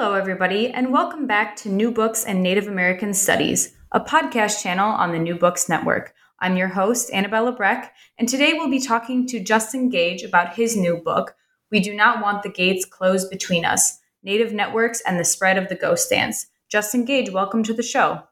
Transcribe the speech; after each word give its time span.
Hello, 0.00 0.14
everybody, 0.14 0.68
and 0.68 0.92
welcome 0.92 1.26
back 1.26 1.56
to 1.56 1.68
New 1.68 1.90
Books 1.90 2.24
and 2.24 2.40
Native 2.40 2.68
American 2.68 3.12
Studies, 3.12 3.74
a 3.90 3.98
podcast 3.98 4.62
channel 4.62 4.92
on 4.92 5.10
the 5.10 5.18
New 5.18 5.34
Books 5.34 5.68
Network. 5.68 6.14
I'm 6.38 6.56
your 6.56 6.68
host, 6.68 7.10
Annabella 7.12 7.50
Breck, 7.50 7.92
and 8.16 8.28
today 8.28 8.52
we'll 8.52 8.70
be 8.70 8.78
talking 8.78 9.26
to 9.26 9.42
Justin 9.42 9.88
Gage 9.88 10.22
about 10.22 10.54
his 10.54 10.76
new 10.76 10.98
book, 10.98 11.34
We 11.72 11.80
Do 11.80 11.96
Not 11.96 12.22
Want 12.22 12.44
the 12.44 12.48
Gates 12.48 12.84
Closed 12.84 13.28
Between 13.28 13.64
Us 13.64 13.98
Native 14.22 14.52
Networks 14.52 15.00
and 15.00 15.18
the 15.18 15.24
Spread 15.24 15.58
of 15.58 15.68
the 15.68 15.74
Ghost 15.74 16.08
Dance. 16.10 16.46
Justin 16.68 17.04
Gage, 17.04 17.30
welcome 17.30 17.64
to 17.64 17.74
the 17.74 17.82
show. 17.82 18.22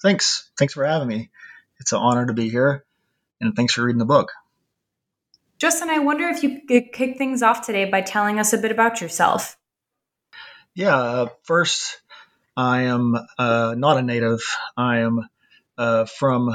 Thanks. 0.00 0.48
Thanks 0.56 0.74
for 0.74 0.84
having 0.84 1.08
me. 1.08 1.28
It's 1.80 1.90
an 1.90 1.98
honor 1.98 2.26
to 2.26 2.34
be 2.34 2.50
here, 2.50 2.84
and 3.40 3.56
thanks 3.56 3.74
for 3.74 3.82
reading 3.82 3.98
the 3.98 4.04
book. 4.04 4.30
Justin, 5.58 5.90
I 5.90 5.98
wonder 5.98 6.28
if 6.28 6.44
you 6.44 6.60
could 6.68 6.92
kick 6.92 7.18
things 7.18 7.42
off 7.42 7.66
today 7.66 7.84
by 7.84 8.00
telling 8.00 8.38
us 8.38 8.52
a 8.52 8.58
bit 8.58 8.70
about 8.70 9.00
yourself. 9.00 9.56
Yeah, 10.76 10.96
uh, 10.96 11.28
first, 11.44 12.00
I 12.56 12.82
am 12.82 13.16
uh, 13.38 13.76
not 13.78 13.96
a 13.96 14.02
native. 14.02 14.40
I 14.76 14.98
am 14.98 15.28
uh, 15.78 16.04
from 16.06 16.50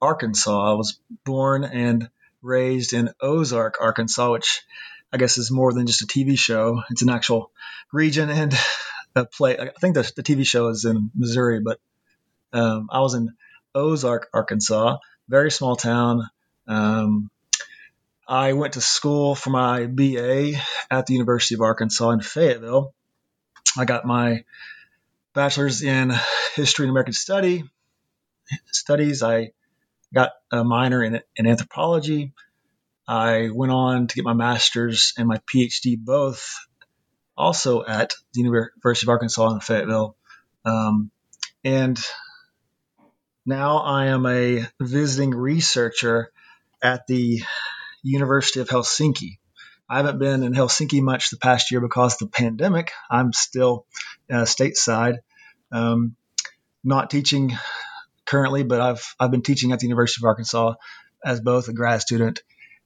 Arkansas. 0.00 0.72
I 0.72 0.74
was 0.74 1.00
born 1.24 1.64
and 1.64 2.08
raised 2.40 2.92
in 2.92 3.10
Ozark, 3.20 3.78
Arkansas, 3.80 4.30
which 4.30 4.62
I 5.12 5.16
guess 5.16 5.38
is 5.38 5.50
more 5.50 5.72
than 5.72 5.88
just 5.88 6.02
a 6.02 6.06
TV 6.06 6.38
show. 6.38 6.82
It's 6.90 7.02
an 7.02 7.08
actual 7.08 7.50
region 7.92 8.30
and 8.30 8.54
a 9.16 9.24
play. 9.24 9.58
I 9.58 9.70
think 9.80 9.96
the, 9.96 10.08
the 10.14 10.22
TV 10.22 10.46
show 10.46 10.68
is 10.68 10.84
in 10.84 11.10
Missouri, 11.16 11.58
but 11.58 11.80
um, 12.52 12.88
I 12.92 13.00
was 13.00 13.14
in 13.14 13.34
Ozark, 13.74 14.28
Arkansas, 14.32 14.98
very 15.28 15.50
small 15.50 15.74
town. 15.74 16.22
Um, 16.68 17.28
I 18.28 18.52
went 18.52 18.74
to 18.74 18.80
school 18.80 19.34
for 19.34 19.50
my 19.50 19.86
BA 19.86 20.52
at 20.92 21.06
the 21.06 21.14
University 21.14 21.56
of 21.56 21.62
Arkansas 21.62 22.10
in 22.10 22.20
Fayetteville 22.20 22.94
I 23.78 23.84
got 23.84 24.04
my 24.04 24.44
bachelor's 25.34 25.82
in 25.82 26.12
history 26.56 26.84
and 26.84 26.90
American 26.90 27.14
study 27.14 27.62
studies. 28.72 29.22
I 29.22 29.52
got 30.12 30.32
a 30.50 30.64
minor 30.64 31.02
in, 31.02 31.20
in 31.36 31.46
anthropology. 31.46 32.32
I 33.06 33.50
went 33.52 33.72
on 33.72 34.08
to 34.08 34.14
get 34.14 34.24
my 34.24 34.34
master's 34.34 35.14
and 35.16 35.28
my 35.28 35.40
PhD 35.52 35.96
both 35.96 36.54
also 37.36 37.84
at 37.84 38.14
the 38.34 38.40
University 38.40 39.06
of 39.06 39.10
Arkansas 39.10 39.52
in 39.52 39.60
Fayetteville. 39.60 40.16
Um, 40.64 41.10
and 41.62 41.98
now 43.46 43.78
I 43.78 44.06
am 44.06 44.26
a 44.26 44.66
visiting 44.80 45.30
researcher 45.30 46.32
at 46.82 47.06
the 47.06 47.42
University 48.02 48.60
of 48.60 48.68
Helsinki. 48.68 49.38
I 49.88 49.96
haven't 49.96 50.18
been 50.18 50.42
in 50.42 50.52
Helsinki 50.52 51.00
much 51.00 51.30
the 51.30 51.38
past 51.38 51.70
year 51.70 51.80
because 51.80 52.14
of 52.14 52.18
the 52.18 52.26
pandemic. 52.26 52.92
I'm 53.10 53.32
still 53.32 53.86
uh, 54.30 54.42
stateside, 54.42 55.18
um, 55.72 56.14
not 56.84 57.10
teaching 57.10 57.56
currently, 58.26 58.62
but 58.64 58.80
I've 58.80 59.14
I've 59.18 59.30
been 59.30 59.42
teaching 59.42 59.72
at 59.72 59.80
the 59.80 59.86
University 59.86 60.22
of 60.22 60.28
Arkansas 60.28 60.74
as 61.24 61.40
both 61.40 61.68
a 61.68 61.72
grad 61.72 62.02
student 62.02 62.42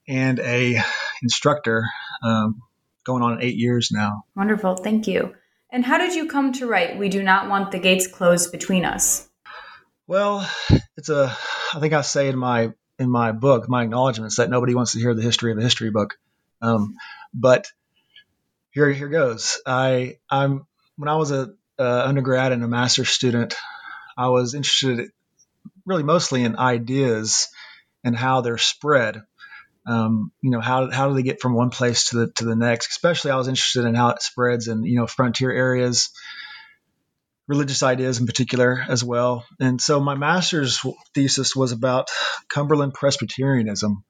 and 0.07 0.39
a 0.39 0.81
instructor, 1.21 1.85
um, 2.23 2.61
going 3.05 3.21
on 3.21 3.43
eight 3.43 3.55
years 3.55 3.89
now. 3.91 4.23
Wonderful, 4.35 4.77
thank 4.77 5.07
you. 5.07 5.35
And 5.69 5.85
how 5.85 5.97
did 5.97 6.13
you 6.13 6.27
come 6.27 6.53
to 6.53 6.67
write 6.67 6.97
"We 6.97 7.09
do 7.09 7.21
not 7.21 7.49
want 7.49 7.71
the 7.71 7.79
gates 7.79 8.07
closed 8.07 8.51
between 8.51 8.85
us"? 8.85 9.27
Well, 10.07 10.49
it's 10.95 11.09
a. 11.09 11.35
I 11.73 11.79
think 11.79 11.93
I 11.93 12.01
say 12.01 12.29
in 12.29 12.37
my 12.37 12.71
in 12.97 13.09
my 13.09 13.33
book, 13.33 13.67
my 13.67 13.83
acknowledgments, 13.83 14.37
that 14.37 14.49
nobody 14.49 14.75
wants 14.75 14.93
to 14.93 14.99
hear 14.99 15.13
the 15.13 15.21
history 15.21 15.51
of 15.51 15.57
a 15.57 15.61
history 15.61 15.89
book. 15.89 16.15
Um, 16.63 16.95
but 17.33 17.67
here, 18.71 18.89
here 18.89 19.09
goes. 19.09 19.61
I, 19.67 20.17
I'm 20.31 20.65
when 20.97 21.09
I 21.09 21.15
was 21.17 21.31
a 21.31 21.53
undergrad 21.77 22.51
and 22.51 22.63
a 22.63 22.67
master's 22.67 23.09
student, 23.09 23.55
I 24.17 24.29
was 24.29 24.53
interested 24.53 25.11
really 25.85 26.03
mostly 26.03 26.43
in 26.43 26.57
ideas 26.57 27.49
and 28.03 28.15
how 28.15 28.41
they're 28.41 28.57
spread. 28.57 29.21
Um, 29.85 30.31
you 30.41 30.51
know, 30.51 30.61
how, 30.61 30.89
how 30.91 31.09
do 31.09 31.15
they 31.15 31.23
get 31.23 31.41
from 31.41 31.55
one 31.55 31.69
place 31.69 32.09
to 32.09 32.19
the, 32.19 32.27
to 32.33 32.45
the 32.45 32.55
next? 32.55 32.91
Especially 32.91 33.31
I 33.31 33.37
was 33.37 33.49
interested 33.49 33.85
in 33.85 33.95
how 33.95 34.09
it 34.09 34.21
spreads 34.21 34.67
in, 34.67 34.83
you 34.83 34.95
know, 34.95 35.07
frontier 35.07 35.51
areas, 35.51 36.09
religious 37.47 37.83
ideas 37.83 38.19
in 38.19 38.25
particular 38.25 38.85
as 38.87 39.03
well. 39.03 39.45
And 39.59 39.81
so 39.81 39.99
my 39.99 40.15
master's 40.15 40.79
thesis 41.13 41.53
was 41.55 41.73
about 41.73 42.07
Cumberland 42.47 42.93
Presbyterianism, 42.93 44.05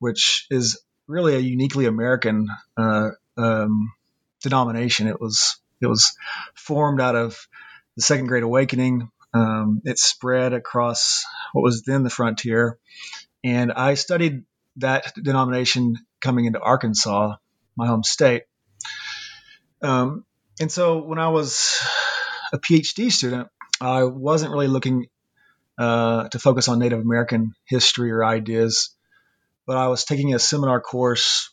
which 0.00 0.46
is 0.50 0.80
really 1.06 1.34
a 1.34 1.38
uniquely 1.38 1.86
American 1.86 2.48
uh, 2.76 3.10
um, 3.36 3.92
denomination. 4.42 5.06
It 5.06 5.20
was 5.20 5.58
it 5.80 5.86
was 5.86 6.16
formed 6.54 7.00
out 7.00 7.16
of 7.16 7.48
the 7.96 8.02
Second 8.02 8.26
Great 8.26 8.42
Awakening. 8.42 9.10
Um, 9.32 9.82
it 9.84 9.98
spread 9.98 10.52
across 10.52 11.24
what 11.52 11.62
was 11.62 11.82
then 11.82 12.04
the 12.04 12.10
frontier, 12.10 12.78
and 13.42 13.72
I 13.72 13.94
studied 13.94 14.44
that 14.76 15.12
denomination 15.20 15.96
coming 16.20 16.44
into 16.46 16.60
Arkansas, 16.60 17.36
my 17.76 17.86
home 17.86 18.04
state. 18.04 18.44
Um, 19.82 20.24
and 20.60 20.70
so 20.70 21.02
when 21.02 21.18
I 21.18 21.28
was 21.28 21.78
a 22.52 22.58
PhD 22.58 23.10
student, 23.10 23.48
I 23.80 24.04
wasn't 24.04 24.52
really 24.52 24.68
looking 24.68 25.06
uh, 25.76 26.28
to 26.28 26.38
focus 26.38 26.68
on 26.68 26.78
Native 26.78 27.00
American 27.00 27.54
history 27.64 28.12
or 28.12 28.24
ideas 28.24 28.94
but 29.66 29.76
I 29.76 29.88
was 29.88 30.04
taking 30.04 30.34
a 30.34 30.38
seminar 30.38 30.80
course, 30.80 31.52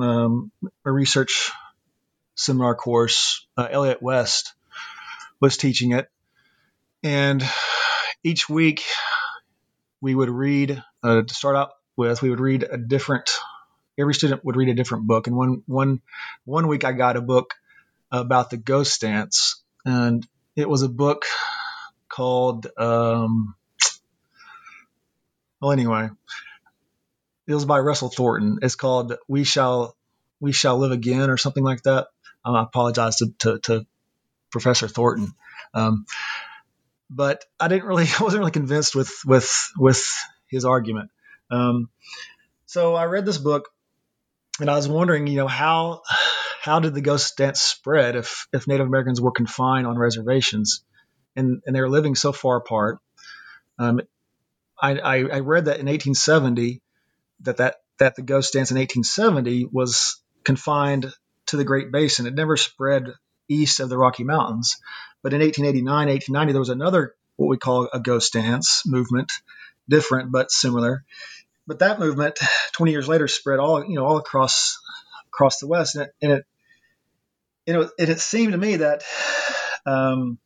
um, 0.00 0.50
a 0.84 0.92
research 0.92 1.50
seminar 2.34 2.74
course. 2.74 3.46
Uh, 3.56 3.68
Elliott 3.70 4.02
West 4.02 4.54
was 5.40 5.56
teaching 5.56 5.92
it, 5.92 6.08
and 7.02 7.44
each 8.24 8.48
week 8.48 8.82
we 10.00 10.14
would 10.14 10.30
read 10.30 10.82
uh, 11.02 11.22
to 11.22 11.34
start 11.34 11.56
out 11.56 11.70
with. 11.96 12.22
We 12.22 12.30
would 12.30 12.40
read 12.40 12.64
a 12.68 12.78
different. 12.78 13.30
Every 13.98 14.14
student 14.14 14.44
would 14.44 14.56
read 14.56 14.70
a 14.70 14.74
different 14.74 15.06
book, 15.06 15.26
and 15.26 15.36
one 15.36 15.62
one 15.66 16.00
one 16.44 16.68
week 16.68 16.84
I 16.84 16.92
got 16.92 17.16
a 17.16 17.20
book 17.20 17.54
about 18.10 18.50
the 18.50 18.56
ghost 18.56 19.00
dance, 19.00 19.62
and 19.84 20.26
it 20.56 20.68
was 20.68 20.82
a 20.82 20.88
book 20.88 21.24
called. 22.08 22.66
Um, 22.78 23.54
well, 25.60 25.72
anyway, 25.72 26.08
it 27.52 27.56
was 27.56 27.64
by 27.66 27.78
Russell 27.78 28.08
Thornton. 28.08 28.58
It's 28.62 28.74
called 28.74 29.14
"We 29.28 29.44
Shall 29.44 29.96
We 30.40 30.52
Shall 30.52 30.78
Live 30.78 30.90
Again" 30.90 31.30
or 31.30 31.36
something 31.36 31.62
like 31.62 31.82
that. 31.82 32.08
Um, 32.44 32.56
I 32.56 32.62
apologize 32.62 33.16
to, 33.16 33.32
to, 33.40 33.58
to 33.60 33.86
Professor 34.50 34.88
Thornton, 34.88 35.32
um, 35.74 36.06
but 37.10 37.44
I 37.60 37.68
didn't 37.68 37.84
really, 37.84 38.06
I 38.18 38.22
wasn't 38.22 38.40
really 38.40 38.52
convinced 38.52 38.94
with 38.94 39.12
with 39.26 39.70
with 39.76 40.02
his 40.48 40.64
argument. 40.64 41.10
Um, 41.50 41.90
so 42.64 42.94
I 42.94 43.04
read 43.04 43.26
this 43.26 43.38
book, 43.38 43.68
and 44.58 44.70
I 44.70 44.76
was 44.76 44.88
wondering, 44.88 45.26
you 45.26 45.36
know, 45.36 45.48
how 45.48 46.02
how 46.62 46.80
did 46.80 46.94
the 46.94 47.02
ghost 47.02 47.36
dance 47.36 47.60
spread 47.60 48.16
if 48.16 48.48
if 48.52 48.66
Native 48.66 48.86
Americans 48.86 49.20
were 49.20 49.32
confined 49.32 49.86
on 49.86 49.98
reservations, 49.98 50.84
and 51.36 51.62
and 51.66 51.76
they 51.76 51.80
were 51.80 51.90
living 51.90 52.14
so 52.14 52.32
far 52.32 52.56
apart. 52.56 52.98
Um, 53.78 54.00
I, 54.80 54.98
I, 54.98 55.16
I 55.18 55.38
read 55.40 55.66
that 55.66 55.78
in 55.78 55.86
1870 55.86 56.82
that 57.42 57.58
that 57.58 57.76
that 57.98 58.16
the 58.16 58.22
ghost 58.22 58.52
dance 58.52 58.70
in 58.70 58.76
1870 58.76 59.66
was 59.70 60.20
confined 60.44 61.12
to 61.46 61.56
the 61.56 61.64
Great 61.64 61.92
Basin. 61.92 62.26
It 62.26 62.34
never 62.34 62.56
spread 62.56 63.12
east 63.48 63.80
of 63.80 63.88
the 63.88 63.98
Rocky 63.98 64.24
Mountains. 64.24 64.78
But 65.22 65.32
in 65.32 65.40
1889, 65.40 66.08
1890, 66.08 66.52
there 66.52 66.60
was 66.60 66.68
another 66.68 67.14
what 67.36 67.48
we 67.48 67.58
call 67.58 67.88
a 67.92 68.00
ghost 68.00 68.32
dance 68.32 68.82
movement, 68.86 69.32
different 69.88 70.32
but 70.32 70.50
similar. 70.50 71.04
But 71.66 71.80
that 71.80 72.00
movement, 72.00 72.38
20 72.72 72.92
years 72.92 73.08
later, 73.08 73.28
spread 73.28 73.58
all 73.58 73.84
you 73.84 73.94
know 73.94 74.04
all 74.04 74.16
across 74.16 74.78
across 75.28 75.58
the 75.58 75.68
West, 75.68 75.96
and 75.96 76.04
it 76.04 76.14
and 76.22 76.32
it, 76.32 76.44
it, 77.66 77.90
it, 77.98 78.08
it 78.08 78.20
seemed 78.20 78.52
to 78.52 78.58
me 78.58 78.76
that 78.76 79.04
um, 79.86 80.38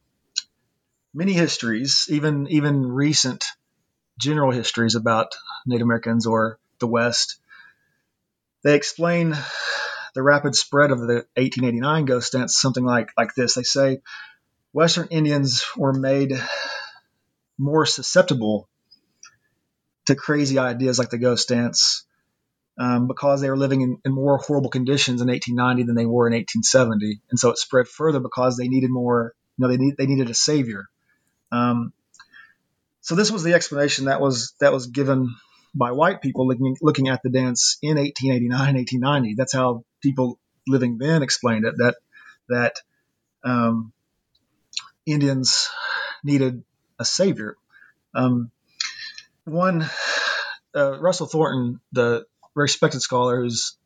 many 1.15 1.33
histories, 1.33 2.07
even 2.11 2.47
even 2.49 2.87
recent 2.87 3.45
general 4.19 4.51
histories 4.51 4.95
about 4.95 5.35
Native 5.67 5.85
Americans 5.85 6.27
or 6.27 6.59
the 6.78 6.87
West, 6.87 7.38
they 8.62 8.75
explain 8.75 9.34
the 10.14 10.23
rapid 10.23 10.55
spread 10.55 10.90
of 10.90 11.00
the 11.00 11.26
1889 11.37 12.05
ghost 12.06 12.32
dance 12.32 12.56
something 12.56 12.84
like 12.84 13.11
like 13.17 13.34
this. 13.34 13.55
They 13.55 13.62
say 13.62 14.00
Western 14.73 15.08
Indians 15.11 15.64
were 15.76 15.93
made 15.93 16.32
more 17.58 17.87
susceptible 17.87 18.69
to 20.06 20.14
crazy 20.14 20.58
ideas 20.58 20.99
like 20.99 21.11
the 21.11 21.19
ghost 21.19 21.49
dance 21.49 22.05
um, 22.78 23.06
because 23.06 23.40
they 23.40 23.50
were 23.50 23.56
living 23.56 23.81
in, 23.81 23.99
in, 24.05 24.12
more 24.12 24.38
horrible 24.38 24.70
conditions 24.70 25.20
in 25.23 25.28
1890 25.28 25.84
than 25.84 25.94
they 25.94 26.05
were 26.05 26.26
in 26.26 26.34
1870, 26.34 27.20
and 27.31 27.38
so 27.38 27.50
it 27.50 27.58
spread 27.58 27.88
further 27.88 28.20
because 28.20 28.56
they 28.56 28.69
needed 28.69 28.90
more. 28.90 29.34
You 29.56 29.62
know, 29.62 29.69
they 29.70 29.78
need 29.78 29.96
they 29.96 30.06
needed 30.06 30.28
a 30.28 30.34
savior. 30.34 30.87
Um, 31.50 31.93
so 33.00 33.14
this 33.14 33.31
was 33.31 33.43
the 33.43 33.55
explanation 33.55 34.06
that 34.06 34.20
was 34.20 34.55
that 34.61 34.73
was 34.73 34.88
given 34.88 35.34
by 35.76 35.93
white 35.93 36.23
people 36.23 36.49
looking 36.49 36.76
looking 36.81 37.08
at 37.08 37.23
the 37.23 37.31
dance 37.31 37.78
in 37.82 37.96
1889, 37.96 38.69
and 38.69 38.76
1890. 38.76 39.34
That's 39.34 39.52
how 39.52 39.84
people 40.02 40.38
living 40.67 40.99
then 40.99 41.23
explained 41.23 41.67
it. 41.67 41.75
That 41.76 41.96
that 42.49 42.76
um, 43.44 43.93
Indians 45.05 45.69
needed 46.25 46.64
a 46.99 47.05
savior. 47.05 47.56
Um, 48.14 48.50
one, 49.44 49.88
uh, 50.75 50.99
Russell 50.99 51.26
Thornton, 51.26 51.81
the 51.93 52.25
respected 52.55 53.00
scholar, 53.00 53.43
who's 53.43 53.76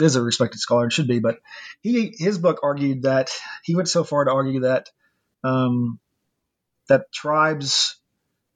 is 0.00 0.16
a 0.16 0.22
respected 0.22 0.58
scholar 0.58 0.84
and 0.84 0.92
should 0.92 1.06
be, 1.06 1.18
but 1.18 1.38
he 1.82 2.14
his 2.16 2.38
book 2.38 2.60
argued 2.62 3.02
that 3.02 3.30
he 3.62 3.74
went 3.74 3.88
so 3.88 4.04
far 4.04 4.24
to 4.24 4.32
argue 4.32 4.60
that 4.60 4.88
um, 5.44 5.98
that 6.88 7.12
tribes 7.12 8.00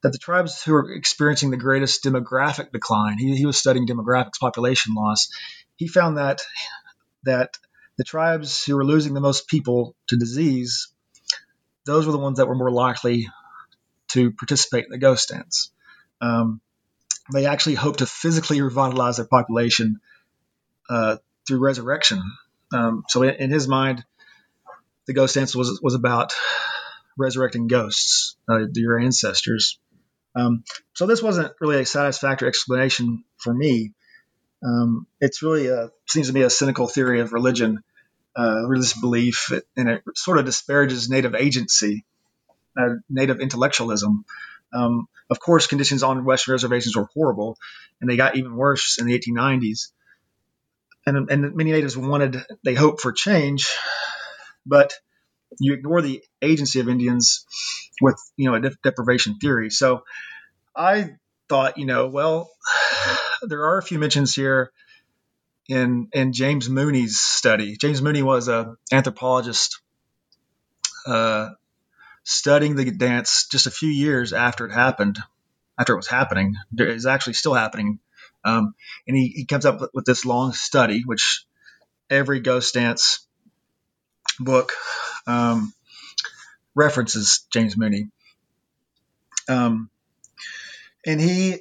that 0.07 0.13
the 0.13 0.19
tribes 0.19 0.63
who 0.63 0.73
are 0.73 0.91
experiencing 0.93 1.51
the 1.51 1.57
greatest 1.57 2.01
demographic 2.01 2.71
decline, 2.71 3.17
he, 3.17 3.35
he 3.35 3.45
was 3.45 3.57
studying 3.57 3.85
demographics, 3.85 4.39
population 4.39 4.93
loss. 4.95 5.29
He 5.75 5.87
found 5.87 6.17
that 6.17 6.41
that 7.23 7.57
the 7.97 8.05
tribes 8.05 8.63
who 8.63 8.77
were 8.77 8.85
losing 8.85 9.13
the 9.13 9.19
most 9.19 9.49
people 9.49 9.95
to 10.07 10.15
disease 10.15 10.87
those 11.85 12.05
were 12.05 12.11
the 12.11 12.19
ones 12.19 12.37
that 12.37 12.47
were 12.47 12.55
more 12.55 12.69
likely 12.69 13.27
to 14.09 14.31
participate 14.31 14.85
in 14.85 14.91
the 14.91 14.97
ghost 14.97 15.29
dance. 15.29 15.71
Um, 16.21 16.61
they 17.33 17.45
actually 17.45 17.75
hoped 17.75 17.99
to 17.99 18.05
physically 18.05 18.61
revitalize 18.61 19.17
their 19.17 19.25
population 19.25 20.01
uh, 20.89 21.17
through 21.47 21.59
resurrection. 21.59 22.21
Um, 22.73 23.03
so, 23.07 23.23
in, 23.23 23.35
in, 23.35 23.49
his 23.49 23.67
mind, 23.67 24.03
the 25.05 25.13
ghost 25.13 25.35
dance 25.35 25.55
was 25.55 25.79
was 25.81 25.95
about 25.95 26.33
resurrecting 27.17 27.67
ghosts, 27.67 28.35
uh, 28.49 28.67
your 28.73 28.99
ancestors. 28.99 29.79
Um, 30.37 30.63
so, 30.93 31.07
this 31.07 31.21
wasn't 31.21 31.51
really 31.59 31.81
a 31.81 31.85
satisfactory 31.85 32.47
explanation 32.47 33.23
for 33.37 33.53
me. 33.53 33.93
Um, 34.63 35.07
it's 35.19 35.41
really 35.41 35.67
a, 35.67 35.91
seems 36.07 36.27
to 36.27 36.33
be 36.33 36.43
a 36.43 36.49
cynical 36.49 36.87
theory 36.87 37.21
of 37.21 37.33
religion 37.33 37.83
uh, 38.37 38.67
religious 38.67 38.93
belief, 38.93 39.51
and 39.75 39.89
it 39.89 40.03
sort 40.15 40.37
of 40.37 40.45
disparages 40.45 41.09
Native 41.09 41.33
agency, 41.33 42.05
uh, 42.79 42.95
Native 43.09 43.39
intellectualism. 43.39 44.25
Um, 44.71 45.07
of 45.29 45.39
course, 45.39 45.65
conditions 45.65 46.03
on 46.03 46.23
Western 46.23 46.51
reservations 46.51 46.95
were 46.95 47.09
horrible, 47.15 47.57
and 47.99 48.09
they 48.09 48.15
got 48.15 48.35
even 48.35 48.55
worse 48.55 48.99
in 48.99 49.07
the 49.07 49.17
1890s. 49.17 49.87
And, 51.05 51.31
and 51.31 51.55
many 51.55 51.71
natives 51.71 51.97
wanted, 51.97 52.37
they 52.63 52.75
hoped 52.75 53.01
for 53.01 53.11
change, 53.11 53.73
but 54.65 54.93
you 55.59 55.73
ignore 55.73 56.01
the 56.01 56.23
agency 56.41 56.79
of 56.79 56.89
Indians 56.89 57.45
with, 58.01 58.15
you 58.35 58.49
know, 58.49 58.55
a 58.55 58.71
deprivation 58.83 59.37
theory. 59.39 59.69
So 59.69 60.03
I 60.75 61.15
thought, 61.49 61.77
you 61.77 61.85
know, 61.85 62.07
well, 62.07 62.51
there 63.41 63.63
are 63.65 63.77
a 63.77 63.83
few 63.83 63.99
mentions 63.99 64.35
here 64.35 64.71
in 65.67 66.09
in 66.13 66.33
James 66.33 66.69
Mooney's 66.69 67.19
study. 67.19 67.77
James 67.77 68.01
Mooney 68.01 68.23
was 68.23 68.47
an 68.47 68.77
anthropologist 68.91 69.79
uh, 71.05 71.49
studying 72.23 72.75
the 72.75 72.91
dance 72.91 73.47
just 73.51 73.67
a 73.67 73.71
few 73.71 73.89
years 73.89 74.33
after 74.33 74.65
it 74.65 74.71
happened, 74.71 75.19
after 75.77 75.93
it 75.93 75.97
was 75.97 76.07
happening. 76.07 76.55
Is 76.77 77.05
actually 77.05 77.33
still 77.33 77.53
happening, 77.53 77.99
um, 78.43 78.75
and 79.07 79.17
he, 79.17 79.27
he 79.29 79.45
comes 79.45 79.65
up 79.65 79.89
with 79.93 80.05
this 80.05 80.25
long 80.25 80.53
study, 80.53 81.03
which 81.05 81.45
every 82.09 82.39
ghost 82.39 82.73
dance 82.73 83.26
book 84.39 84.71
um, 85.25 85.73
references 86.75 87.45
James 87.51 87.77
Mooney. 87.77 88.09
Um, 89.49 89.89
and 91.05 91.21
he 91.21 91.59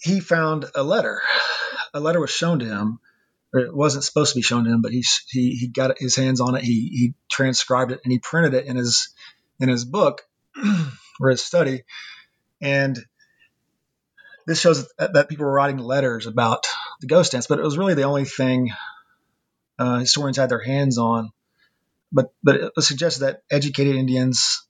he 0.00 0.20
found 0.20 0.66
a 0.74 0.82
letter 0.82 1.20
a 1.94 2.00
letter 2.00 2.20
was 2.20 2.30
shown 2.30 2.60
to 2.60 2.66
him. 2.66 2.98
it 3.52 3.74
wasn't 3.74 4.04
supposed 4.04 4.32
to 4.32 4.38
be 4.38 4.42
shown 4.42 4.64
to 4.64 4.70
him, 4.70 4.82
but 4.82 4.92
he 4.92 5.04
he 5.28 5.56
he 5.56 5.68
got 5.68 5.98
his 5.98 6.16
hands 6.16 6.40
on 6.40 6.54
it. 6.54 6.62
He 6.62 6.88
he 6.92 7.14
transcribed 7.30 7.92
it 7.92 8.00
and 8.04 8.12
he 8.12 8.18
printed 8.18 8.54
it 8.54 8.66
in 8.66 8.76
his 8.76 9.14
in 9.58 9.68
his 9.68 9.84
book 9.84 10.22
or 11.20 11.30
his 11.30 11.44
study. 11.44 11.82
And 12.60 12.98
this 14.46 14.60
shows 14.60 14.88
that, 14.98 15.14
that 15.14 15.28
people 15.28 15.46
were 15.46 15.52
writing 15.52 15.78
letters 15.78 16.26
about 16.26 16.66
the 17.00 17.06
ghost 17.06 17.32
dance, 17.32 17.46
but 17.46 17.58
it 17.58 17.64
was 17.64 17.78
really 17.78 17.94
the 17.94 18.02
only 18.02 18.24
thing 18.24 18.70
uh, 19.78 19.98
historians 19.98 20.36
had 20.36 20.50
their 20.50 20.62
hands 20.62 20.98
on. 20.98 21.30
But 22.12 22.32
but 22.42 22.56
it 22.76 22.82
suggests 22.82 23.20
that 23.20 23.42
educated 23.50 23.96
Indians 23.96 24.66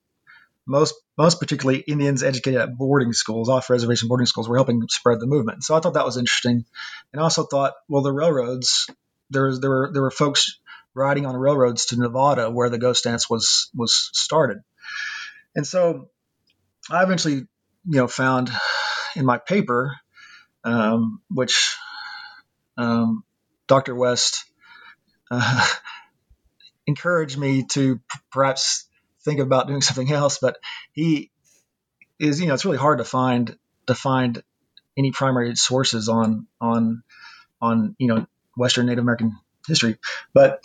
most 0.66 0.94
most 1.18 1.40
particularly 1.40 1.80
Indians 1.80 2.22
educated 2.22 2.60
at 2.60 2.76
boarding 2.76 3.12
schools, 3.12 3.48
off 3.48 3.70
reservation 3.70 4.08
boarding 4.08 4.26
schools, 4.26 4.48
were 4.48 4.56
helping 4.56 4.82
spread 4.88 5.20
the 5.20 5.26
movement. 5.26 5.64
So 5.64 5.74
I 5.74 5.80
thought 5.80 5.94
that 5.94 6.04
was 6.04 6.16
interesting, 6.16 6.64
and 7.12 7.20
I 7.20 7.22
also 7.22 7.44
thought, 7.44 7.74
well, 7.88 8.02
the 8.02 8.12
railroads 8.12 8.88
there 9.30 9.46
was 9.46 9.60
there 9.60 9.70
were 9.70 9.90
there 9.92 10.02
were 10.02 10.10
folks 10.10 10.58
riding 10.94 11.26
on 11.26 11.36
railroads 11.36 11.86
to 11.86 11.96
Nevada 11.96 12.50
where 12.50 12.68
the 12.68 12.78
ghost 12.78 13.04
dance 13.04 13.28
was 13.28 13.70
was 13.74 14.10
started, 14.12 14.58
and 15.54 15.66
so 15.66 16.08
I 16.90 17.02
eventually 17.02 17.34
you 17.34 17.46
know 17.84 18.08
found 18.08 18.50
in 19.16 19.24
my 19.24 19.38
paper, 19.38 19.96
um, 20.64 21.20
which 21.30 21.76
um, 22.76 23.24
Dr. 23.66 23.94
West 23.94 24.44
uh, 25.30 25.66
encouraged 26.90 27.38
me 27.38 27.64
to 27.64 27.96
p- 27.96 28.18
perhaps 28.30 28.86
think 29.22 29.40
about 29.40 29.66
doing 29.66 29.80
something 29.88 30.12
else. 30.12 30.38
But 30.38 30.58
he 30.92 31.30
is, 32.18 32.40
you 32.40 32.46
know, 32.46 32.54
it's 32.54 32.64
really 32.64 32.78
hard 32.78 32.98
to 32.98 33.04
find 33.04 33.56
to 33.86 33.94
find 33.94 34.42
any 34.96 35.10
primary 35.10 35.56
sources 35.56 36.08
on 36.08 36.46
on 36.60 37.02
on 37.60 37.96
you 37.98 38.08
know 38.08 38.26
Western 38.56 38.86
Native 38.86 39.02
American 39.02 39.36
history. 39.66 39.96
But 40.34 40.62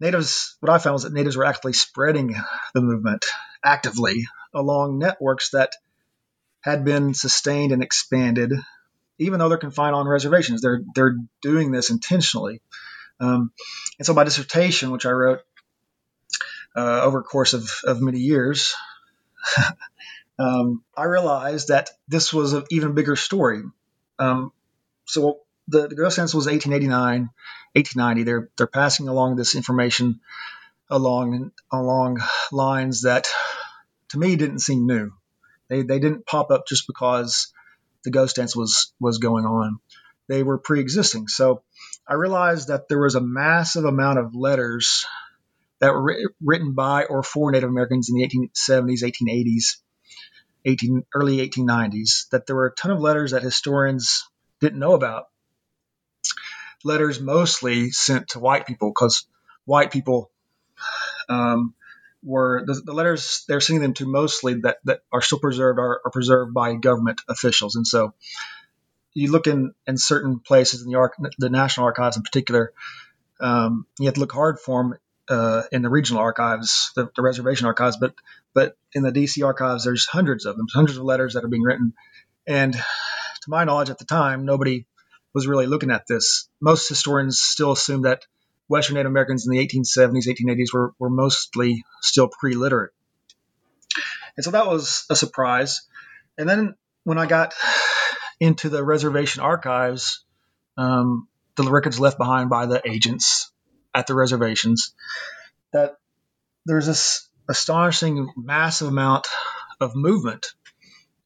natives, 0.00 0.56
what 0.60 0.70
I 0.70 0.78
found 0.78 0.94
was 0.94 1.02
that 1.02 1.12
natives 1.12 1.36
were 1.36 1.44
actually 1.44 1.74
spreading 1.74 2.34
the 2.74 2.80
movement 2.80 3.24
actively 3.64 4.24
along 4.54 4.98
networks 4.98 5.50
that 5.50 5.72
had 6.60 6.84
been 6.84 7.14
sustained 7.14 7.72
and 7.72 7.82
expanded, 7.82 8.52
even 9.18 9.38
though 9.38 9.48
they're 9.48 9.58
confined 9.58 9.94
on 9.94 10.08
reservations. 10.08 10.62
They're 10.62 10.82
they're 10.94 11.16
doing 11.42 11.70
this 11.70 11.90
intentionally. 11.90 12.60
Um, 13.20 13.52
and 13.98 14.04
so 14.04 14.14
my 14.14 14.24
dissertation, 14.24 14.90
which 14.90 15.06
I 15.06 15.10
wrote 15.10 15.40
uh, 16.76 17.00
over 17.02 17.22
course 17.22 17.54
of, 17.54 17.70
of 17.84 18.00
many 18.00 18.18
years, 18.18 18.74
um, 20.38 20.82
I 20.96 21.04
realized 21.04 21.68
that 21.68 21.90
this 22.08 22.32
was 22.32 22.52
an 22.52 22.64
even 22.70 22.94
bigger 22.94 23.16
story. 23.16 23.62
Um, 24.18 24.52
so 25.06 25.40
the, 25.68 25.88
the 25.88 25.94
Ghost 25.94 26.16
Dance 26.16 26.34
was 26.34 26.46
1889, 26.46 27.30
1890. 27.74 28.22
They're 28.22 28.50
they're 28.56 28.66
passing 28.66 29.08
along 29.08 29.36
this 29.36 29.54
information 29.54 30.20
along 30.88 31.50
along 31.72 32.18
lines 32.52 33.02
that 33.02 33.26
to 34.10 34.18
me 34.18 34.36
didn't 34.36 34.60
seem 34.60 34.86
new. 34.86 35.12
They 35.68 35.82
they 35.82 35.98
didn't 35.98 36.26
pop 36.26 36.50
up 36.50 36.66
just 36.66 36.86
because 36.86 37.52
the 38.04 38.10
Ghost 38.10 38.36
Dance 38.36 38.54
was 38.54 38.92
was 39.00 39.18
going 39.18 39.44
on. 39.44 39.80
They 40.28 40.42
were 40.42 40.58
pre-existing. 40.58 41.28
So 41.28 41.62
I 42.06 42.14
realized 42.14 42.68
that 42.68 42.88
there 42.88 43.00
was 43.00 43.14
a 43.14 43.20
massive 43.20 43.84
amount 43.84 44.18
of 44.18 44.34
letters 44.34 45.06
that 45.80 45.92
were 45.92 46.32
written 46.42 46.72
by 46.72 47.04
or 47.04 47.22
for 47.22 47.50
Native 47.50 47.68
Americans 47.68 48.08
in 48.08 48.16
the 48.16 48.26
1870s, 48.26 49.02
1880s, 49.02 49.76
18, 50.64 51.04
early 51.14 51.48
1890s, 51.48 52.28
that 52.30 52.46
there 52.46 52.56
were 52.56 52.66
a 52.66 52.74
ton 52.74 52.90
of 52.90 53.00
letters 53.00 53.32
that 53.32 53.42
historians 53.42 54.24
didn't 54.60 54.78
know 54.78 54.94
about. 54.94 55.26
Letters 56.84 57.20
mostly 57.20 57.90
sent 57.90 58.28
to 58.28 58.38
white 58.38 58.66
people 58.66 58.90
because 58.90 59.26
white 59.64 59.90
people 59.90 60.30
um, 61.28 61.74
were 62.22 62.64
the, 62.64 62.74
the, 62.84 62.92
letters 62.92 63.44
they're 63.48 63.60
sending 63.60 63.82
them 63.82 63.94
to 63.94 64.06
mostly 64.06 64.54
that, 64.60 64.78
that 64.84 65.00
are 65.12 65.22
still 65.22 65.38
preserved 65.38 65.78
are, 65.78 66.00
are, 66.04 66.10
preserved 66.10 66.54
by 66.54 66.74
government 66.74 67.20
officials. 67.28 67.76
And 67.76 67.86
so 67.86 68.14
you 69.14 69.30
look 69.30 69.46
in, 69.46 69.72
in 69.86 69.96
certain 69.96 70.40
places 70.40 70.82
in 70.82 70.90
the, 70.90 70.98
arch, 70.98 71.14
the 71.38 71.50
National 71.50 71.86
Archives 71.86 72.16
in 72.16 72.22
particular, 72.22 72.72
um, 73.40 73.86
you 73.98 74.06
have 74.06 74.14
to 74.14 74.20
look 74.20 74.32
hard 74.32 74.58
for 74.58 74.82
them 74.82 74.94
uh, 75.28 75.62
in 75.72 75.82
the 75.82 75.88
regional 75.88 76.22
archives, 76.22 76.92
the, 76.94 77.10
the, 77.16 77.22
reservation 77.22 77.66
archives, 77.66 77.96
but 77.96 78.14
but 78.54 78.76
in 78.92 79.02
the 79.02 79.12
DC 79.12 79.44
archives, 79.44 79.84
there's 79.84 80.06
hundreds 80.06 80.46
of 80.46 80.56
them, 80.56 80.66
hundreds 80.72 80.98
of 80.98 81.04
letters 81.04 81.34
that 81.34 81.44
are 81.44 81.48
being 81.48 81.62
written. 81.62 81.94
And 82.46 82.72
to 82.72 83.50
my 83.50 83.64
knowledge, 83.64 83.90
at 83.90 83.98
the 83.98 84.04
time, 84.04 84.44
nobody 84.44 84.86
was 85.34 85.46
really 85.46 85.66
looking 85.66 85.90
at 85.90 86.06
this. 86.06 86.48
Most 86.60 86.88
historians 86.88 87.40
still 87.40 87.72
assume 87.72 88.02
that 88.02 88.24
Western 88.68 88.94
Native 88.94 89.10
Americans 89.10 89.46
in 89.46 89.52
the 89.52 89.66
1870s, 89.66 90.26
1880s 90.26 90.72
were, 90.72 90.94
were 90.98 91.10
mostly 91.10 91.84
still 92.00 92.28
pre-literate. 92.28 92.92
And 94.36 94.44
so 94.44 94.52
that 94.52 94.66
was 94.66 95.04
a 95.10 95.16
surprise. 95.16 95.82
And 96.38 96.48
then 96.48 96.74
when 97.04 97.18
I 97.18 97.26
got 97.26 97.54
into 98.40 98.68
the 98.68 98.82
reservation 98.82 99.42
archives, 99.42 100.24
um, 100.76 101.28
the 101.56 101.70
records 101.70 101.98
left 101.98 102.18
behind 102.18 102.50
by 102.50 102.66
the 102.66 102.82
agents 102.88 103.45
at 103.96 104.06
the 104.06 104.14
reservations, 104.14 104.94
that 105.72 105.96
there's 106.66 106.86
this 106.86 107.28
astonishing 107.48 108.30
massive 108.36 108.88
amount 108.88 109.26
of 109.80 109.96
movement 109.96 110.46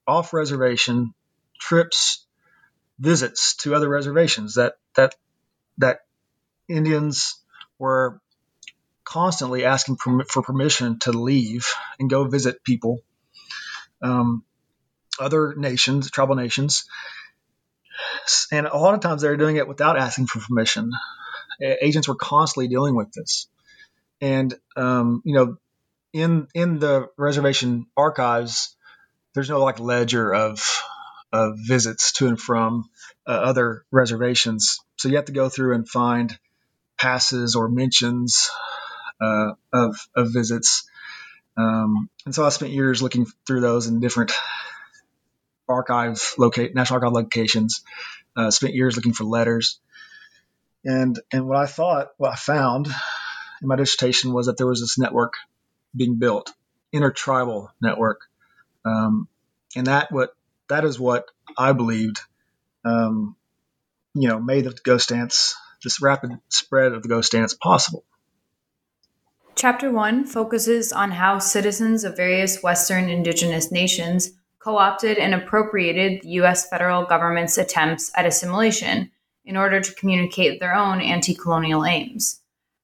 off 0.07 0.33
reservation 0.33 1.13
trips 1.59 2.25
visits 2.99 3.57
to 3.57 3.75
other 3.75 3.89
reservations 3.89 4.55
that 4.55 4.75
that 4.95 5.17
that 5.79 6.01
Indians 6.69 7.43
were 7.79 8.21
constantly 9.05 9.65
asking 9.65 9.97
for 9.97 10.43
permission 10.43 10.99
to 11.01 11.11
leave 11.11 11.67
and 11.99 12.09
go 12.09 12.25
visit 12.25 12.63
people, 12.63 13.01
um, 14.03 14.45
other 15.19 15.55
nations, 15.57 16.09
tribal 16.11 16.37
nations, 16.37 16.85
and 18.53 18.67
a 18.67 18.77
lot 18.77 18.95
of 18.95 19.01
times 19.01 19.23
they're 19.23 19.37
doing 19.37 19.57
it 19.57 19.67
without 19.67 19.99
asking 19.99 20.27
for 20.27 20.39
permission. 20.39 20.93
Agents 21.61 22.09
were 22.09 22.15
constantly 22.15 22.69
dealing 22.69 22.95
with 22.95 23.13
this, 23.13 23.49
and 24.21 24.55
um, 24.77 25.23
you 25.25 25.35
know, 25.35 25.57
in 26.13 26.49
in 26.55 26.79
the 26.79 27.09
reservation 27.17 27.87
archives, 27.97 28.77
there's 29.35 29.51
no 29.51 29.63
like 29.63 29.81
ledger 29.81 30.33
of 30.35 30.63
of 31.33 31.59
visits 31.59 32.13
to 32.13 32.27
and 32.27 32.41
from 32.41 32.89
uh, 33.27 33.33
other 33.33 33.85
reservations. 33.91 34.81
So 34.97 35.09
you 35.09 35.17
have 35.17 35.27
to 35.27 35.33
go 35.33 35.49
through 35.49 35.75
and 35.75 35.89
find 35.89 36.37
passes 36.99 37.57
or 37.57 37.69
mentions 37.69 38.51
uh, 39.21 39.53
of, 39.73 39.97
of 40.15 40.33
visits. 40.33 40.89
Um, 41.57 42.09
and 42.25 42.35
so 42.35 42.45
I 42.45 42.49
spent 42.51 42.73
years 42.73 43.03
looking 43.03 43.27
through 43.47 43.61
those 43.61 43.87
in 43.87 44.01
different 44.01 44.33
archive 45.69 46.35
locate 46.39 46.75
national 46.75 46.97
archive 46.97 47.13
locations. 47.13 47.83
Uh, 48.37 48.51
spent 48.51 48.75
years 48.75 48.97
looking 48.97 49.13
for 49.13 49.25
letters, 49.25 49.81
and 50.85 51.19
and 51.33 51.47
what 51.47 51.59
I 51.59 51.67
thought, 51.67 52.11
what 52.17 52.33
I 52.33 52.37
found 52.37 52.87
in 52.87 53.69
my 53.69 53.77
dissertation 53.77 54.33
was 54.33 54.47
that 54.47 54.57
there 54.57 54.67
was 54.67 54.81
this 54.81 54.99
network 54.99 55.35
being 55.95 56.17
built, 56.17 56.53
intertribal 56.93 57.71
network, 57.81 58.23
um, 58.85 59.29
and 59.77 59.87
that 59.87 60.11
what 60.11 60.35
that 60.69 60.85
is 60.85 60.99
what 60.99 61.27
I 61.59 61.73
believed, 61.73 62.21
um, 62.85 63.37
you 64.15 64.29
know, 64.29 64.41
made 64.41 64.65
the 64.65 64.77
ghost 64.85 65.11
dance, 65.11 65.57
this 65.83 66.01
rapid 66.01 66.39
spread 66.49 66.93
of 66.93 67.03
the 67.03 67.09
ghost 67.09 67.33
dance 67.33 67.55
possible. 67.55 68.05
Chapter 69.57 69.91
1 69.93 70.25
focuses 70.25 70.93
on 70.93 71.11
how 71.11 71.39
citizens 71.39 72.05
of 72.05 72.17
various 72.17 72.63
Western 72.63 73.11
indigenous 73.11 73.71
nations 73.71 74.31
co 74.59 74.79
opted 74.79 75.19
and 75.19 75.35
appropriated 75.35 76.23
the 76.23 76.29
U.S. 76.31 76.69
federal 76.69 77.05
government's 77.05 77.59
attempts 77.59 78.11
at 78.17 78.25
assimilation 78.25 79.11
in 79.45 79.57
order 79.57 79.81
to 79.81 79.95
communicate 79.95 80.61
their 80.61 80.75
own 80.75 81.01
anti 81.01 81.35
colonial 81.35 81.85
aims. 81.85 82.41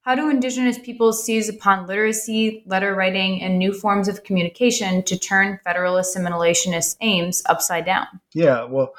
How 0.06 0.14
do 0.14 0.30
Indigenous 0.30 0.78
peoples 0.78 1.24
seize 1.24 1.48
upon 1.48 1.88
literacy, 1.88 2.62
letter 2.64 2.94
writing, 2.94 3.42
and 3.42 3.58
new 3.58 3.72
forms 3.72 4.06
of 4.06 4.22
communication 4.22 5.02
to 5.04 5.18
turn 5.18 5.58
federal 5.64 5.94
assimilationist 5.94 6.96
aims 7.00 7.42
upside 7.46 7.84
down? 7.84 8.06
Yeah, 8.32 8.64
well, 8.64 8.94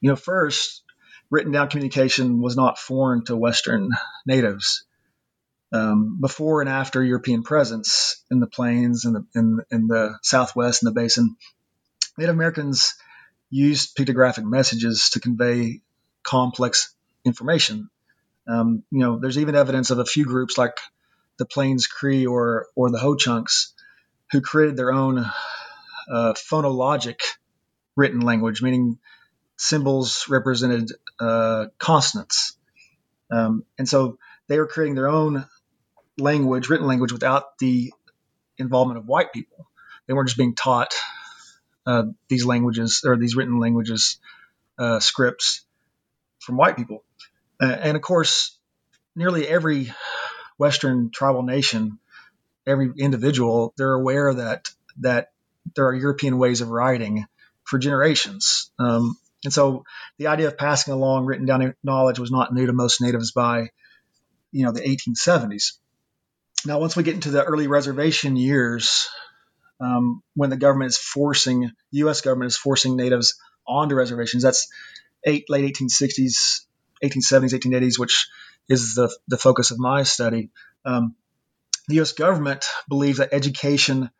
you 0.00 0.10
know, 0.10 0.16
first, 0.16 0.82
written 1.28 1.50
down 1.50 1.70
communication 1.70 2.40
was 2.40 2.56
not 2.56 2.78
foreign 2.78 3.24
to 3.24 3.36
Western 3.36 3.90
natives. 4.26 4.84
Um, 5.72 6.20
before 6.20 6.60
and 6.60 6.70
after 6.70 7.02
European 7.02 7.42
presence 7.42 8.22
in 8.30 8.38
the 8.38 8.46
plains 8.46 9.04
and 9.04 9.16
the, 9.16 9.26
in, 9.34 9.58
in 9.72 9.86
the 9.88 10.16
Southwest 10.22 10.84
and 10.84 10.88
the 10.88 11.00
basin, 11.00 11.34
Native 12.16 12.36
Americans 12.36 12.94
used 13.50 13.96
pictographic 13.96 14.44
messages 14.44 15.10
to 15.14 15.20
convey 15.20 15.80
complex 16.24 16.94
information. 17.24 17.90
Um, 18.48 18.82
you 18.90 19.00
know, 19.00 19.18
there's 19.18 19.38
even 19.38 19.54
evidence 19.54 19.90
of 19.90 19.98
a 19.98 20.04
few 20.04 20.24
groups 20.24 20.58
like 20.58 20.76
the 21.38 21.46
Plains 21.46 21.86
Cree 21.86 22.26
or 22.26 22.66
or 22.74 22.90
the 22.90 22.98
Ho 22.98 23.16
Chunks 23.16 23.72
who 24.32 24.40
created 24.40 24.76
their 24.76 24.92
own 24.92 25.18
uh, 25.18 26.32
phonologic 26.34 27.20
written 27.96 28.20
language, 28.20 28.62
meaning 28.62 28.98
symbols 29.56 30.26
represented 30.28 30.90
uh, 31.20 31.66
consonants, 31.78 32.56
um, 33.30 33.64
and 33.78 33.88
so 33.88 34.18
they 34.48 34.58
were 34.58 34.66
creating 34.66 34.94
their 34.94 35.08
own 35.08 35.46
language, 36.18 36.68
written 36.68 36.86
language, 36.86 37.12
without 37.12 37.58
the 37.58 37.92
involvement 38.58 38.98
of 38.98 39.06
white 39.06 39.32
people. 39.32 39.66
They 40.06 40.12
weren't 40.12 40.28
just 40.28 40.38
being 40.38 40.54
taught 40.54 40.94
uh, 41.86 42.04
these 42.28 42.44
languages 42.44 43.02
or 43.06 43.16
these 43.16 43.36
written 43.36 43.58
languages 43.58 44.18
uh, 44.78 45.00
scripts 45.00 45.64
from 46.44 46.56
white 46.56 46.76
people. 46.76 47.04
Uh, 47.60 47.66
and 47.66 47.96
of 47.96 48.02
course, 48.02 48.58
nearly 49.16 49.46
every 49.46 49.92
Western 50.58 51.10
tribal 51.10 51.42
nation, 51.42 51.98
every 52.66 52.92
individual, 52.96 53.74
they're 53.76 53.94
aware 53.94 54.34
that 54.34 54.68
that 55.00 55.32
there 55.74 55.86
are 55.86 55.94
European 55.94 56.38
ways 56.38 56.60
of 56.60 56.68
writing 56.68 57.26
for 57.64 57.78
generations. 57.78 58.70
Um, 58.78 59.16
and 59.44 59.52
so 59.52 59.84
the 60.18 60.28
idea 60.28 60.48
of 60.48 60.58
passing 60.58 60.92
along 60.94 61.26
written 61.26 61.46
down 61.46 61.74
knowledge 61.82 62.18
was 62.18 62.30
not 62.30 62.52
new 62.52 62.66
to 62.66 62.72
most 62.72 63.00
natives 63.00 63.32
by, 63.32 63.70
you 64.52 64.64
know, 64.64 64.72
the 64.72 64.80
1870s. 64.80 65.72
Now, 66.66 66.78
once 66.78 66.96
we 66.96 67.02
get 67.02 67.14
into 67.14 67.30
the 67.30 67.44
early 67.44 67.66
reservation 67.66 68.36
years, 68.36 69.08
um, 69.80 70.22
when 70.34 70.50
the 70.50 70.56
government 70.56 70.90
is 70.90 70.98
forcing, 70.98 71.70
U.S. 71.92 72.22
government 72.22 72.52
is 72.52 72.56
forcing 72.56 72.96
natives 72.96 73.38
onto 73.66 73.94
reservations, 73.94 74.42
that's 74.42 74.68
eight, 75.24 75.46
late 75.48 75.74
1860s, 75.74 76.66
1870s, 77.02 77.54
1880s, 77.54 77.98
which 77.98 78.28
is 78.68 78.94
the, 78.94 79.14
the 79.28 79.38
focus 79.38 79.70
of 79.70 79.78
my 79.78 80.02
study, 80.02 80.50
um, 80.84 81.14
the 81.88 81.96
U.S. 81.96 82.12
government 82.12 82.64
believed 82.88 83.18
that 83.18 83.32
education 83.32 84.10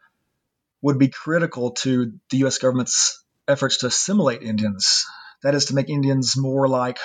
would 0.82 0.98
be 0.98 1.08
critical 1.08 1.70
to 1.70 2.12
the 2.30 2.38
U.S. 2.38 2.58
government's 2.58 3.24
efforts 3.48 3.78
to 3.78 3.86
assimilate 3.86 4.42
Indians. 4.42 5.06
That 5.42 5.54
is, 5.54 5.66
to 5.66 5.74
make 5.74 5.88
Indians 5.88 6.36
more 6.36 6.68
like 6.68 6.98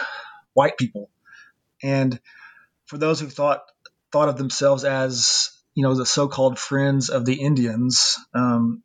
white 0.53 0.77
people. 0.77 1.09
And 1.81 2.19
for 2.85 2.97
those 2.97 3.19
who 3.19 3.27
thought 3.27 3.63
thought 4.11 4.29
of 4.29 4.37
themselves 4.37 4.83
as 4.83 5.51
you 5.75 5.83
know 5.83 5.95
the 5.95 6.05
so-called 6.05 6.57
friends 6.59 7.09
of 7.09 7.25
the 7.25 7.35
Indians, 7.41 8.17
um, 8.33 8.83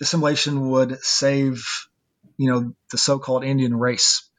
assimilation 0.00 0.68
would 0.70 1.02
save 1.02 1.64
you 2.36 2.50
know 2.50 2.74
the 2.90 2.98
so-called 2.98 3.44
Indian 3.44 3.76
race. 3.76 4.29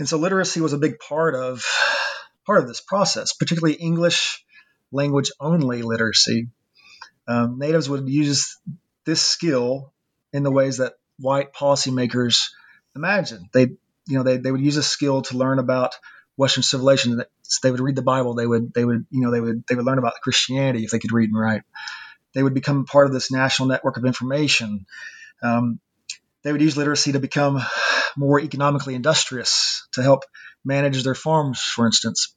And 0.00 0.08
so 0.08 0.16
literacy 0.16 0.62
was 0.62 0.72
a 0.72 0.78
big 0.78 0.98
part 0.98 1.34
of 1.34 1.62
part 2.46 2.60
of 2.60 2.66
this 2.66 2.80
process, 2.80 3.34
particularly 3.34 3.74
English 3.74 4.42
language 4.90 5.30
only 5.38 5.82
literacy. 5.82 6.48
Um, 7.28 7.58
natives 7.58 7.86
would 7.86 8.08
use 8.08 8.58
this 9.04 9.20
skill 9.20 9.92
in 10.32 10.42
the 10.42 10.50
ways 10.50 10.78
that 10.78 10.94
white 11.18 11.52
policymakers 11.52 12.46
imagine. 12.96 13.50
They, 13.52 13.66
you 14.06 14.16
know, 14.16 14.22
they, 14.22 14.38
they 14.38 14.50
would 14.50 14.62
use 14.62 14.78
a 14.78 14.82
skill 14.82 15.20
to 15.20 15.36
learn 15.36 15.58
about 15.58 15.94
Western 16.34 16.62
civilization. 16.62 17.22
They 17.62 17.70
would 17.70 17.80
read 17.80 17.96
the 17.96 18.00
Bible. 18.00 18.32
They 18.32 18.46
would, 18.46 18.72
they 18.72 18.86
would, 18.86 19.04
you 19.10 19.20
know, 19.20 19.30
they 19.30 19.40
would, 19.40 19.64
they 19.68 19.74
would 19.74 19.84
learn 19.84 19.98
about 19.98 20.14
Christianity 20.22 20.82
if 20.82 20.92
they 20.92 20.98
could 20.98 21.12
read 21.12 21.28
and 21.28 21.38
write. 21.38 21.62
They 22.32 22.42
would 22.42 22.54
become 22.54 22.86
part 22.86 23.06
of 23.06 23.12
this 23.12 23.30
national 23.30 23.68
network 23.68 23.98
of 23.98 24.06
information. 24.06 24.86
Um, 25.42 25.78
they 26.42 26.52
would 26.52 26.60
use 26.60 26.76
literacy 26.76 27.12
to 27.12 27.20
become 27.20 27.60
more 28.16 28.40
economically 28.40 28.94
industrious 28.94 29.86
to 29.92 30.02
help 30.02 30.24
manage 30.64 31.02
their 31.04 31.14
farms, 31.14 31.60
for 31.60 31.86
instance. 31.86 32.34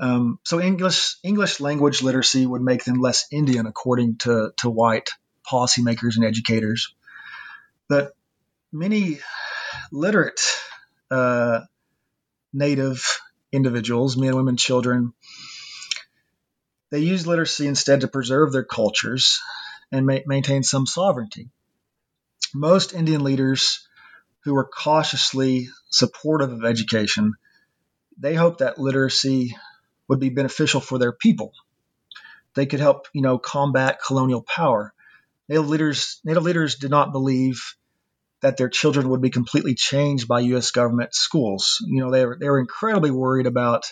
Um, 0.00 0.38
so 0.44 0.60
English 0.60 1.16
English 1.22 1.60
language 1.60 2.02
literacy 2.02 2.44
would 2.46 2.62
make 2.62 2.84
them 2.84 3.00
less 3.00 3.26
Indian, 3.30 3.66
according 3.66 4.16
to, 4.18 4.52
to 4.58 4.70
white 4.70 5.10
policymakers 5.50 6.16
and 6.16 6.24
educators. 6.24 6.94
But 7.88 8.14
many 8.72 9.20
literate 9.90 10.40
uh, 11.10 11.60
Native 12.52 13.20
individuals, 13.50 14.16
men, 14.16 14.36
women, 14.36 14.56
children, 14.56 15.12
they 16.90 16.98
use 16.98 17.26
literacy 17.26 17.66
instead 17.66 18.02
to 18.02 18.08
preserve 18.08 18.52
their 18.52 18.64
cultures 18.64 19.40
and 19.90 20.06
ma- 20.06 20.18
maintain 20.26 20.62
some 20.62 20.86
sovereignty. 20.86 21.48
Most 22.54 22.94
Indian 22.94 23.24
leaders 23.24 23.86
who 24.44 24.54
were 24.54 24.68
cautiously 24.68 25.68
supportive 25.90 26.52
of 26.52 26.64
education, 26.64 27.34
they 28.18 28.34
hoped 28.34 28.58
that 28.58 28.78
literacy 28.78 29.56
would 30.08 30.20
be 30.20 30.30
beneficial 30.30 30.80
for 30.80 30.98
their 30.98 31.12
people. 31.12 31.52
They 32.54 32.66
could 32.66 32.80
help, 32.80 33.06
you 33.12 33.22
know, 33.22 33.38
combat 33.38 34.00
colonial 34.04 34.42
power. 34.42 34.92
Native 35.48 35.68
leaders, 35.68 36.20
Native 36.24 36.42
leaders 36.42 36.76
did 36.76 36.90
not 36.90 37.12
believe 37.12 37.76
that 38.42 38.56
their 38.56 38.68
children 38.68 39.08
would 39.08 39.22
be 39.22 39.30
completely 39.30 39.74
changed 39.74 40.28
by 40.28 40.40
U.S. 40.40 40.70
government 40.72 41.14
schools. 41.14 41.78
You 41.86 42.00
know, 42.02 42.10
they 42.10 42.26
were 42.26 42.36
they 42.38 42.48
were 42.48 42.60
incredibly 42.60 43.10
worried 43.10 43.46
about 43.46 43.84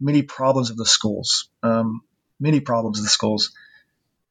many 0.00 0.22
problems 0.22 0.70
of 0.70 0.76
the 0.76 0.86
schools, 0.86 1.48
um, 1.62 2.00
many 2.40 2.60
problems 2.60 2.98
of 2.98 3.04
the 3.04 3.10
schools, 3.10 3.52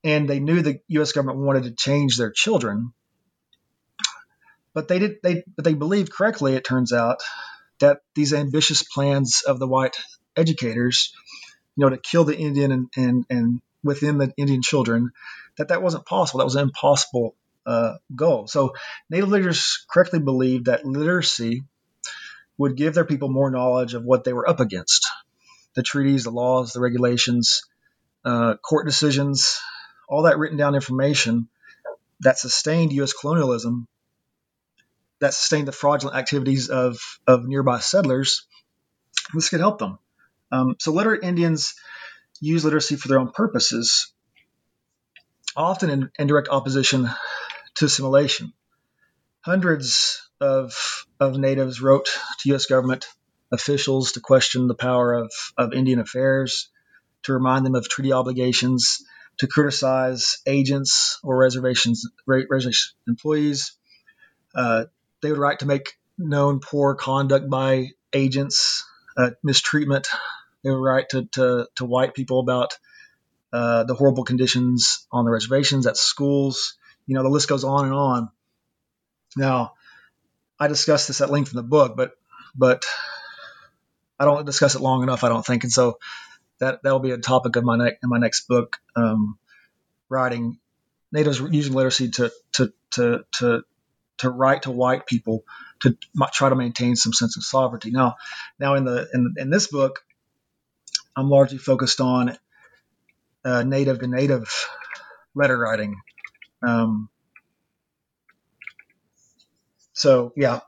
and 0.03 0.29
they 0.29 0.39
knew 0.39 0.61
the 0.61 0.79
U.S. 0.87 1.11
government 1.11 1.39
wanted 1.39 1.63
to 1.63 1.71
change 1.71 2.17
their 2.17 2.31
children, 2.31 2.93
but 4.73 4.87
they 4.87 4.99
did 4.99 5.17
they 5.23 5.43
but 5.55 5.65
they 5.65 5.73
believed 5.73 6.11
correctly. 6.11 6.55
It 6.55 6.63
turns 6.63 6.93
out 6.93 7.21
that 7.79 8.01
these 8.15 8.33
ambitious 8.33 8.83
plans 8.83 9.43
of 9.45 9.59
the 9.59 9.67
white 9.67 9.97
educators, 10.35 11.13
you 11.75 11.83
know, 11.83 11.89
to 11.89 11.97
kill 11.97 12.23
the 12.23 12.37
Indian 12.37 12.71
and 12.71 12.89
and, 12.95 13.25
and 13.29 13.61
within 13.83 14.17
the 14.17 14.33
Indian 14.37 14.61
children, 14.61 15.11
that 15.57 15.69
that 15.69 15.81
wasn't 15.81 16.05
possible. 16.05 16.39
That 16.39 16.45
was 16.45 16.55
an 16.55 16.63
impossible 16.63 17.35
uh, 17.65 17.95
goal. 18.15 18.47
So 18.47 18.73
Native 19.09 19.29
leaders 19.29 19.85
correctly 19.89 20.19
believed 20.19 20.65
that 20.65 20.85
literacy 20.85 21.63
would 22.57 22.77
give 22.77 22.93
their 22.93 23.05
people 23.05 23.29
more 23.29 23.51
knowledge 23.51 23.93
of 23.93 24.03
what 24.03 24.23
they 24.23 24.33
were 24.33 24.47
up 24.47 24.59
against 24.59 25.07
the 25.73 25.83
treaties, 25.83 26.25
the 26.25 26.31
laws, 26.31 26.73
the 26.73 26.81
regulations, 26.81 27.63
uh, 28.25 28.55
court 28.57 28.85
decisions, 28.85 29.59
all 30.07 30.23
that 30.23 30.37
written 30.37 30.57
down 30.57 30.75
information 30.75 31.47
that 32.19 32.37
sustained 32.37 32.93
U.S. 32.93 33.13
colonialism, 33.13 33.87
that 35.21 35.33
sustained 35.33 35.67
the 35.67 35.71
fraudulent 35.71 36.17
activities 36.17 36.69
of, 36.69 36.97
of 37.27 37.47
nearby 37.47 37.79
settlers, 37.79 38.45
this 39.33 39.49
could 39.49 39.59
help 39.59 39.79
them. 39.79 39.99
Um, 40.51 40.75
so 40.79 40.91
literate 40.91 41.23
Indians 41.23 41.75
use 42.41 42.65
literacy 42.65 42.95
for 42.95 43.07
their 43.07 43.19
own 43.19 43.31
purposes, 43.31 44.11
often 45.55 45.89
in, 45.89 46.11
in 46.17 46.27
direct 46.27 46.49
opposition 46.49 47.09
to 47.75 47.85
assimilation. 47.85 48.51
Hundreds 49.41 50.27
of, 50.39 51.05
of 51.19 51.37
natives 51.37 51.81
wrote 51.81 52.09
to 52.39 52.49
U.S. 52.49 52.65
government 52.65 53.05
officials 53.51 54.13
to 54.13 54.21
question 54.21 54.67
the 54.67 54.75
power 54.75 55.13
of, 55.13 55.31
of 55.55 55.73
Indian 55.73 55.99
affairs, 55.99 56.69
to 57.23 57.33
remind 57.33 57.63
them 57.65 57.75
of 57.75 57.87
treaty 57.87 58.11
obligations, 58.11 59.03
to 59.37 59.47
criticize 59.47 60.39
agents 60.47 61.19
or 61.23 61.37
reservations 61.37 62.07
reservation 62.25 62.91
employees. 63.07 63.73
Uh, 64.53 64.85
they 65.21 65.29
would 65.29 65.39
write 65.39 65.59
to 65.59 65.65
make 65.65 65.97
known 66.17 66.59
poor 66.59 66.95
conduct 66.95 67.49
by 67.49 67.89
agents, 68.13 68.85
uh, 69.17 69.31
mistreatment. 69.43 70.07
They 70.63 70.69
would 70.69 70.77
write 70.77 71.09
to, 71.09 71.25
to, 71.33 71.67
to 71.75 71.85
white 71.85 72.13
people 72.13 72.39
about 72.39 72.77
uh, 73.53 73.83
the 73.83 73.95
horrible 73.95 74.23
conditions 74.23 75.05
on 75.11 75.25
the 75.25 75.31
reservations, 75.31 75.87
at 75.87 75.97
schools. 75.97 76.77
You 77.05 77.15
know, 77.15 77.23
the 77.23 77.29
list 77.29 77.49
goes 77.49 77.63
on 77.63 77.85
and 77.85 77.93
on. 77.93 78.29
Now, 79.35 79.73
I 80.59 80.67
discuss 80.67 81.07
this 81.07 81.21
at 81.21 81.31
length 81.31 81.51
in 81.51 81.57
the 81.57 81.63
book, 81.63 81.95
but 81.97 82.11
but 82.55 82.85
I 84.19 84.25
don't 84.25 84.45
discuss 84.45 84.75
it 84.75 84.81
long 84.81 85.03
enough, 85.03 85.23
I 85.23 85.29
don't 85.29 85.45
think. 85.45 85.63
And 85.63 85.71
so 85.71 85.99
that 86.59 86.83
that'll 86.83 86.99
be 86.99 87.11
a 87.11 87.17
topic 87.17 87.55
of 87.55 87.63
my 87.63 87.77
next 87.77 88.03
in 88.03 88.09
my 88.09 88.19
next 88.19 88.47
book, 88.47 88.77
um, 88.95 89.37
writing 90.09 90.59
natives 91.11 91.39
using 91.39 91.73
literacy 91.73 92.11
to 92.11 92.31
to 92.53 92.73
to 92.91 93.25
to 93.39 93.63
to 94.21 94.29
write 94.29 94.63
to 94.63 94.71
white 94.71 95.05
people 95.05 95.43
to 95.81 95.97
try 96.31 96.49
to 96.49 96.55
maintain 96.55 96.95
some 96.95 97.13
sense 97.13 97.37
of 97.37 97.43
sovereignty. 97.43 97.91
Now, 97.91 98.15
now 98.59 98.75
in 98.75 98.85
the 98.85 99.07
in, 99.13 99.33
in 99.37 99.49
this 99.49 99.67
book, 99.67 100.03
I'm 101.15 101.29
largely 101.29 101.57
focused 101.57 102.01
on 102.01 102.37
uh, 103.43 103.63
native 103.63 103.99
to 103.99 104.07
native 104.07 104.47
letter 105.35 105.57
writing. 105.57 106.01
Um, 106.61 107.09
so 109.93 110.33
yeah, 110.35 110.61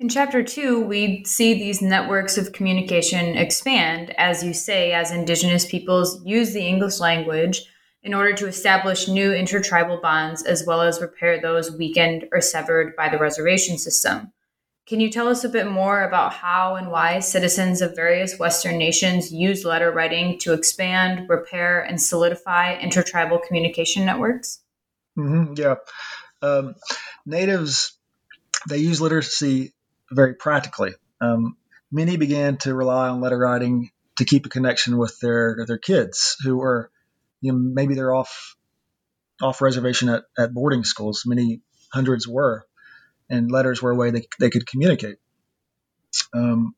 in 0.00 0.08
chapter 0.08 0.42
two, 0.42 0.80
we 0.80 1.24
see 1.26 1.52
these 1.52 1.82
networks 1.82 2.38
of 2.38 2.52
communication 2.52 3.36
expand, 3.36 4.14
as 4.18 4.42
you 4.42 4.54
say, 4.54 4.92
as 4.92 5.10
Indigenous 5.10 5.66
peoples 5.66 6.24
use 6.24 6.54
the 6.54 6.66
English 6.66 7.00
language 7.00 7.66
in 8.02 8.14
order 8.14 8.32
to 8.34 8.46
establish 8.46 9.08
new 9.08 9.32
intertribal 9.32 10.00
bonds 10.00 10.42
as 10.42 10.64
well 10.66 10.80
as 10.80 11.00
repair 11.00 11.40
those 11.40 11.70
weakened 11.70 12.26
or 12.32 12.40
severed 12.40 12.96
by 12.96 13.08
the 13.08 13.18
reservation 13.18 13.76
system. 13.78 14.32
Can 14.86 14.98
you 14.98 15.10
tell 15.10 15.28
us 15.28 15.44
a 15.44 15.48
bit 15.48 15.70
more 15.70 16.02
about 16.02 16.32
how 16.32 16.74
and 16.74 16.90
why 16.90 17.20
citizens 17.20 17.80
of 17.80 17.94
various 17.94 18.38
Western 18.38 18.76
nations 18.76 19.32
use 19.32 19.64
letter 19.64 19.92
writing 19.92 20.38
to 20.40 20.52
expand, 20.52 21.28
repair, 21.28 21.80
and 21.80 22.00
solidify 22.00 22.76
intertribal 22.76 23.38
communication 23.38 24.04
networks? 24.04 24.60
Mm-hmm, 25.16 25.54
yeah. 25.56 25.76
Um, 26.42 26.74
natives, 27.24 27.96
they 28.68 28.78
use 28.78 29.00
literacy 29.00 29.74
very 30.10 30.34
practically. 30.34 30.94
Um, 31.20 31.56
many 31.92 32.16
began 32.16 32.56
to 32.58 32.74
rely 32.74 33.10
on 33.10 33.20
letter 33.20 33.38
writing 33.38 33.90
to 34.16 34.24
keep 34.24 34.46
a 34.46 34.48
connection 34.48 34.98
with 34.98 35.18
their 35.20 35.64
their 35.66 35.78
kids 35.78 36.36
who 36.42 36.56
were, 36.56 36.90
you 37.40 37.52
know, 37.52 37.58
maybe 37.58 37.94
they're 37.94 38.14
off 38.14 38.56
off 39.40 39.62
reservation 39.62 40.08
at, 40.08 40.24
at 40.38 40.52
boarding 40.52 40.84
schools. 40.84 41.24
Many 41.26 41.60
hundreds 41.92 42.28
were, 42.28 42.66
and 43.28 43.50
letters 43.50 43.80
were 43.80 43.90
a 43.90 43.96
way 43.96 44.10
they, 44.10 44.26
they 44.38 44.50
could 44.50 44.66
communicate. 44.66 45.16
Um, 46.34 46.74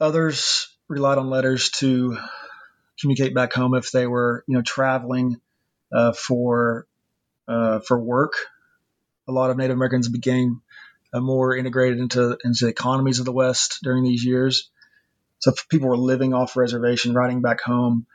others 0.00 0.68
relied 0.88 1.18
on 1.18 1.30
letters 1.30 1.70
to 1.70 2.18
communicate 3.00 3.34
back 3.34 3.52
home 3.52 3.74
if 3.74 3.90
they 3.90 4.06
were, 4.06 4.44
you 4.46 4.54
know, 4.56 4.62
traveling 4.62 5.40
uh, 5.92 6.12
for 6.12 6.86
uh, 7.48 7.80
for 7.80 7.98
work. 7.98 8.34
A 9.28 9.32
lot 9.32 9.50
of 9.50 9.56
Native 9.56 9.76
Americans 9.76 10.08
became 10.08 10.62
uh, 11.12 11.20
more 11.20 11.56
integrated 11.56 11.98
into 11.98 12.38
into 12.44 12.64
the 12.66 12.70
economies 12.70 13.18
of 13.18 13.24
the 13.24 13.32
West 13.32 13.78
during 13.82 14.04
these 14.04 14.24
years. 14.24 14.70
So 15.38 15.52
people 15.68 15.88
were 15.88 15.96
living 15.96 16.32
off 16.32 16.56
reservation, 16.56 17.14
riding 17.14 17.42
back 17.42 17.60
home, 17.60 18.06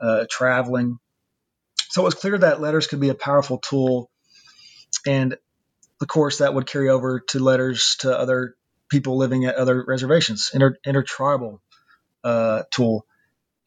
uh, 0.00 0.26
traveling. 0.30 0.98
So 1.90 2.02
it 2.02 2.04
was 2.04 2.14
clear 2.14 2.38
that 2.38 2.60
letters 2.60 2.86
could 2.86 3.00
be 3.00 3.08
a 3.08 3.14
powerful 3.14 3.58
tool, 3.58 4.10
and 5.06 5.36
of 6.00 6.08
course 6.08 6.38
that 6.38 6.54
would 6.54 6.66
carry 6.66 6.88
over 6.88 7.20
to 7.28 7.38
letters 7.38 7.96
to 8.00 8.16
other 8.16 8.54
people 8.88 9.16
living 9.16 9.44
at 9.44 9.56
other 9.56 9.84
reservations, 9.86 10.50
inter, 10.52 10.76
intertribal 10.84 11.60
uh, 12.24 12.62
tool. 12.70 13.06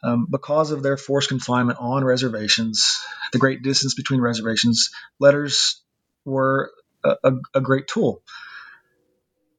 Um, 0.02 0.28
because 0.30 0.72
of 0.72 0.82
their 0.82 0.96
forced 0.96 1.28
confinement 1.28 1.78
on 1.82 2.06
reservations, 2.06 3.04
the 3.34 3.40
great 3.40 3.64
distance 3.64 3.96
between 3.96 4.22
reservations, 4.22 4.92
letters 5.20 5.82
were 6.24 6.72
a, 7.04 7.16
a, 7.22 7.32
a 7.56 7.62
great 7.62 7.88
tool 7.88 8.22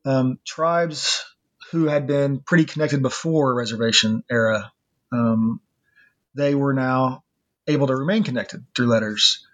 um, 0.04 0.38
tribes 0.46 1.24
who 1.70 1.86
had 1.86 2.06
been 2.06 2.40
pretty 2.40 2.64
connected 2.64 3.02
before 3.02 3.54
reservation 3.54 4.24
era, 4.30 4.72
um, 5.12 5.60
they 6.34 6.54
were 6.54 6.72
now 6.72 7.24
able 7.66 7.86
to 7.86 7.96
remain 7.96 8.22
connected 8.22 8.64
through 8.74 8.86
letters. 8.86 9.46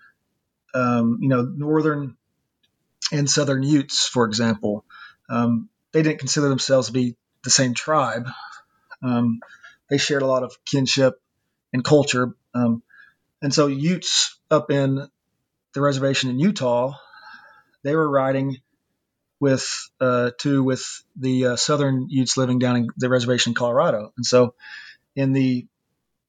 Um, 0.75 1.19
you 1.21 1.29
know, 1.29 1.43
northern 1.43 2.17
and 3.12 3.31
southern 3.31 3.62
Utes, 3.62 4.07
for 4.07 4.27
example, 4.27 4.85
um, 5.29 5.69
they 5.93 6.03
didn't 6.03 6.19
consider 6.19 6.49
themselves 6.49 6.89
to 6.89 6.93
be 6.93 7.17
the 7.45 7.51
same 7.51 7.75
tribe. 7.75 8.27
Um, 9.03 9.41
they 9.89 9.99
shared 9.99 10.23
a 10.23 10.27
lot 10.27 10.43
of 10.43 10.57
kinship 10.65 11.21
and 11.73 11.85
culture, 11.85 12.35
um, 12.55 12.83
and 13.41 13.53
so 13.53 13.67
Utes 13.67 14.39
up 14.51 14.71
in 14.71 15.09
the 15.75 15.81
reservation 15.81 16.31
in 16.31 16.39
Utah, 16.39 16.95
they 17.83 17.95
were 17.95 18.09
riding 18.09 18.59
with 19.41 19.91
uh, 20.01 20.31
with 20.45 21.05
the 21.17 21.47
uh, 21.47 21.57
southern 21.57 22.07
Utes 22.09 22.37
living 22.37 22.59
down 22.59 22.77
in 22.77 22.89
the 22.97 23.09
reservation 23.09 23.51
in 23.51 23.55
Colorado. 23.55 24.12
And 24.17 24.25
so, 24.25 24.55
in 25.15 25.33
the 25.33 25.67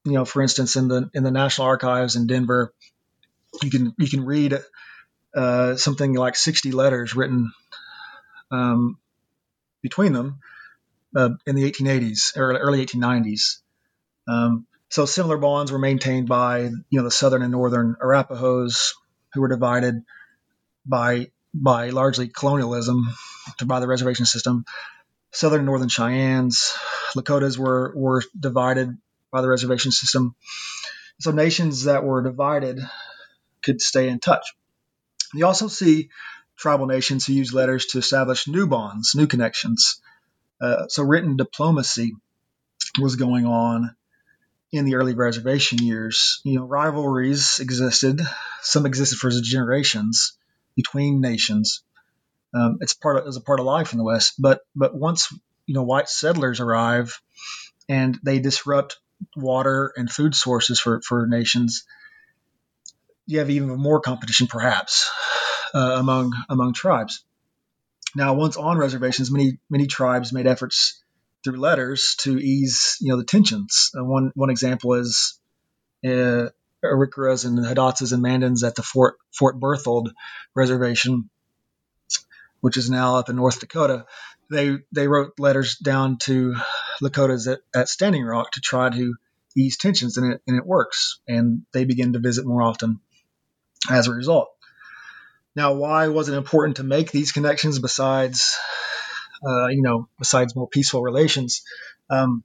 you 0.08 0.14
know, 0.14 0.26
for 0.26 0.42
instance, 0.42 0.76
in 0.78 0.88
the 0.88 1.10
in 1.14 1.24
the 1.24 1.32
National 1.32 1.68
Archives 1.68 2.16
in 2.16 2.28
Denver, 2.28 2.74
you 3.62 3.70
can 3.70 3.94
you 3.98 4.10
can 4.10 4.26
read 4.26 4.58
uh, 5.36 5.76
something 5.76 6.14
like 6.14 6.36
60 6.36 6.72
letters 6.72 7.14
written 7.14 7.52
um, 8.50 8.98
between 9.82 10.14
them 10.14 10.40
uh, 11.16 11.30
in 11.46 11.56
the 11.56 11.70
1880s 11.70 12.38
or 12.38 12.54
early 12.58 12.86
1890s. 12.86 13.58
Um, 14.28 14.66
so 14.90 15.06
similar 15.06 15.38
bonds 15.38 15.72
were 15.72 15.80
maintained 15.80 16.30
by 16.30 16.60
you 16.62 17.00
know 17.00 17.04
the 17.04 17.12
southern 17.12 17.42
and 17.42 17.52
northern 17.52 17.98
Arapahoes, 18.02 18.94
who 19.34 19.42
were 19.42 19.50
divided 19.50 20.04
by 20.86 21.32
by 21.54 21.90
largely 21.90 22.30
colonialism 22.30 23.04
by 23.66 23.82
the 23.82 23.88
reservation 23.88 24.26
system. 24.26 24.64
Southern 25.34 25.60
and 25.60 25.66
Northern 25.66 25.90
Cheyennes, 25.90 26.74
Lakotas 27.14 27.58
were 27.58 27.92
were 27.94 28.24
divided 28.40 28.98
by 29.32 29.42
the 29.42 29.48
reservation 29.48 29.92
system. 29.92 30.36
So 31.20 31.32
nations 31.32 31.86
that 31.86 32.04
were 32.04 32.22
divided 32.22 32.80
could 33.64 33.82
stay 33.82 34.10
in 34.10 34.20
touch. 34.20 34.56
You 35.34 35.46
also 35.46 35.68
see 35.68 36.10
tribal 36.56 36.86
nations 36.86 37.26
who 37.26 37.34
use 37.34 37.54
letters 37.54 37.88
to 37.88 37.98
establish 37.98 38.48
new 38.48 38.68
bonds, 38.68 39.14
new 39.16 39.28
connections. 39.28 40.02
Uh, 40.60 40.88
so 40.88 41.04
written 41.04 41.38
diplomacy 41.38 42.16
was 43.00 43.16
going 43.16 43.46
on 43.46 43.96
in 44.72 44.86
the 44.86 44.96
early 44.96 45.14
reservation 45.14 45.80
years. 45.80 46.42
You 46.44 46.60
know, 46.60 46.66
rivalries 46.66 47.60
existed. 47.60 48.22
Some 48.62 48.86
existed 48.86 49.18
for 49.18 49.30
generations 49.30 50.38
between 50.76 51.22
nations. 51.22 51.84
Um, 52.54 52.78
it's 52.82 52.94
part 52.94 53.28
of, 53.28 53.36
a 53.36 53.40
part 53.40 53.60
of 53.60 53.66
life 53.66 53.94
in 53.94 53.98
the 53.98 54.04
West. 54.04 54.36
But 54.40 54.62
but 54.76 54.96
once 54.96 55.32
you 55.66 55.74
know 55.74 55.84
white 55.84 56.10
settlers 56.10 56.60
arrive 56.60 57.22
and 57.90 58.18
they 58.24 58.40
disrupt 58.40 58.98
water 59.36 59.94
and 59.96 60.10
food 60.10 60.36
sources 60.36 60.80
for, 60.80 61.02
for 61.02 61.28
nations, 61.28 61.86
you 63.26 63.40
have 63.40 63.50
even 63.50 63.68
more 63.70 64.00
competition, 64.00 64.48
perhaps, 64.48 65.12
uh, 65.74 65.96
among 65.98 66.32
among 66.50 66.74
tribes. 66.74 67.24
Now, 68.16 68.34
once 68.34 68.58
on 68.58 68.78
reservations, 68.78 69.30
many 69.30 69.60
many 69.70 69.86
tribes 69.86 70.32
made 70.32 70.48
efforts 70.48 71.04
through 71.44 71.58
letters 71.58 72.16
to 72.20 72.38
ease 72.40 72.98
you 73.00 73.10
know 73.10 73.18
the 73.18 73.26
tensions. 73.26 73.92
Uh, 73.98 74.04
one 74.04 74.32
one 74.36 74.50
example 74.50 74.94
is 74.94 75.40
uh, 76.06 76.50
Arikaras 76.84 77.46
and 77.46 77.60
Hidatsas 77.60 78.14
and 78.14 78.24
Mandans 78.24 78.66
at 78.66 78.76
the 78.76 78.84
Fort 78.84 79.16
Fort 79.32 79.60
Berthold 79.60 80.14
reservation, 80.56 81.30
which 82.62 82.78
is 82.78 82.90
now 82.90 83.18
up 83.18 83.30
in 83.30 83.36
North 83.36 83.60
Dakota. 83.60 84.06
They 84.50 84.78
they 84.92 85.08
wrote 85.08 85.34
letters 85.40 85.78
down 85.78 86.18
to 86.24 86.56
Lakotas 87.02 87.52
at, 87.52 87.60
at 87.76 87.90
Standing 87.90 88.24
Rock 88.24 88.52
to 88.52 88.62
try 88.62 88.90
to 88.90 89.16
ease 89.56 89.78
tensions, 89.78 90.18
and 90.18 90.34
it 90.34 90.42
and 90.48 90.58
it 90.58 90.66
works. 90.66 91.20
And 91.28 91.64
they 91.74 91.86
begin 91.86 92.14
to 92.14 92.20
visit 92.20 92.46
more 92.46 92.62
often 92.62 93.00
as 93.90 94.08
a 94.08 94.14
result. 94.14 94.50
Now, 95.56 95.74
why 95.74 96.08
was 96.10 96.30
it 96.30 96.36
important 96.36 96.78
to 96.78 96.84
make 96.84 97.12
these 97.12 97.32
connections 97.32 97.80
besides, 97.80 98.56
uh, 99.46 99.68
you 99.68 99.82
know, 99.82 100.08
besides 100.20 100.56
more 100.56 100.68
peaceful 100.68 101.02
relations? 101.02 101.64
Um, 102.10 102.44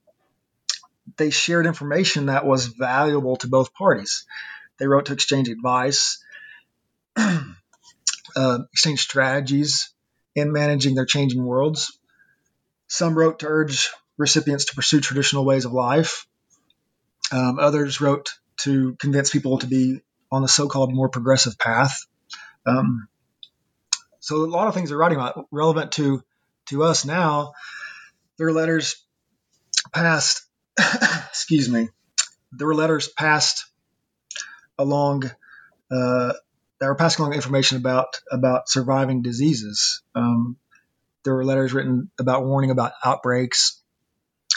they 1.17 1.29
shared 1.29 1.67
information 1.67 2.25
that 2.25 2.45
was 2.45 2.65
valuable 2.65 3.35
to 3.37 3.47
both 3.47 3.73
parties. 3.73 4.25
They 4.79 4.87
wrote 4.87 5.05
to 5.05 5.13
exchange 5.13 5.47
advice, 5.47 6.23
uh, 7.15 8.59
exchange 8.71 9.01
strategies 9.01 9.92
in 10.35 10.51
managing 10.51 10.95
their 10.95 11.05
changing 11.05 11.43
worlds. 11.43 11.97
Some 12.87 13.17
wrote 13.17 13.39
to 13.39 13.47
urge 13.47 13.89
recipients 14.17 14.65
to 14.65 14.75
pursue 14.75 15.01
traditional 15.01 15.45
ways 15.45 15.65
of 15.65 15.73
life. 15.73 16.27
Um, 17.31 17.59
others 17.59 18.01
wrote 18.01 18.29
to 18.57 18.95
convince 18.95 19.29
people 19.31 19.57
to 19.59 19.67
be 19.67 20.01
on 20.31 20.41
the 20.41 20.47
so-called 20.47 20.93
more 20.93 21.09
progressive 21.09 21.57
path. 21.57 22.05
Um, 22.65 23.07
so 24.19 24.37
a 24.37 24.45
lot 24.45 24.67
of 24.67 24.73
things 24.73 24.89
they're 24.89 24.97
writing 24.97 25.17
about 25.17 25.47
relevant 25.51 25.93
to 25.93 26.23
to 26.67 26.83
us 26.83 27.05
now. 27.05 27.53
There 28.37 28.47
are 28.47 28.53
letters 28.53 29.03
passed. 29.91 30.43
excuse 31.29 31.69
me. 31.69 31.89
There 32.51 32.67
were 32.67 32.75
letters 32.75 33.07
passed 33.07 33.65
along 34.77 35.29
uh, 35.91 36.33
that 36.83 36.89
were 36.89 36.95
passing 36.95 37.23
along 37.23 37.33
information 37.33 37.77
about 37.77 38.19
about 38.29 38.67
surviving 38.67 39.21
diseases. 39.21 40.01
Um, 40.15 40.57
there 41.23 41.33
were 41.33 41.45
letters 41.45 41.71
written 41.71 42.11
about 42.19 42.43
warning 42.43 42.71
about 42.71 42.91
outbreaks, 43.05 43.81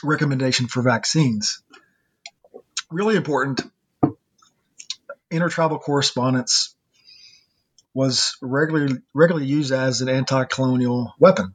recommendation 0.03 0.67
for 0.67 0.83
vaccines. 0.83 1.63
Really 2.91 3.15
important 3.15 3.61
intertribal 5.31 5.79
correspondence 5.79 6.75
was 7.95 8.37
regularly 8.43 8.97
regularly 9.15 9.47
used 9.47 9.71
as 9.71 10.01
an 10.01 10.09
anti-colonial 10.09 11.15
weapon. 11.21 11.55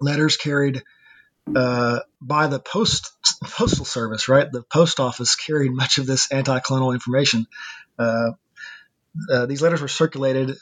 Letters 0.00 0.36
carried 0.36 0.84
uh, 1.56 1.98
by 2.20 2.46
the 2.46 2.60
post 2.60 3.10
postal 3.42 3.84
service, 3.84 4.28
right? 4.28 4.46
The 4.52 4.62
post 4.62 5.00
office 5.00 5.34
carried 5.34 5.72
much 5.72 5.98
of 5.98 6.06
this 6.06 6.30
anti-colonial 6.30 6.92
information. 6.92 7.48
Uh, 7.98 8.32
uh, 9.32 9.46
these 9.46 9.62
letters 9.62 9.80
were 9.80 9.88
circulated. 9.88 10.56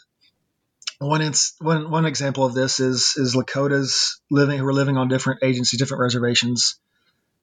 One, 0.99 1.23
ins- 1.23 1.55
one, 1.61 1.91
one 1.91 2.07
example 2.07 2.45
of 2.45 2.55
this 2.55 2.81
is 2.81 3.15
is 3.17 3.37
Lakotas 3.37 4.19
living 4.31 4.59
who 4.59 4.65
were 4.65 4.73
living 4.73 4.97
on 4.97 5.09
different 5.09 5.45
agencies, 5.45 5.79
different 5.79 6.03
reservations. 6.03 6.81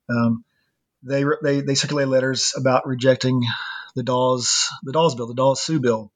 Um, 0.10 0.44
they, 1.04 1.24
they 1.44 1.62
they 1.62 1.76
circulated 1.76 2.10
letters 2.10 2.54
about 2.58 2.88
rejecting 2.88 3.44
the 3.96 4.04
Dawes 4.04 4.70
the 4.84 4.92
Dawes 4.92 5.16
bill, 5.16 5.28
the 5.28 5.36
Dawes 5.36 5.62
Sioux 5.62 5.80
bill. 5.80 6.12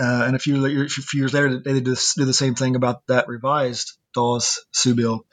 Uh, 0.00 0.24
and 0.26 0.34
a 0.34 0.40
few, 0.40 0.66
a 0.66 0.88
few 0.88 1.20
years 1.20 1.32
later, 1.32 1.60
they 1.60 1.74
did, 1.74 1.84
did 1.84 2.26
the 2.26 2.32
same 2.32 2.56
thing 2.56 2.74
about 2.74 3.06
that 3.06 3.28
revised 3.28 3.92
Dawes 4.12 4.64
Sioux 4.72 4.96
bill. 4.96 5.24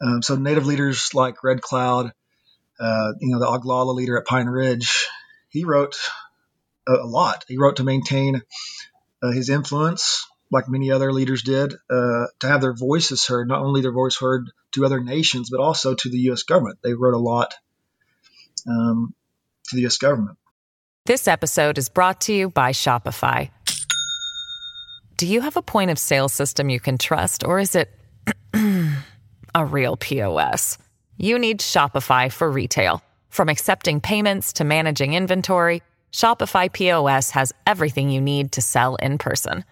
Um, 0.00 0.22
so 0.22 0.36
native 0.36 0.66
leaders 0.66 1.12
like 1.12 1.42
Red 1.42 1.60
Cloud, 1.60 2.12
uh, 2.78 3.12
you 3.18 3.32
know, 3.32 3.40
the 3.40 3.46
Oglala 3.46 3.94
leader 3.94 4.16
at 4.16 4.26
Pine 4.26 4.46
Ridge, 4.46 5.08
he 5.48 5.64
wrote 5.64 5.96
a, 6.86 7.06
lot. 7.06 7.44
He 7.48 7.58
wrote 7.58 7.76
to 7.76 7.84
maintain 7.84 8.42
uh, 9.22 9.30
his 9.30 9.50
influence, 9.50 10.26
like 10.50 10.68
many 10.68 10.90
other 10.90 11.12
leaders 11.12 11.42
did, 11.42 11.74
uh, 11.90 12.26
to 12.40 12.48
have 12.48 12.60
their 12.60 12.74
voices 12.74 13.26
heard, 13.26 13.48
not 13.48 13.62
only 13.62 13.80
their 13.80 13.92
voice 13.92 14.18
heard 14.18 14.50
to 14.72 14.84
other 14.84 15.00
nations, 15.02 15.50
but 15.50 15.60
also 15.60 15.94
to 15.94 16.08
the 16.08 16.18
U.S. 16.18 16.42
government. 16.42 16.78
They 16.82 16.94
wrote 16.94 17.14
a 17.14 17.18
lot 17.18 17.54
um, 18.68 19.14
to 19.68 19.76
the 19.76 19.82
U.S. 19.82 19.98
government. 19.98 20.38
This 21.06 21.28
episode 21.28 21.76
is 21.78 21.88
brought 21.88 22.22
to 22.22 22.32
you 22.32 22.50
by 22.50 22.72
Shopify. 22.72 23.50
Do 25.16 25.26
you 25.26 25.42
have 25.42 25.56
a 25.56 25.62
point 25.62 25.90
of 25.90 25.98
sale 25.98 26.28
system 26.28 26.70
you 26.70 26.80
can 26.80 26.98
trust, 26.98 27.44
or 27.44 27.58
is 27.58 27.76
it 27.76 27.90
a 29.54 29.64
real 29.64 29.96
POS? 29.96 30.78
You 31.16 31.38
need 31.38 31.60
Shopify 31.60 32.32
for 32.32 32.50
retail. 32.50 33.02
From 33.28 33.48
accepting 33.48 34.00
payments 34.00 34.54
to 34.54 34.64
managing 34.64 35.14
inventory, 35.14 35.82
Shopify 36.14 36.72
POS 36.72 37.32
has 37.32 37.52
everything 37.66 38.08
you 38.08 38.20
need 38.20 38.52
to 38.52 38.62
sell 38.62 38.94
in 38.96 39.18
person. 39.18 39.64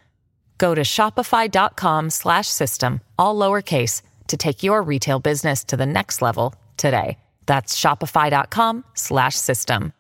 Go 0.59 0.75
to 0.75 0.83
shopify.com/system 0.83 3.01
all 3.17 3.37
lowercase 3.37 4.03
to 4.27 4.37
take 4.37 4.65
your 4.65 4.83
retail 4.83 5.21
business 5.21 5.63
to 5.63 5.77
the 5.77 5.87
next 5.87 6.21
level 6.21 6.53
today. 6.77 7.17
That's 7.47 7.81
shopify.com/system. 7.81 9.93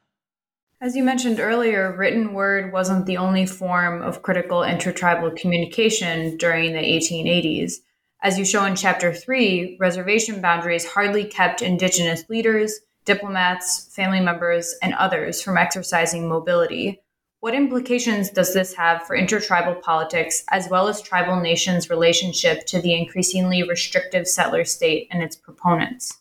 As 0.80 0.96
you 0.96 1.04
mentioned 1.04 1.38
earlier, 1.38 1.94
written 1.96 2.34
word 2.34 2.72
wasn't 2.72 3.06
the 3.06 3.18
only 3.18 3.46
form 3.46 4.02
of 4.02 4.22
critical 4.22 4.64
intertribal 4.64 5.30
communication 5.30 6.36
during 6.38 6.72
the 6.72 6.80
1880s. 6.80 7.82
As 8.20 8.36
you 8.36 8.44
show 8.44 8.64
in 8.64 8.74
Chapter 8.74 9.14
3, 9.14 9.76
reservation 9.78 10.40
boundaries 10.40 10.86
hardly 10.86 11.24
kept 11.24 11.62
Indigenous 11.62 12.24
leaders, 12.28 12.80
diplomats, 13.04 13.94
family 13.94 14.20
members, 14.20 14.74
and 14.82 14.94
others 14.94 15.42
from 15.42 15.58
exercising 15.58 16.28
mobility. 16.28 17.00
What 17.40 17.54
implications 17.54 18.30
does 18.30 18.54
this 18.54 18.74
have 18.74 19.04
for 19.04 19.16
intertribal 19.16 19.74
politics 19.74 20.44
as 20.48 20.68
well 20.68 20.86
as 20.86 21.02
tribal 21.02 21.40
nations' 21.40 21.90
relationship 21.90 22.66
to 22.66 22.80
the 22.80 22.94
increasingly 22.94 23.64
restrictive 23.64 24.28
settler 24.28 24.64
state 24.64 25.08
and 25.10 25.22
its 25.22 25.34
proponents? 25.34 26.20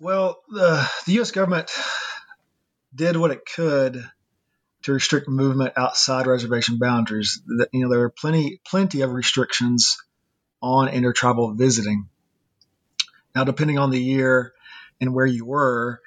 Well, 0.00 0.42
the, 0.48 0.88
U.S. 1.06 1.30
government 1.30 1.70
did 2.94 3.16
what 3.16 3.30
it 3.30 3.42
could 3.44 4.02
to 4.82 4.92
restrict 4.92 5.28
movement 5.28 5.74
outside 5.76 6.26
reservation 6.26 6.78
boundaries. 6.78 7.40
You 7.72 7.80
know 7.80 7.90
there 7.90 8.00
were 8.00 8.10
plenty 8.10 8.60
plenty 8.66 9.02
of 9.02 9.12
restrictions 9.12 9.98
on 10.60 10.88
intertribal 10.88 11.52
visiting. 11.52 12.08
Now, 13.34 13.44
depending 13.44 13.78
on 13.78 13.90
the 13.90 14.00
year 14.00 14.52
and 15.02 15.12
where 15.12 15.26
you 15.26 15.44
were, 15.44 16.00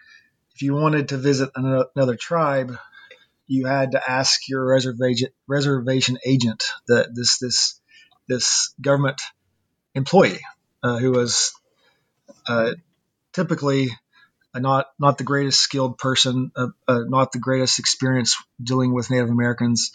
if 0.56 0.62
you 0.62 0.74
wanted 0.74 1.10
to 1.10 1.18
visit 1.18 1.50
another 1.56 2.16
tribe, 2.16 2.76
you 3.46 3.68
had 3.68 3.92
to 3.92 4.02
ask 4.10 4.48
your 4.48 4.66
reservation 4.66 5.30
reservation 5.48 6.18
agent, 6.26 6.64
the, 6.88 7.08
this 7.14 7.38
this 7.38 7.80
this 8.28 8.74
government 8.82 9.22
employee 9.94 10.40
uh, 10.82 10.98
who 10.98 11.12
was 11.12 11.54
uh, 12.48 12.72
typically 13.34 13.90
not 14.56 14.88
not 14.98 15.18
the 15.18 15.26
greatest 15.26 15.60
skilled 15.60 15.98
person, 15.98 16.52
uh, 16.56 16.68
not 16.88 17.34
the 17.34 17.40
greatest 17.40 17.80
experience 17.80 18.38
dealing 18.64 18.94
with 18.94 19.12
Native 19.12 19.30
Americans, 19.30 19.92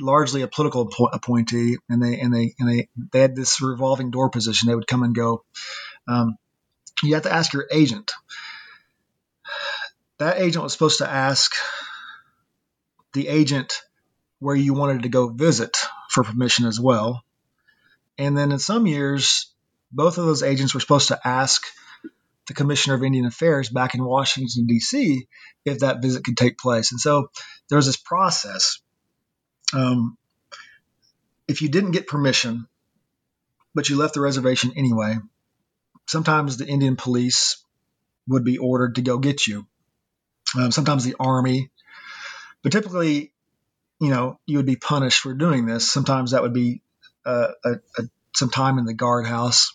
largely 0.00 0.42
a 0.42 0.48
political 0.48 0.90
appointee, 1.12 1.76
and 1.88 2.02
they 2.02 2.18
and 2.18 2.34
they 2.34 2.54
and 2.58 2.68
they 2.68 2.88
they 3.12 3.20
had 3.20 3.36
this 3.36 3.62
revolving 3.62 4.10
door 4.10 4.30
position. 4.30 4.68
They 4.68 4.74
would 4.74 4.88
come 4.88 5.04
and 5.04 5.14
go. 5.14 5.44
Um, 6.08 6.36
you 7.02 7.14
have 7.14 7.24
to 7.24 7.32
ask 7.32 7.52
your 7.52 7.66
agent. 7.70 8.10
That 10.18 10.38
agent 10.38 10.62
was 10.62 10.72
supposed 10.72 10.98
to 10.98 11.10
ask 11.10 11.52
the 13.12 13.28
agent 13.28 13.82
where 14.38 14.56
you 14.56 14.74
wanted 14.74 15.02
to 15.02 15.08
go 15.08 15.28
visit 15.28 15.76
for 16.10 16.24
permission 16.24 16.66
as 16.66 16.78
well. 16.80 17.22
And 18.18 18.36
then 18.36 18.52
in 18.52 18.58
some 18.58 18.86
years, 18.86 19.52
both 19.90 20.18
of 20.18 20.26
those 20.26 20.42
agents 20.42 20.74
were 20.74 20.80
supposed 20.80 21.08
to 21.08 21.20
ask 21.24 21.64
the 22.46 22.54
Commissioner 22.54 22.94
of 22.94 23.02
Indian 23.02 23.26
Affairs 23.26 23.68
back 23.68 23.94
in 23.94 24.04
Washington, 24.04 24.66
D.C., 24.66 25.26
if 25.64 25.78
that 25.80 26.02
visit 26.02 26.24
could 26.24 26.36
take 26.36 26.58
place. 26.58 26.92
And 26.92 27.00
so 27.00 27.30
there 27.68 27.76
was 27.76 27.86
this 27.86 27.96
process. 27.96 28.80
Um, 29.72 30.16
if 31.46 31.62
you 31.62 31.68
didn't 31.68 31.92
get 31.92 32.06
permission, 32.06 32.66
but 33.74 33.88
you 33.88 33.96
left 33.96 34.14
the 34.14 34.20
reservation 34.20 34.72
anyway, 34.76 35.16
sometimes 36.06 36.56
the 36.56 36.66
Indian 36.66 36.96
police 36.96 37.64
would 38.28 38.44
be 38.44 38.58
ordered 38.58 38.96
to 38.96 39.02
go 39.02 39.18
get 39.18 39.46
you. 39.46 39.66
Um, 40.56 40.70
sometimes 40.70 41.04
the 41.04 41.16
army, 41.18 41.70
but 42.62 42.72
typically, 42.72 43.32
you 44.00 44.10
know, 44.10 44.38
you 44.46 44.58
would 44.58 44.66
be 44.66 44.76
punished 44.76 45.20
for 45.20 45.34
doing 45.34 45.66
this. 45.66 45.90
Sometimes 45.90 46.32
that 46.32 46.42
would 46.42 46.52
be 46.52 46.82
uh, 47.24 47.48
a, 47.64 47.70
a, 47.98 48.02
some 48.34 48.50
time 48.50 48.78
in 48.78 48.84
the 48.84 48.94
guardhouse, 48.94 49.72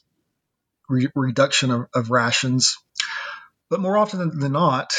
re- 0.90 1.10
reduction 1.16 1.72
of, 1.72 1.88
of, 1.94 2.12
rations. 2.12 2.78
But 3.70 3.80
more 3.80 3.98
often 3.98 4.20
than, 4.20 4.40
than, 4.40 4.52
not, 4.52 4.94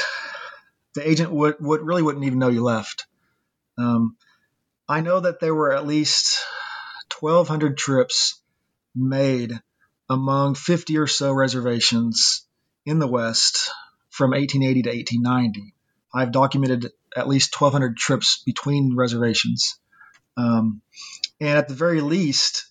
the 0.95 1.09
agent 1.09 1.31
would, 1.31 1.57
would 1.61 1.83
really 1.83 2.03
wouldn't 2.03 2.25
even 2.25 2.39
know 2.39 2.49
you 2.49 2.63
left. 2.63 3.07
Um, 3.77 4.17
I 4.89 5.01
know 5.01 5.21
that 5.21 5.41
there 5.41 5.55
were 5.55 5.73
at 5.73 5.87
least 5.87 6.39
1,200 7.21 7.77
trips 7.77 8.41
made 8.95 9.61
among 10.09 10.55
50 10.55 10.99
or 10.99 11.07
so 11.07 11.33
reservations 11.33 12.47
in 12.87 12.99
the 12.99 13.07
West 13.07 13.71
from 14.11 14.31
1880 14.31 14.83
to 14.83 14.89
1890. 14.91 15.75
I've 16.15 16.33
documented 16.33 16.91
at 17.17 17.29
least 17.29 17.59
1,200 17.61 17.97
trips 17.97 18.43
between 18.45 18.97
reservations. 18.97 19.79
Um, 20.37 20.81
and 21.41 21.59
at 21.59 21.69
the 21.69 21.75
very 21.75 22.01
least, 22.01 22.67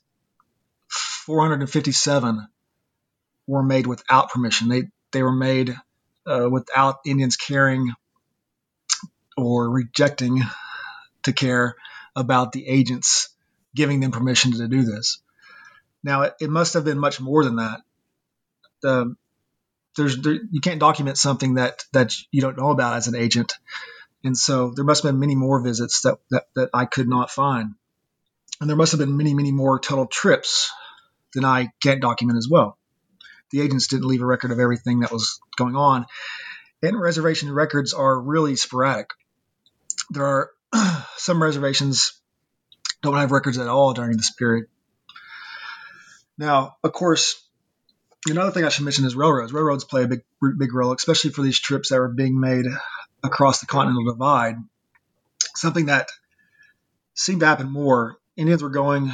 457 0.89 2.47
were 3.45 3.63
made 3.63 3.87
without 3.87 4.31
permission. 4.31 4.69
They, 4.69 4.83
they 5.11 5.21
were 5.21 5.35
made 5.35 5.75
uh, 6.25 6.49
without 6.49 6.97
Indians 7.05 7.37
caring 7.37 7.93
or 9.37 9.69
rejecting 9.69 10.41
to 11.23 11.33
care 11.33 11.75
about 12.15 12.51
the 12.51 12.67
agents 12.67 13.29
giving 13.75 13.99
them 13.99 14.11
permission 14.11 14.53
to 14.53 14.67
do 14.67 14.83
this. 14.83 15.21
Now, 16.07 16.21
it, 16.21 16.35
it 16.39 16.49
must 16.49 16.75
have 16.75 16.85
been 16.85 16.99
much 16.99 17.19
more 17.19 17.43
than 17.43 17.57
that. 17.57 17.81
The, 18.81 19.13
there's 19.97 20.21
there, 20.21 20.39
you 20.51 20.61
can't 20.61 20.79
document 20.79 21.17
something 21.17 21.55
that 21.55 21.83
that 21.91 22.13
you 22.31 22.39
don't 22.39 22.57
know 22.57 22.69
about 22.69 22.95
as 22.95 23.09
an 23.09 23.15
agent, 23.15 23.51
and 24.23 24.37
so 24.37 24.71
there 24.73 24.85
must 24.85 25.03
have 25.03 25.11
been 25.11 25.19
many 25.19 25.35
more 25.35 25.61
visits 25.61 26.03
that 26.03 26.19
that, 26.29 26.45
that 26.55 26.69
I 26.73 26.85
could 26.85 27.09
not 27.09 27.29
find, 27.29 27.75
and 28.61 28.69
there 28.69 28.77
must 28.77 28.93
have 28.93 28.99
been 28.99 29.17
many 29.17 29.33
many 29.33 29.51
more 29.51 29.81
total 29.81 30.07
trips 30.07 30.71
than 31.33 31.43
I 31.43 31.73
can't 31.83 31.99
document 31.99 32.37
as 32.37 32.47
well. 32.49 32.77
The 33.51 33.59
agents 33.59 33.87
didn't 33.87 34.07
leave 34.07 34.21
a 34.21 34.25
record 34.25 34.51
of 34.51 34.59
everything 34.59 35.01
that 35.01 35.11
was 35.11 35.41
going 35.57 35.75
on, 35.75 36.05
and 36.81 36.97
reservation 36.97 37.51
records 37.51 37.93
are 37.93 38.17
really 38.17 38.55
sporadic. 38.55 39.09
There 40.11 40.25
are 40.25 40.51
some 41.17 41.43
reservations 41.43 42.21
don't 43.01 43.17
have 43.17 43.31
records 43.33 43.57
at 43.57 43.67
all 43.67 43.93
during 43.93 44.15
this 44.15 44.31
period. 44.31 44.67
Now, 46.37 46.77
of 46.83 46.91
course, 46.91 47.43
another 48.27 48.51
thing 48.51 48.63
I 48.63 48.69
should 48.69 48.85
mention 48.85 49.05
is 49.05 49.15
railroads. 49.15 49.53
Railroads 49.53 49.83
play 49.83 50.03
a 50.03 50.07
big 50.07 50.21
big 50.57 50.73
role, 50.73 50.93
especially 50.93 51.31
for 51.31 51.41
these 51.41 51.59
trips 51.59 51.89
that 51.89 51.99
were 51.99 52.07
being 52.07 52.39
made 52.39 52.65
across 53.23 53.59
the 53.59 53.65
Continental 53.65 54.05
Divide. 54.05 54.55
Something 55.55 55.87
that 55.87 56.09
seemed 57.15 57.39
to 57.41 57.47
happen 57.47 57.69
more. 57.69 58.17
Indians 58.35 58.61
were 58.61 58.69
going 58.69 59.11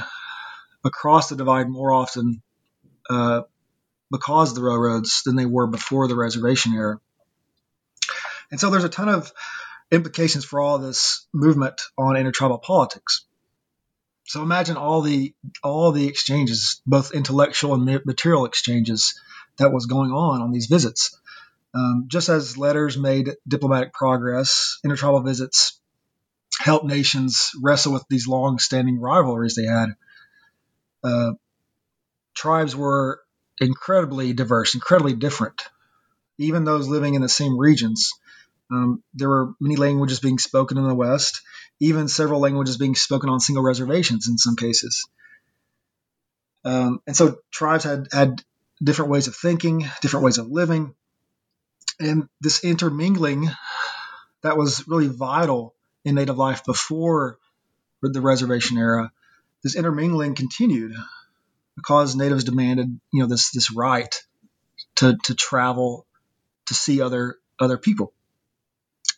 across 0.84 1.30
the 1.30 1.36
divide 1.38 1.70
more 1.70 1.94
often 1.94 2.42
uh, 3.10 3.42
because 4.12 4.50
of 4.50 4.56
the 4.56 4.64
railroads 4.64 5.24
than 5.24 5.38
they 5.38 5.46
were 5.46 5.68
before 5.68 6.08
the 6.08 6.16
reservation 6.16 6.74
era. 6.74 7.00
And 8.52 8.60
so 8.60 8.70
there's 8.70 8.84
a 8.84 8.90
ton 8.90 9.10
of 9.10 9.32
implications 9.92 10.44
for 10.44 10.60
all 10.60 10.78
this 10.78 11.26
movement 11.34 11.82
on 11.98 12.18
intertribal 12.18 12.58
politics. 12.58 13.26
So 14.26 14.42
imagine 14.42 14.78
all 14.78 15.02
the 15.02 15.34
all 15.64 15.92
the 15.92 16.08
exchanges, 16.08 16.82
both 16.86 17.14
intellectual 17.14 17.74
and 17.74 18.06
material 18.06 18.46
exchanges, 18.46 19.20
that 19.58 19.74
was 19.74 19.86
going 19.86 20.12
on 20.12 20.42
on 20.42 20.52
these 20.52 20.68
visits. 20.68 21.20
Um, 21.76 22.06
just 22.08 22.30
as 22.30 22.58
letters 22.58 22.98
made 22.98 23.32
diplomatic 23.48 23.94
progress, 23.94 24.80
intertribal 24.84 25.22
visits 25.22 25.80
helped 26.60 26.86
nations 26.86 27.52
wrestle 27.62 27.94
with 27.94 28.06
these 28.10 28.28
long-standing 28.28 29.00
rivalries 29.00 29.56
they 29.56 29.66
had. 29.66 29.96
Uh, 31.04 31.34
tribes 32.36 32.76
were 32.76 33.22
incredibly 33.60 34.34
diverse, 34.34 34.76
incredibly 34.76 35.14
different, 35.14 35.64
even 36.38 36.64
those 36.64 36.88
living 36.88 37.16
in 37.16 37.22
the 37.22 37.30
same 37.30 37.58
regions. 37.58 38.12
Um, 38.72 39.04
there 39.14 39.30
were 39.30 39.54
many 39.60 39.76
languages 39.76 40.20
being 40.20 40.40
spoken 40.40 40.78
in 40.78 40.88
the 40.88 40.96
West, 40.96 41.42
even 41.80 42.08
several 42.08 42.40
languages 42.40 42.78
being 42.78 42.96
spoken 42.96 43.30
on 43.30 43.40
single 43.40 43.64
reservations 43.64 44.28
in 44.28 44.38
some 44.38 44.56
cases. 44.56 45.08
Um, 46.66 47.02
and 47.06 47.16
so 47.16 47.40
tribes 47.52 47.84
had, 47.84 48.08
had 48.12 48.42
different 48.82 49.12
ways 49.12 49.28
of 49.28 49.36
thinking, 49.36 49.86
different 50.02 50.24
ways 50.24 50.38
of 50.38 50.50
living. 50.50 50.96
And 52.00 52.28
this 52.42 52.64
intermingling 52.64 53.50
that 54.42 54.58
was 54.58 54.88
really 54.88 55.08
vital 55.08 55.76
in 56.06 56.16
native 56.16 56.38
life 56.38 56.64
before 56.66 57.38
the 58.02 58.22
reservation 58.22 58.78
era, 58.78 59.12
this 59.64 59.76
intermingling 59.76 60.36
continued 60.36 60.94
because 61.76 62.16
natives 62.16 62.44
demanded, 62.44 63.00
you 63.12 63.22
know, 63.22 63.28
this 63.28 63.52
this 63.52 63.72
right 63.72 64.14
to 64.96 65.18
to 65.24 65.34
travel 65.34 66.06
to 66.68 66.74
see 66.74 67.02
other 67.02 67.38
other 67.60 67.78
people. 67.78 68.14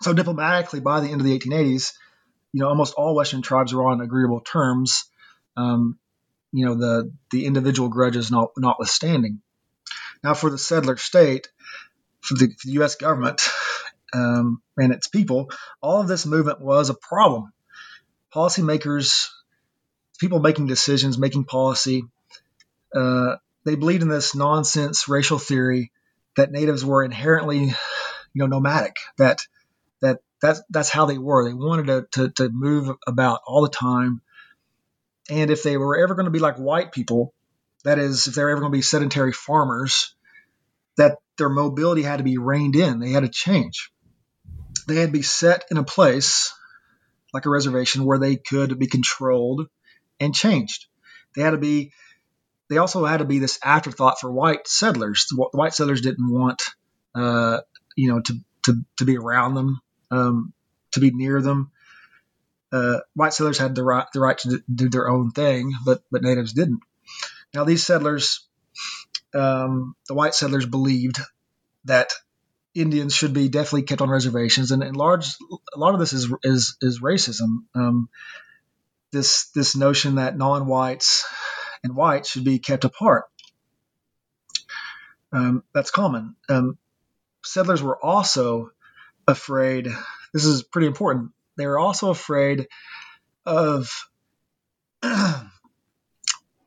So 0.02 0.14
diplomatically, 0.14 0.80
by 0.80 1.00
the 1.00 1.10
end 1.10 1.22
of 1.22 1.26
the 1.26 1.38
1880s, 1.38 1.94
you 2.52 2.62
know, 2.62 2.70
almost 2.70 2.94
all 2.94 3.16
Western 3.16 3.42
tribes 3.42 3.74
were 3.74 3.88
on 3.88 4.02
agreeable 4.02 4.42
terms. 4.42 5.06
Um, 5.58 6.00
you 6.52 6.66
know, 6.66 6.76
the 6.76 7.12
the 7.32 7.46
individual 7.46 7.90
grudges 7.90 8.32
not, 8.32 8.52
notwithstanding. 8.58 9.42
Now, 10.24 10.34
for 10.34 10.50
the 10.50 10.58
settler 10.58 10.98
state, 10.98 11.50
for 12.22 12.36
the, 12.36 12.48
for 12.48 12.68
the 12.68 12.74
U.S. 12.74 12.96
government 12.96 13.42
um, 14.14 14.62
and 14.78 14.94
its 14.94 15.08
people, 15.08 15.52
all 15.82 16.02
of 16.02 16.08
this 16.08 16.26
movement 16.26 16.62
was 16.62 16.90
a 16.90 16.94
problem. 16.94 17.52
Policymakers, 18.34 19.30
people 20.20 20.40
making 20.40 20.68
decisions, 20.68 21.18
making 21.18 21.44
policy, 21.46 22.04
uh, 22.96 23.36
they 23.66 23.76
believed 23.76 24.04
in 24.04 24.10
this 24.10 24.36
nonsense 24.36 25.08
racial 25.08 25.40
theory 25.40 25.92
that 26.38 26.52
natives 26.52 26.86
were 26.86 27.04
inherently, 27.04 27.66
you 27.66 27.74
know, 28.34 28.48
nomadic. 28.48 28.96
That 29.18 29.40
that's 30.42 30.62
that's 30.70 30.90
how 30.90 31.06
they 31.06 31.18
were. 31.18 31.48
They 31.48 31.54
wanted 31.54 31.88
to, 31.88 32.08
to, 32.12 32.30
to 32.30 32.50
move 32.50 32.96
about 33.08 33.42
all 33.46 33.62
the 33.62 33.70
time. 33.70 34.22
And 35.30 35.50
if 35.50 35.64
they 35.64 35.78
were 35.78 35.98
ever 35.98 36.14
going 36.14 36.26
to 36.26 36.32
be 36.32 36.40
like 36.40 36.58
white 36.58 36.92
people, 36.92 37.34
that 37.84 38.00
is, 38.00 38.28
if 38.28 38.36
they're 38.36 38.50
ever 38.50 38.62
going 38.62 38.72
to 38.72 38.78
be 38.78 38.82
sedentary 38.82 39.32
farmers, 39.32 40.16
that 40.98 41.18
their 41.38 41.50
mobility 41.50 42.04
had 42.04 42.18
to 42.18 42.24
be 42.24 42.38
reined 42.38 42.76
in. 42.76 43.00
They 43.00 43.12
had 43.12 43.24
to 43.24 43.30
change. 43.30 43.92
They 44.88 44.96
had 44.96 45.08
to 45.08 45.12
be 45.12 45.24
set 45.24 45.66
in 45.72 45.78
a 45.78 45.84
place, 45.84 46.54
like 47.34 47.46
a 47.46 47.50
reservation, 47.50 48.06
where 48.06 48.20
they 48.20 48.36
could 48.36 48.78
be 48.78 48.88
controlled 48.88 49.68
and 50.20 50.34
changed. 50.34 50.86
They 51.36 51.42
had 51.42 51.52
to 51.52 51.58
be. 51.58 51.92
They 52.70 52.78
also 52.78 53.06
had 53.06 53.18
to 53.18 53.26
be 53.26 53.40
this 53.40 53.60
afterthought 53.64 54.20
for 54.20 54.32
white 54.32 54.68
settlers. 54.68 55.28
White 55.32 55.74
settlers 55.74 56.02
didn't 56.02 56.32
want, 56.32 56.64
uh, 57.14 57.60
you 57.96 58.10
know, 58.10 58.22
to, 58.22 58.34
to 58.64 58.86
to 58.98 59.06
be 59.06 59.18
around 59.18 59.54
them 59.54 59.80
um, 60.12 60.54
to 60.92 61.00
be 61.00 61.12
near 61.12 61.42
them. 61.42 61.72
Uh, 62.72 63.00
white 63.14 63.34
settlers 63.34 63.58
had 63.58 63.76
the 63.76 63.84
right 63.84 64.06
the 64.14 64.20
right 64.20 64.38
to 64.40 64.62
do 64.74 64.90
their 64.90 65.10
own 65.10 65.32
thing, 65.32 65.74
but 65.86 66.04
but 66.12 66.22
natives 66.22 66.54
didn't. 66.54 66.82
Now 67.54 67.64
these 67.64 67.86
settlers, 67.86 68.46
um, 69.34 69.96
the 70.08 70.14
white 70.14 70.36
settlers 70.36 70.66
believed 70.66 71.20
that 71.86 72.12
Indians 72.74 73.14
should 73.14 73.34
be 73.34 73.48
definitely 73.48 73.84
kept 73.84 74.02
on 74.02 74.10
reservations, 74.10 74.72
and, 74.72 74.84
and 74.84 74.98
large 74.98 75.28
a 75.74 75.80
lot 75.80 75.94
of 75.94 76.00
this 76.00 76.12
is 76.12 76.34
is 76.44 76.78
is 76.82 77.00
racism. 77.00 77.64
Um, 77.74 78.10
this 79.12 79.50
this 79.52 79.76
notion 79.76 80.16
that 80.16 80.38
non-whites 80.38 81.26
and 81.84 81.96
whites 81.96 82.30
should 82.30 82.44
be 82.44 82.60
kept 82.60 82.84
apart. 82.84 83.26
Um, 85.32 85.64
that's 85.74 85.92
common. 85.92 86.36
Um, 86.50 86.78
settlers 87.44 87.82
were 87.82 87.98
also 88.04 88.72
afraid. 89.28 89.88
This 90.34 90.46
is 90.46 90.64
pretty 90.64 90.88
important. 90.88 91.32
They 91.58 91.68
were 91.68 91.80
also 91.80 92.10
afraid 92.10 92.68
of 93.46 93.90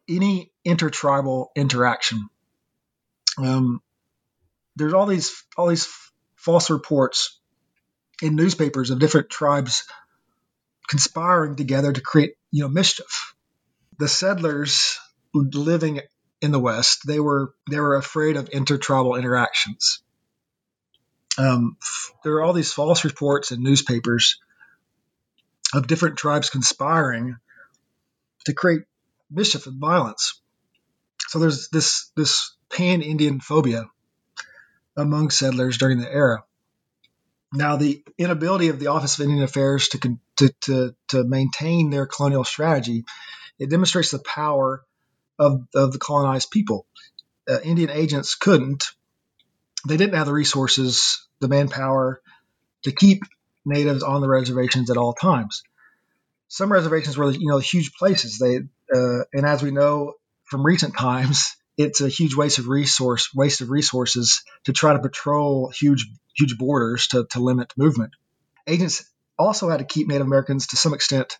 any 0.09 0.53
intertribal 0.65 1.51
interaction. 1.55 2.29
Um, 3.37 3.83
there's 4.77 4.95
all 4.95 5.07
these 5.07 5.45
all 5.57 5.69
these 5.69 5.89
false 6.37 6.71
reports 6.71 7.39
in 8.23 8.37
newspapers 8.37 8.91
of 8.91 8.99
different 8.99 9.31
tribes 9.31 9.85
conspiring 10.89 11.57
together 11.57 11.93
to 11.93 12.01
create 12.01 12.35
you 12.51 12.63
know 12.63 12.69
mischief. 12.69 13.35
The 13.99 14.09
settlers 14.09 14.99
living 15.35 16.01
in 16.41 16.53
the 16.53 16.61
West, 16.61 17.01
they 17.07 17.21
were 17.21 17.53
they 17.71 17.81
were 17.81 17.97
afraid 17.97 18.37
of 18.37 18.49
intertribal 18.49 19.17
interactions. 19.17 20.03
Um, 21.39 21.77
there 22.25 22.35
are 22.35 22.43
all 22.43 22.53
these 22.53 22.73
false 22.73 23.05
reports 23.05 23.53
in 23.53 23.63
newspapers 23.63 24.41
of 25.73 25.87
different 25.87 26.19
tribes 26.19 26.51
conspiring 26.51 27.37
to 28.47 28.55
create 28.55 28.83
mischief 29.31 29.67
and 29.67 29.81
violence. 29.81 30.41
So 31.29 31.39
there's 31.39 31.69
this 31.69 32.11
this 32.17 32.57
pan 32.71 33.03
Indian 33.03 33.41
phobia 33.41 33.89
among 34.97 35.31
settlers 35.31 35.79
during 35.79 35.99
the 36.01 36.13
era. 36.13 36.45
Now, 37.53 37.77
the 37.77 38.03
inability 38.19 38.69
of 38.69 38.79
the 38.79 38.89
Office 38.89 39.19
of 39.19 39.25
Indian 39.25 39.43
Affairs 39.43 39.89
to, 39.89 40.19
to, 40.37 40.49
to, 40.63 40.95
to 41.09 41.25
maintain 41.25 41.89
their 41.89 42.07
colonial 42.07 42.45
strategy, 42.45 43.05
it 43.59 43.71
demonstrates 43.71 44.11
the 44.11 44.19
power 44.19 44.85
of, 45.39 45.67
of 45.75 45.93
the 45.93 45.99
colonized 45.99 46.51
people. 46.51 46.87
Uh, 47.49 47.59
Indian 47.61 47.91
agents 47.91 48.35
couldn't. 48.35 48.85
They 49.87 49.97
didn't 49.97 50.17
have 50.17 50.27
the 50.27 50.33
resources, 50.33 51.27
the 51.41 51.49
manpower 51.49 52.21
to 52.85 52.93
keep 52.93 53.23
natives 53.65 54.03
on 54.03 54.21
the 54.21 54.29
reservations 54.29 54.91
at 54.91 54.97
all 54.97 55.13
times. 55.13 55.63
Some 56.49 56.73
reservations 56.73 57.17
were, 57.17 57.31
you 57.31 57.49
know, 57.49 57.59
huge 57.59 57.93
places. 57.93 58.39
They, 58.39 58.59
uh, 58.95 59.25
and 59.33 59.45
as 59.45 59.63
we 59.63 59.71
know 59.71 60.15
from 60.45 60.65
recent 60.65 60.97
times, 60.97 61.55
it's 61.77 62.01
a 62.01 62.09
huge 62.09 62.35
waste 62.35 62.59
of 62.59 62.67
resource 62.67 63.29
waste 63.35 63.61
of 63.61 63.71
resources 63.71 64.43
to 64.65 64.73
try 64.73 64.95
to 64.95 64.99
patrol 64.99 65.71
huge 65.71 66.09
huge 66.37 66.59
borders 66.59 67.09
to, 67.09 67.27
to 67.31 67.41
limit 67.41 67.73
movement. 67.77 68.13
Agents 68.67 69.05
also 69.39 69.69
had 69.69 69.79
to 69.79 69.85
keep 69.85 70.09
Native 70.09 70.27
Americans 70.27 70.69
to 70.69 70.77
some 70.77 70.95
extent 70.95 71.39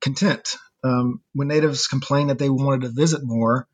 content. 0.00 0.56
Um, 0.84 1.20
when 1.34 1.48
natives 1.48 1.88
complained 1.88 2.30
that 2.30 2.38
they 2.38 2.48
wanted 2.48 2.82
to 2.82 2.92
visit 2.92 3.22
more, 3.24 3.66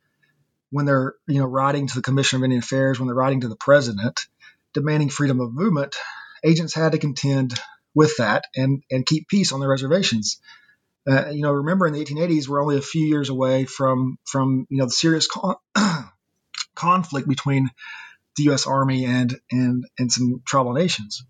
when 0.70 0.86
they're 0.86 1.14
you 1.28 1.38
know 1.38 1.46
writing 1.46 1.86
to 1.86 1.94
the 1.94 2.02
Commission 2.02 2.38
of 2.38 2.44
Indian 2.44 2.62
Affairs, 2.62 2.98
when 2.98 3.06
they're 3.06 3.14
writing 3.14 3.42
to 3.42 3.48
the 3.48 3.56
president, 3.56 4.26
demanding 4.74 5.08
freedom 5.08 5.40
of 5.40 5.52
movement, 5.52 5.96
agents 6.44 6.74
had 6.74 6.92
to 6.92 6.98
contend 6.98 7.54
with 7.94 8.16
that 8.18 8.44
and 8.56 8.82
and 8.90 9.06
keep 9.06 9.28
peace 9.28 9.52
on 9.52 9.60
their 9.60 9.68
reservations. 9.68 10.40
Uh, 11.08 11.30
you 11.30 11.42
know, 11.42 11.52
remember 11.52 11.86
in 11.86 11.92
the 11.92 12.04
1880s, 12.04 12.48
we're 12.48 12.62
only 12.62 12.78
a 12.78 12.82
few 12.82 13.04
years 13.04 13.28
away 13.28 13.64
from 13.64 14.18
from 14.24 14.66
you 14.70 14.78
know 14.78 14.84
the 14.86 14.90
serious 14.90 15.26
con- 15.26 15.56
conflict 16.74 17.28
between 17.28 17.68
the 18.36 18.44
U.S. 18.44 18.66
Army 18.66 19.04
and 19.04 19.34
and 19.50 19.84
and 19.98 20.10
some 20.10 20.42
tribal 20.46 20.72
nations. 20.72 21.24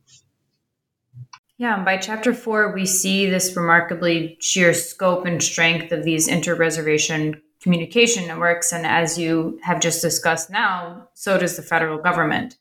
Yeah, 1.58 1.76
and 1.76 1.84
by 1.84 1.96
chapter 1.96 2.34
four, 2.34 2.72
we 2.72 2.86
see 2.86 3.26
this 3.26 3.56
remarkably 3.56 4.36
sheer 4.40 4.74
scope 4.74 5.26
and 5.26 5.42
strength 5.42 5.92
of 5.92 6.02
these 6.02 6.26
inter-reservation 6.26 7.40
communication 7.62 8.26
networks, 8.26 8.72
and 8.72 8.84
as 8.84 9.16
you 9.16 9.60
have 9.62 9.80
just 9.80 10.02
discussed 10.02 10.50
now, 10.50 11.08
so 11.14 11.38
does 11.38 11.56
the 11.56 11.62
federal 11.62 11.98
government. 11.98 12.56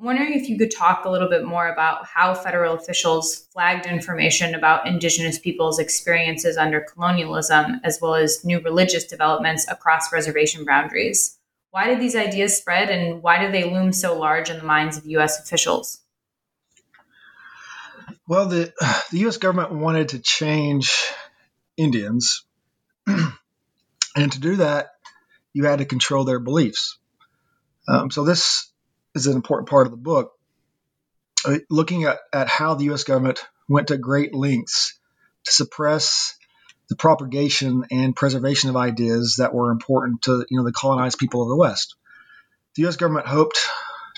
I'm 0.00 0.06
wondering 0.06 0.32
if 0.32 0.48
you 0.48 0.56
could 0.56 0.70
talk 0.70 1.04
a 1.04 1.10
little 1.10 1.28
bit 1.28 1.44
more 1.44 1.68
about 1.68 2.06
how 2.06 2.32
federal 2.32 2.72
officials 2.74 3.46
flagged 3.52 3.84
information 3.84 4.54
about 4.54 4.86
Indigenous 4.86 5.38
peoples' 5.38 5.78
experiences 5.78 6.56
under 6.56 6.80
colonialism, 6.80 7.82
as 7.84 7.98
well 8.00 8.14
as 8.14 8.42
new 8.42 8.60
religious 8.60 9.04
developments 9.04 9.70
across 9.70 10.10
reservation 10.10 10.64
boundaries. 10.64 11.38
Why 11.70 11.86
did 11.86 12.00
these 12.00 12.16
ideas 12.16 12.56
spread, 12.56 12.88
and 12.88 13.22
why 13.22 13.44
do 13.44 13.52
they 13.52 13.64
loom 13.64 13.92
so 13.92 14.18
large 14.18 14.48
in 14.48 14.56
the 14.56 14.64
minds 14.64 14.96
of 14.96 15.04
U.S. 15.04 15.38
officials? 15.38 16.00
Well, 18.26 18.46
the, 18.46 18.72
the 19.12 19.18
U.S. 19.18 19.36
government 19.36 19.72
wanted 19.72 20.08
to 20.10 20.18
change 20.18 20.90
Indians, 21.76 22.42
and 23.06 24.32
to 24.32 24.40
do 24.40 24.56
that, 24.56 24.92
you 25.52 25.66
had 25.66 25.80
to 25.80 25.84
control 25.84 26.24
their 26.24 26.38
beliefs. 26.38 26.96
Um, 27.86 28.10
so 28.10 28.24
this 28.24 28.69
is 29.14 29.26
an 29.26 29.36
important 29.36 29.68
part 29.68 29.86
of 29.86 29.90
the 29.90 29.96
book. 29.96 30.32
Uh, 31.44 31.58
looking 31.70 32.04
at, 32.04 32.18
at 32.32 32.48
how 32.48 32.74
the 32.74 32.84
U.S. 32.84 33.04
government 33.04 33.44
went 33.68 33.88
to 33.88 33.96
great 33.96 34.34
lengths 34.34 34.98
to 35.44 35.52
suppress 35.52 36.36
the 36.88 36.96
propagation 36.96 37.84
and 37.90 38.16
preservation 38.16 38.68
of 38.68 38.76
ideas 38.76 39.36
that 39.38 39.54
were 39.54 39.70
important 39.70 40.22
to 40.22 40.44
you 40.50 40.58
know 40.58 40.64
the 40.64 40.72
colonized 40.72 41.18
people 41.18 41.42
of 41.42 41.48
the 41.48 41.56
West. 41.56 41.94
The 42.74 42.82
U.S. 42.82 42.96
government 42.96 43.26
hoped 43.26 43.58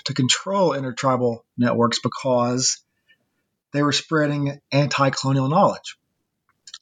to 0.05 0.13
control 0.13 0.73
intertribal 0.73 1.45
networks 1.57 1.99
because 1.99 2.81
they 3.71 3.81
were 3.81 3.91
spreading 3.93 4.59
anti-colonial 4.71 5.49
knowledge. 5.49 5.97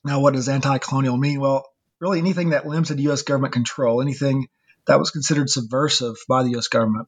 Now, 0.03 0.21
what 0.21 0.33
does 0.33 0.49
anti-colonial 0.49 1.17
mean? 1.17 1.39
Well, 1.39 1.65
really 1.99 2.19
anything 2.19 2.49
that 2.49 2.65
limited 2.65 2.99
U.S. 3.01 3.21
government 3.21 3.53
control, 3.53 4.01
anything 4.01 4.47
that 4.87 4.97
was 4.97 5.11
considered 5.11 5.49
subversive 5.49 6.15
by 6.27 6.43
the 6.43 6.51
U.S. 6.51 6.67
government 6.67 7.07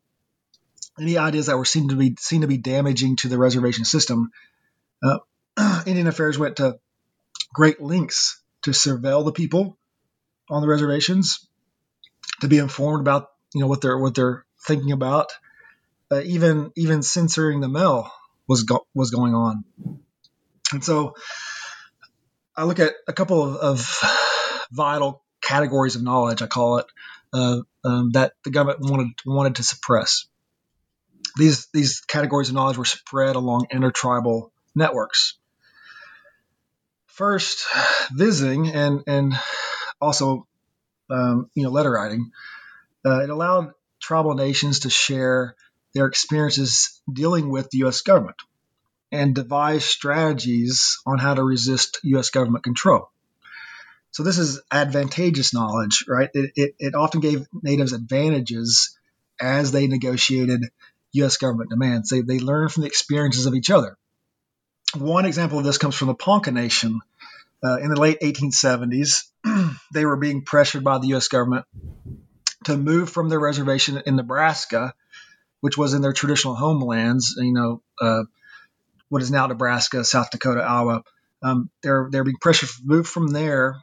any 0.99 1.17
ideas 1.17 1.47
that 1.47 1.58
were 1.58 1.65
seen 1.65 1.89
to 1.89 1.95
be 1.95 2.15
seen 2.19 2.41
to 2.41 2.47
be 2.47 2.58
damaging 2.58 3.15
to 3.17 3.29
the 3.29 3.38
reservation 3.38 3.86
system, 3.86 4.32
uh, 5.03 5.19
Indian 5.86 6.08
Affairs 6.08 6.38
went 6.38 6.58
to 6.58 6.79
great 7.53 7.82
lengths 7.82 8.41
to 8.63 8.71
surveil 8.71 9.25
the 9.25 9.32
people 9.32 9.77
on 10.49 10.62
the 10.62 10.67
reservations, 10.67 11.47
to 12.41 12.47
be 12.47 12.58
informed 12.58 13.01
about 13.01 13.29
you 13.53 13.62
know 13.62 13.67
what 13.67 13.82
they're 13.82 13.97
what 13.97 14.15
they're 14.15 14.45
thinking 14.65 14.91
about. 14.91 15.32
Uh, 16.12 16.21
even 16.21 16.71
even 16.75 17.01
censoring 17.01 17.60
the 17.60 17.69
mail 17.69 18.12
was 18.47 18.63
go- 18.63 18.86
was 18.93 19.10
going 19.10 19.34
on, 19.34 19.63
and 20.71 20.84
so 20.84 21.15
I 22.56 22.65
look 22.65 22.79
at 22.79 22.93
a 23.08 23.13
couple 23.13 23.43
of, 23.43 23.56
of 23.56 24.67
vital 24.71 25.23
categories 25.41 25.95
of 25.95 26.03
knowledge. 26.03 26.41
I 26.41 26.47
call 26.47 26.77
it 26.77 26.86
uh, 27.34 27.62
um, 27.84 28.12
that 28.12 28.34
the 28.43 28.51
government 28.51 28.79
wanted 28.82 29.08
wanted 29.25 29.56
to 29.56 29.63
suppress 29.63 30.27
these 31.38 31.67
these 31.74 32.02
categories 32.02 32.50
of 32.50 32.56
knowledge 32.56 32.78
were 32.78 32.86
spread 32.86 33.36
along 33.36 33.67
intertribal 33.72 34.52
networks. 34.76 35.38
First, 37.08 37.65
visiting 38.12 38.69
and 38.69 39.04
and 39.08 39.34
also 40.02 40.48
um, 41.10 41.50
you 41.56 41.63
know 41.63 41.69
letter 41.69 41.91
writing, 41.91 42.32
uh, 43.06 43.22
it 43.24 43.30
allowed 43.30 43.74
tribal 44.02 44.34
nations 44.34 44.80
to 44.82 44.89
share 44.89 45.56
their 45.93 46.08
experiences 46.08 47.02
dealing 47.12 47.50
with 47.50 47.69
the 47.69 47.80
U.S. 47.80 48.02
government 48.02 48.38
and 49.12 49.36
devise 49.36 49.86
strategies 49.86 51.00
on 51.06 51.19
how 51.19 51.36
to 51.36 51.43
resist 51.43 52.00
U.S. 52.04 52.32
government 52.32 52.63
control. 52.63 53.10
So 54.12 54.24
this 54.24 54.38
is 54.38 54.62
advantageous 54.72 55.54
knowledge, 55.54 56.06
right? 56.08 56.30
It, 56.34 56.52
it, 56.56 56.76
it 56.80 56.96
often 56.96 57.19
gave 57.19 57.48
natives 57.62 57.93
advantages 57.93 58.98
as 59.39 59.72
they 59.72 59.88
negotiated 59.88 60.69
U.S. 61.13 61.38
government 61.38 61.69
demands. 61.69 62.10
They, 62.10 62.21
they 62.21 62.39
learn 62.39 62.69
from 62.69 62.82
the 62.82 62.88
experiences 62.88 63.45
of 63.45 63.56
each 63.56 63.69
other. 63.69 63.97
One 64.95 65.26
example 65.26 65.60
of 65.60 65.65
this 65.65 65.78
comes 65.78 65.95
from 65.95 66.08
the 66.08 66.15
Ponca 66.15 66.52
Nation. 66.52 66.99
Uh, 67.63 67.78
in 67.78 67.89
the 67.89 67.99
late 67.99 68.19
1870s, 68.21 69.23
they 69.93 70.06
were 70.06 70.17
being 70.17 70.43
pressured 70.43 70.84
by 70.84 70.99
the 70.99 71.08
U.S. 71.08 71.30
government 71.30 71.65
to 72.65 72.78
move 72.78 73.10
from 73.10 73.30
their 73.30 73.39
reservation 73.39 74.02
in 74.06 74.15
Nebraska, 74.15 74.93
which 75.62 75.78
was 75.78 75.93
in 75.93 76.02
their 76.02 76.13
traditional 76.13 76.56
homelands, 76.56 77.36
you 77.38 77.54
know, 77.54 77.82
uh, 78.02 78.23
what 79.10 79.21
is 79.21 79.32
now 79.32 79.47
Nebraska, 79.47 80.04
South 80.04 80.32
Dakota, 80.32 80.62
Iowa. 80.62 81.04
Um, 81.41 81.69
they're 81.82 82.08
they're 82.10 82.23
being 82.23 82.38
pressured 82.39 82.69
to 82.69 82.76
move 82.84 83.08
from 83.08 83.28
there 83.28 83.76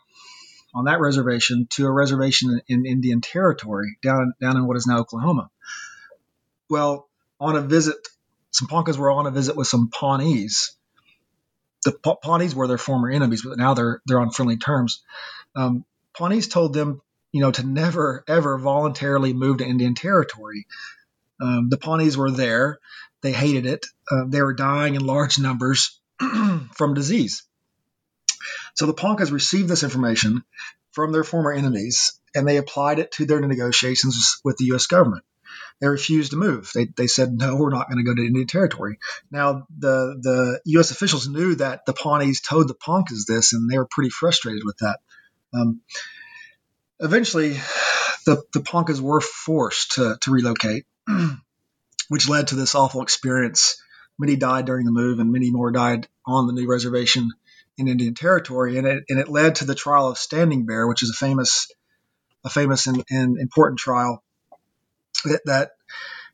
on 0.75 0.85
that 0.85 1.01
reservation 1.01 1.67
to 1.71 1.87
a 1.87 1.93
reservation 1.93 2.61
in, 2.69 2.81
in 2.81 2.87
Indian 2.87 3.21
Territory 3.21 3.99
down 4.03 4.33
down 4.41 4.57
in 4.57 4.67
what 4.67 4.77
is 4.77 4.87
now 4.87 4.99
Oklahoma. 4.99 5.51
Well, 6.69 7.10
on 7.41 7.57
a 7.57 7.61
visit. 7.61 7.97
Some 8.51 8.69
Poncas 8.69 8.99
were 8.99 9.11
on 9.11 9.27
a 9.27 9.31
visit 9.31 9.57
with 9.57 9.69
some 9.69 9.89
Pawnees. 9.89 10.77
The 11.85 11.93
pa- 11.93 12.17
Pawnees 12.17 12.55
were 12.55 12.67
their 12.67 12.79
former 12.79 13.11
enemies, 13.11 13.43
but 13.43 13.59
now 13.59 13.75
they're 13.75 14.03
they're 14.07 14.21
on 14.21 14.31
friendly 14.31 14.59
terms. 14.59 15.03
Um, 15.57 15.85
Pawnees 16.15 16.49
told 16.49 16.75
them, 16.75 17.01
you 17.33 17.41
know, 17.41 17.51
to 17.53 17.67
never 17.67 18.25
ever 18.29 18.59
voluntarily 18.59 19.33
move 19.33 19.59
to 19.59 19.67
Indian 19.67 19.95
Territory. 19.95 20.67
Um, 21.41 21.69
the 21.71 21.79
Pawnees 21.79 22.17
were 22.17 22.31
there; 22.31 22.81
they 23.23 23.33
hated 23.33 23.67
it. 23.67 23.87
Uh, 24.11 24.25
they 24.27 24.43
were 24.43 24.53
dying 24.53 24.95
in 24.95 25.07
large 25.07 25.39
numbers 25.39 25.99
from 26.75 26.95
disease. 26.95 27.45
So 28.75 28.87
the 28.87 28.95
Poncas 28.95 29.33
received 29.33 29.69
this 29.69 29.83
information 29.83 30.45
from 30.93 31.13
their 31.13 31.25
former 31.25 31.53
enemies, 31.53 32.19
and 32.35 32.47
they 32.47 32.57
applied 32.57 32.99
it 32.99 33.13
to 33.13 33.27
their 33.27 33.41
negotiations 33.41 34.41
with 34.45 34.57
the 34.57 34.67
U.S. 34.67 34.87
government 34.87 35.25
they 35.81 35.89
refused 35.89 36.33
to 36.33 36.37
move. 36.37 36.71
They, 36.75 36.87
they 36.97 37.07
said, 37.07 37.33
no, 37.33 37.57
we're 37.57 37.71
not 37.71 37.89
going 37.89 37.99
to 37.99 38.09
go 38.09 38.15
to 38.15 38.27
Indian 38.27 38.47
Territory. 38.47 38.99
Now, 39.31 39.67
the, 39.77 40.19
the 40.21 40.61
U.S. 40.67 40.91
officials 40.91 41.29
knew 41.29 41.55
that 41.57 41.87
the 41.87 41.93
Pawnees 41.93 42.41
told 42.41 42.69
the 42.69 42.75
Poncas 42.75 43.25
this, 43.27 43.53
and 43.53 43.71
they 43.71 43.79
were 43.79 43.89
pretty 43.91 44.11
frustrated 44.11 44.63
with 44.65 44.77
that. 44.79 44.99
Um, 45.55 45.81
eventually, 47.01 47.55
the, 48.27 48.43
the 48.53 48.61
Poncas 48.61 49.01
were 49.01 49.21
forced 49.21 49.93
to, 49.93 50.19
to 50.21 50.31
relocate, 50.31 50.85
which 52.09 52.29
led 52.29 52.49
to 52.49 52.57
this 52.57 52.75
awful 52.75 53.03
experience. 53.03 53.83
Many 54.19 54.37
died 54.37 54.67
during 54.67 54.85
the 54.85 54.93
move, 54.93 55.19
and 55.19 55.33
many 55.33 55.51
more 55.51 55.71
died 55.71 56.09
on 56.27 56.47
the 56.47 56.53
new 56.53 56.71
reservation 56.71 57.31
in 57.79 57.89
Indian 57.89 58.15
Territory. 58.15 58.77
And 58.77 58.87
it, 58.87 59.05
and 59.09 59.19
it 59.19 59.29
led 59.29 59.57
to 59.57 59.65
the 59.65 59.75
trial 59.75 60.09
of 60.09 60.19
Standing 60.19 60.67
Bear, 60.67 60.87
which 60.87 61.03
is 61.03 61.11
a 61.11 61.15
famous 61.15 61.69
a 62.45 62.51
famous 62.51 62.87
and, 62.87 63.05
and 63.11 63.39
important 63.39 63.79
trial 63.79 64.23
that, 65.25 65.43
that, 65.47 65.71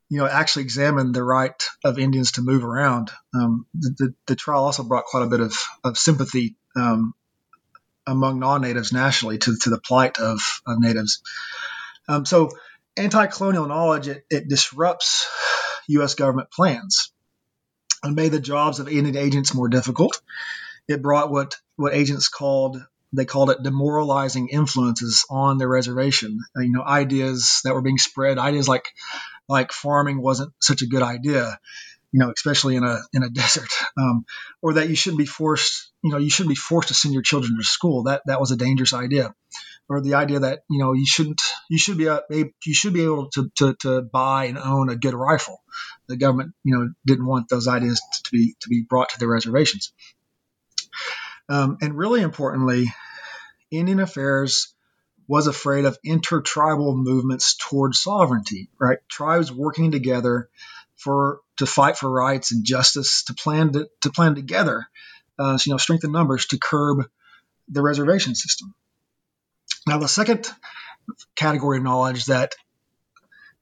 you 0.09 0.19
know 0.19 0.27
actually 0.27 0.63
examined 0.63 1.15
the 1.15 1.23
right 1.23 1.69
of 1.85 1.99
Indians 1.99 2.33
to 2.33 2.43
move 2.43 2.65
around. 2.65 3.11
Um, 3.35 3.67
the, 3.75 3.95
the, 3.99 4.15
the, 4.27 4.37
trial 4.37 4.65
also 4.65 4.85
brought 4.85 5.05
quite 5.05 5.25
a 5.25 5.29
bit 5.29 5.41
of, 5.41 5.55
of 5.83 5.99
sympathy 5.99 6.57
um, 6.77 7.15
among 8.07 8.39
non-natives 8.39 8.93
nationally 8.93 9.39
to, 9.39 9.57
to 9.63 9.71
the 9.71 9.81
plight 9.81 10.19
of, 10.19 10.41
of 10.67 10.79
natives. 10.79 11.23
Um, 12.09 12.25
so 12.25 12.51
anti-colonial 12.97 13.67
knowledge 13.67 14.09
it, 14.09 14.25
it 14.31 14.49
disrupts 14.49 15.29
U.S. 15.89 16.15
government 16.15 16.51
plans 16.51 17.13
and 18.03 18.15
made 18.15 18.33
the 18.33 18.41
jobs 18.41 18.79
of 18.79 18.89
Indian 18.89 19.17
agents 19.17 19.55
more 19.55 19.69
difficult. 19.69 20.21
It 20.89 21.03
brought 21.03 21.31
what 21.31 21.57
what 21.75 21.95
agents 21.95 22.29
called 22.29 22.81
they 23.17 23.25
called 23.25 23.51
it 23.51 23.63
demoralizing 23.63 24.49
influences 24.49 25.25
on 25.31 25.59
the 25.59 25.67
reservation. 25.67 26.39
Uh, 26.57 26.61
you 26.61 26.73
know, 26.73 26.83
ideas 26.83 27.61
that 27.65 27.75
were 27.75 27.83
being 27.83 27.99
spread, 27.99 28.39
ideas 28.39 28.69
like 28.69 28.87
like 29.49 29.73
farming 29.73 30.21
wasn't 30.21 30.53
such 30.61 30.83
a 30.83 30.87
good 30.87 31.03
idea, 31.03 31.59
you 32.13 32.21
know, 32.21 32.31
especially 32.31 32.77
in 32.77 32.85
a 32.85 33.01
in 33.13 33.23
a 33.23 33.31
desert, 33.41 33.71
um, 33.97 34.25
or 34.63 34.75
that 34.75 34.89
you 34.89 34.97
shouldn't 34.97 35.19
be 35.19 35.27
forced, 35.27 35.91
you 36.03 36.11
know, 36.11 36.19
you 36.19 36.31
shouldn't 36.31 36.55
be 36.55 36.57
forced 36.57 36.89
to 36.89 36.95
send 36.95 37.15
your 37.15 37.23
children 37.23 37.57
to 37.59 37.65
school. 37.65 38.05
That 38.05 38.23
that 38.27 38.41
was 38.41 38.51
a 38.51 38.57
dangerous 38.57 38.93
idea, 38.93 39.35
or 39.89 40.01
the 40.01 40.15
idea 40.15 40.41
that 40.41 40.61
you 40.69 40.79
know 40.79 40.93
you 40.93 41.07
shouldn't 41.07 41.41
you 41.71 41.79
should 41.79 41.99
be 41.99 42.05
you 42.05 42.75
should 42.75 42.95
be 42.95 43.05
able 43.05 43.31
to, 43.31 43.51
to, 43.57 43.75
to 43.81 44.03
buy 44.03 44.45
and 44.45 44.59
own 44.59 44.91
a 44.91 44.97
good 44.97 45.15
rifle. 45.15 45.63
The 46.09 46.17
government, 46.17 46.55
you 46.65 46.77
know, 46.77 46.91
didn't 47.05 47.27
want 47.27 47.49
those 47.49 47.67
ideas 47.67 48.01
to 48.25 48.31
be 48.31 48.55
to 48.61 48.69
be 48.69 48.83
brought 48.83 49.11
to 49.11 49.19
the 49.19 49.27
reservations. 49.27 49.93
Um, 51.49 51.79
and 51.81 51.97
really 51.97 52.23
importantly, 52.23 52.87
Indian 53.71 54.01
Affairs 54.01 54.75
was 55.29 55.47
afraid 55.47 55.85
of 55.85 55.99
intertribal 56.05 56.97
movements 56.97 57.57
toward 57.57 57.95
sovereignty, 57.95 58.69
right? 58.79 58.99
Tribes 59.09 59.51
working 59.51 59.91
together 59.91 60.49
for 60.97 61.41
to 61.57 61.67
fight 61.67 61.97
for 61.97 62.11
rights 62.11 62.53
and 62.53 62.65
justice, 62.65 63.25
to 63.25 63.35
plan 63.35 63.73
to, 63.73 63.89
to 64.03 64.11
plan 64.11 64.35
together, 64.35 64.87
uh, 65.39 65.59
you 65.65 65.73
know, 65.73 65.79
strengthen 65.79 66.13
numbers 66.13 66.47
to 66.47 66.59
curb 66.59 67.09
the 67.69 67.83
reservation 67.83 68.35
system. 68.35 68.75
Now, 69.87 69.99
the 69.99 70.09
second 70.09 70.49
category 71.35 71.79
of 71.79 71.85
knowledge 71.85 72.27
that 72.27 72.55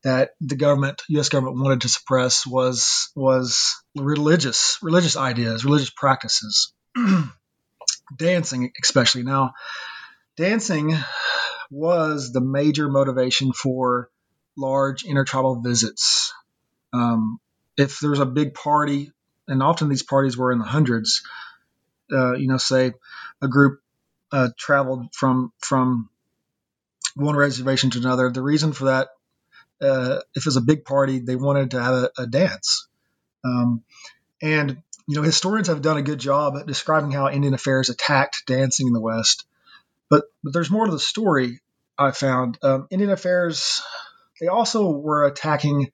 that 0.02 0.32
the 0.40 0.56
government, 0.56 1.02
U.S. 1.08 1.30
government, 1.30 1.56
wanted 1.58 1.80
to 1.82 1.88
suppress 1.88 2.46
was 2.46 3.10
was 3.14 3.82
religious 3.96 4.78
religious 4.82 5.16
ideas, 5.16 5.64
religious 5.64 5.90
practices, 5.90 6.72
dancing 8.18 8.70
especially. 8.82 9.22
Now, 9.22 9.54
dancing 10.36 10.96
was 11.70 12.32
the 12.32 12.40
major 12.40 12.88
motivation 12.88 13.52
for 13.52 14.10
large 14.56 15.04
intertribal 15.04 15.60
visits. 15.60 16.32
Um, 16.92 17.40
if 17.76 17.98
there's 18.00 18.20
a 18.20 18.26
big 18.26 18.54
party, 18.54 19.10
and 19.48 19.62
often 19.62 19.88
these 19.88 20.02
parties 20.02 20.36
were 20.36 20.52
in 20.52 20.58
the 20.58 20.64
hundreds, 20.64 21.22
uh, 22.12 22.34
you 22.34 22.46
know, 22.46 22.56
say 22.56 22.92
a 23.42 23.48
group 23.48 23.80
uh, 24.32 24.50
traveled 24.58 25.14
from 25.14 25.52
from 25.58 26.08
one 27.14 27.36
reservation 27.36 27.90
to 27.90 27.98
another. 27.98 28.30
The 28.30 28.42
reason 28.42 28.72
for 28.72 28.86
that, 28.86 29.08
uh, 29.80 30.20
if 30.34 30.46
it's 30.46 30.56
a 30.56 30.60
big 30.60 30.84
party, 30.84 31.18
they 31.18 31.36
wanted 31.36 31.72
to 31.72 31.82
have 31.82 31.94
a, 31.94 32.10
a 32.18 32.26
dance. 32.26 32.88
Um, 33.44 33.82
and 34.40 34.82
you 35.06 35.16
know, 35.16 35.22
historians 35.22 35.68
have 35.68 35.82
done 35.82 35.98
a 35.98 36.02
good 36.02 36.18
job 36.18 36.56
at 36.56 36.66
describing 36.66 37.10
how 37.10 37.28
Indian 37.28 37.54
affairs 37.54 37.90
attacked 37.90 38.44
dancing 38.46 38.86
in 38.86 38.92
the 38.92 39.00
West. 39.00 39.44
But 40.10 40.24
but 40.42 40.52
there's 40.52 40.70
more 40.70 40.86
to 40.86 40.92
the 40.92 40.98
story. 40.98 41.60
I 41.98 42.10
found 42.10 42.58
um, 42.62 42.86
Indian 42.90 43.10
affairs. 43.10 43.82
They 44.40 44.48
also 44.48 44.90
were 44.90 45.26
attacking 45.26 45.90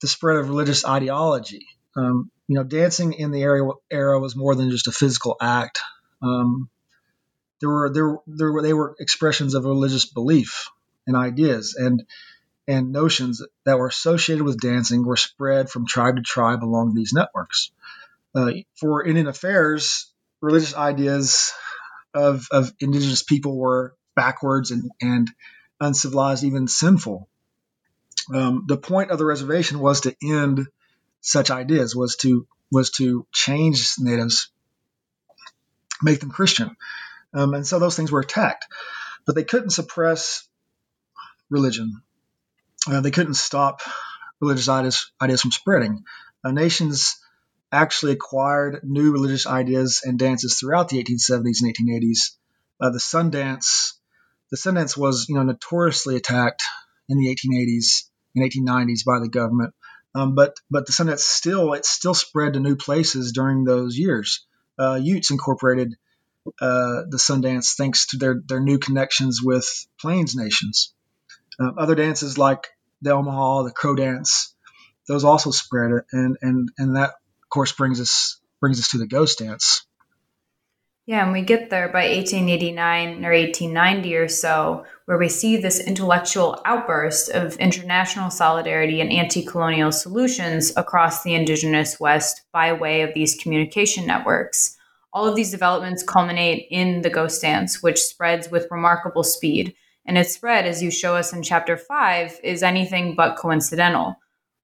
the 0.00 0.08
spread 0.08 0.38
of 0.38 0.48
religious 0.48 0.84
ideology. 0.84 1.66
Um, 1.96 2.30
you 2.48 2.56
know, 2.56 2.64
dancing 2.64 3.12
in 3.12 3.30
the 3.30 3.42
era, 3.42 3.70
era 3.90 4.18
was 4.18 4.34
more 4.34 4.54
than 4.54 4.70
just 4.70 4.86
a 4.88 4.92
physical 4.92 5.36
act. 5.40 5.80
Um, 6.22 6.68
there 7.60 7.70
were 7.70 7.90
there 7.92 8.16
there 8.26 8.52
were 8.52 8.62
they 8.62 8.72
were 8.72 8.96
expressions 8.98 9.54
of 9.54 9.64
religious 9.64 10.04
belief 10.04 10.68
and 11.06 11.16
ideas 11.16 11.76
and 11.78 12.02
and 12.68 12.92
notions 12.92 13.42
that 13.64 13.78
were 13.78 13.88
associated 13.88 14.44
with 14.44 14.60
dancing 14.60 15.04
were 15.04 15.16
spread 15.16 15.70
from 15.70 15.86
tribe 15.86 16.16
to 16.16 16.22
tribe 16.22 16.62
along 16.62 16.94
these 16.94 17.12
networks. 17.12 17.70
Uh, 18.34 18.52
for 18.76 19.04
Indian 19.04 19.26
affairs, 19.26 20.12
religious 20.40 20.74
ideas 20.74 21.52
of, 22.14 22.46
of 22.50 22.72
indigenous 22.80 23.22
people 23.22 23.56
were 23.56 23.94
backwards 24.14 24.70
and, 24.70 24.90
and 25.00 25.30
uncivilized, 25.80 26.44
even 26.44 26.68
sinful. 26.68 27.28
Um, 28.32 28.64
the 28.68 28.76
point 28.76 29.10
of 29.10 29.18
the 29.18 29.24
reservation 29.24 29.80
was 29.80 30.02
to 30.02 30.16
end 30.22 30.66
such 31.20 31.50
ideas, 31.50 31.94
was 31.96 32.16
to 32.16 32.46
was 32.70 32.90
to 32.90 33.26
change 33.32 33.94
natives, 33.98 34.48
make 36.02 36.20
them 36.20 36.30
Christian, 36.30 36.74
um, 37.34 37.52
and 37.54 37.66
so 37.66 37.78
those 37.78 37.96
things 37.96 38.10
were 38.10 38.20
attacked. 38.20 38.66
But 39.26 39.34
they 39.34 39.44
couldn't 39.44 39.70
suppress 39.70 40.48
religion. 41.50 42.02
Uh, 42.88 43.00
they 43.00 43.10
couldn't 43.10 43.34
stop 43.34 43.82
religious 44.40 44.68
ideas, 44.68 45.12
ideas 45.20 45.42
from 45.42 45.52
spreading. 45.52 46.04
Uh, 46.44 46.50
nations 46.50 47.20
actually 47.72 48.12
acquired 48.12 48.80
new 48.84 49.12
religious 49.12 49.46
ideas 49.46 50.02
and 50.04 50.18
dances 50.18 50.60
throughout 50.60 50.90
the 50.90 51.02
1870s 51.02 51.62
and 51.62 51.74
1880s. 51.74 52.36
Uh, 52.80 52.90
the 52.90 52.98
Sundance, 52.98 53.94
the 54.50 54.56
Sundance 54.56 54.96
was 54.96 55.26
you 55.28 55.36
know 55.36 55.42
notoriously 55.42 56.16
attacked 56.16 56.62
in 57.08 57.18
the 57.18 57.34
1880s 57.34 58.04
and 58.36 58.44
1890s 58.44 59.04
by 59.04 59.20
the 59.20 59.28
government, 59.28 59.74
um, 60.14 60.34
but 60.34 60.56
but 60.70 60.86
the 60.86 60.92
Sundance 60.92 61.20
still 61.20 61.72
it 61.72 61.86
still 61.86 62.14
spread 62.14 62.52
to 62.52 62.60
new 62.60 62.76
places 62.76 63.32
during 63.32 63.64
those 63.64 63.96
years. 63.96 64.44
Uh, 64.78 64.98
Utes 65.02 65.30
incorporated 65.30 65.94
uh, 66.60 67.02
the 67.08 67.18
Sundance 67.18 67.76
thanks 67.76 68.08
to 68.08 68.18
their 68.18 68.42
their 68.46 68.60
new 68.60 68.78
connections 68.78 69.40
with 69.42 69.66
Plains 70.00 70.34
nations. 70.34 70.92
Uh, 71.58 71.70
other 71.78 71.94
dances 71.94 72.36
like 72.36 72.68
the 73.00 73.12
Omaha, 73.12 73.62
the 73.62 73.70
Crow 73.70 73.94
Dance, 73.94 74.54
those 75.08 75.24
also 75.24 75.50
spread, 75.50 75.92
and 76.12 76.36
and 76.42 76.68
and 76.78 76.96
that 76.96 77.14
course 77.52 77.72
brings 77.72 78.00
us 78.00 78.40
brings 78.60 78.80
us 78.80 78.90
to 78.90 78.98
the 78.98 79.06
ghost 79.06 79.40
dance. 79.40 79.84
Yeah, 81.04 81.24
and 81.24 81.32
we 81.32 81.42
get 81.42 81.68
there 81.68 81.88
by 81.88 82.04
1889 82.04 83.24
or 83.24 83.32
1890 83.32 84.16
or 84.16 84.28
so, 84.28 84.84
where 85.06 85.18
we 85.18 85.28
see 85.28 85.56
this 85.56 85.80
intellectual 85.80 86.62
outburst 86.64 87.28
of 87.30 87.56
international 87.56 88.30
solidarity 88.30 89.00
and 89.00 89.10
anti 89.10 89.44
colonial 89.44 89.90
solutions 89.90 90.72
across 90.76 91.24
the 91.24 91.34
indigenous 91.34 91.98
West 91.98 92.42
by 92.52 92.72
way 92.72 93.02
of 93.02 93.14
these 93.14 93.34
communication 93.34 94.06
networks. 94.06 94.76
All 95.12 95.26
of 95.26 95.34
these 95.34 95.50
developments 95.50 96.04
culminate 96.04 96.68
in 96.70 97.02
the 97.02 97.10
ghost 97.10 97.42
dance, 97.42 97.82
which 97.82 97.98
spreads 97.98 98.48
with 98.48 98.68
remarkable 98.70 99.24
speed. 99.24 99.74
And 100.06 100.16
its 100.16 100.34
spread, 100.34 100.66
as 100.66 100.82
you 100.82 100.92
show 100.92 101.16
us 101.16 101.32
in 101.32 101.42
chapter 101.42 101.76
five, 101.76 102.38
is 102.44 102.62
anything 102.62 103.16
but 103.16 103.36
coincidental. 103.36 104.16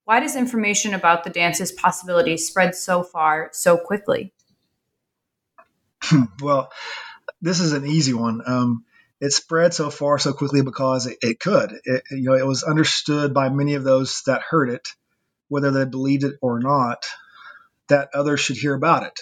Why 0.08 0.20
does 0.20 0.36
information 0.36 0.94
about 0.94 1.24
the 1.24 1.28
dance's 1.28 1.70
possibilities 1.70 2.46
spread 2.46 2.74
so 2.74 3.02
far 3.02 3.50
so 3.52 3.76
quickly? 3.76 4.32
well, 6.40 6.72
this 7.42 7.60
is 7.60 7.74
an 7.74 7.84
easy 7.84 8.14
one. 8.14 8.40
Um, 8.46 8.86
it 9.20 9.34
spread 9.34 9.74
so 9.74 9.90
far 9.90 10.18
so 10.18 10.32
quickly 10.32 10.62
because 10.62 11.06
it, 11.06 11.18
it 11.20 11.38
could. 11.38 11.74
It, 11.84 12.04
you 12.10 12.22
know, 12.22 12.32
it 12.32 12.46
was 12.46 12.62
understood 12.62 13.34
by 13.34 13.50
many 13.50 13.74
of 13.74 13.84
those 13.84 14.22
that 14.24 14.40
heard 14.40 14.70
it, 14.70 14.88
whether 15.48 15.70
they 15.72 15.84
believed 15.84 16.24
it 16.24 16.36
or 16.40 16.58
not, 16.58 17.04
that 17.88 18.08
others 18.14 18.40
should 18.40 18.56
hear 18.56 18.72
about 18.72 19.02
it. 19.02 19.20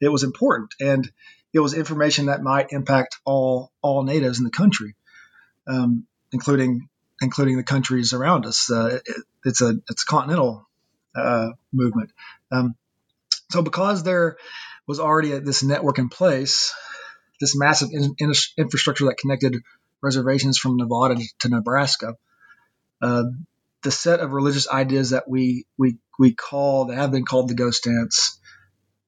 It 0.00 0.08
was 0.08 0.24
important, 0.24 0.74
and 0.80 1.08
it 1.52 1.60
was 1.60 1.72
information 1.72 2.26
that 2.26 2.42
might 2.42 2.72
impact 2.72 3.20
all 3.24 3.70
all 3.80 4.02
natives 4.02 4.38
in 4.38 4.44
the 4.44 4.50
country, 4.50 4.96
um, 5.68 6.04
including 6.32 6.88
including 7.20 7.56
the 7.56 7.62
countries 7.62 8.12
around 8.12 8.46
us. 8.46 8.70
Uh, 8.70 9.00
it, 9.04 9.16
it's 9.44 9.60
a 9.60 9.74
it's 9.88 10.02
a 10.02 10.06
continental 10.06 10.66
uh, 11.14 11.50
movement. 11.72 12.10
Um, 12.50 12.74
so 13.50 13.62
because 13.62 14.02
there 14.02 14.36
was 14.86 15.00
already 15.00 15.32
a, 15.32 15.40
this 15.40 15.62
network 15.62 15.98
in 15.98 16.08
place, 16.08 16.74
this 17.40 17.56
massive 17.56 17.88
in, 17.92 18.14
in, 18.18 18.32
infrastructure 18.56 19.06
that 19.06 19.18
connected 19.18 19.56
reservations 20.02 20.58
from 20.58 20.76
Nevada 20.76 21.16
to 21.40 21.48
Nebraska, 21.48 22.14
uh, 23.00 23.24
the 23.82 23.90
set 23.90 24.20
of 24.20 24.32
religious 24.32 24.68
ideas 24.68 25.10
that 25.10 25.28
we 25.28 25.66
we 25.78 25.98
we 26.18 26.32
call 26.32 26.86
that 26.86 26.96
have 26.96 27.12
been 27.12 27.24
called 27.24 27.48
the 27.48 27.54
ghost 27.54 27.84
dance. 27.84 28.38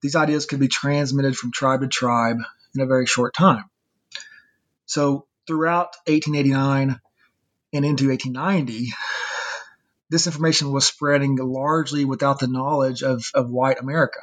These 0.01 0.15
ideas 0.15 0.47
could 0.47 0.61
be 0.61 0.69
transmitted 0.69 1.37
from 1.37 1.51
tribe 1.51 1.81
to 1.81 1.89
tribe 1.89 2.39
in 2.75 2.81
a 2.81 2.87
very 2.87 3.07
short 3.07 3.35
time. 3.35 3.65
So 4.87 5.27
throughout 5.47 5.97
1889 6.07 7.01
and 7.73 7.85
into 7.85 8.09
1890, 8.09 8.93
this 10.11 10.27
information 10.27 10.73
was 10.73 10.87
spreading 10.87 11.37
largely 11.37 12.05
without 12.05 12.39
the 12.39 12.47
knowledge 12.47 13.03
of, 13.03 13.25
of 13.35 13.51
white 13.51 13.79
America 13.79 14.21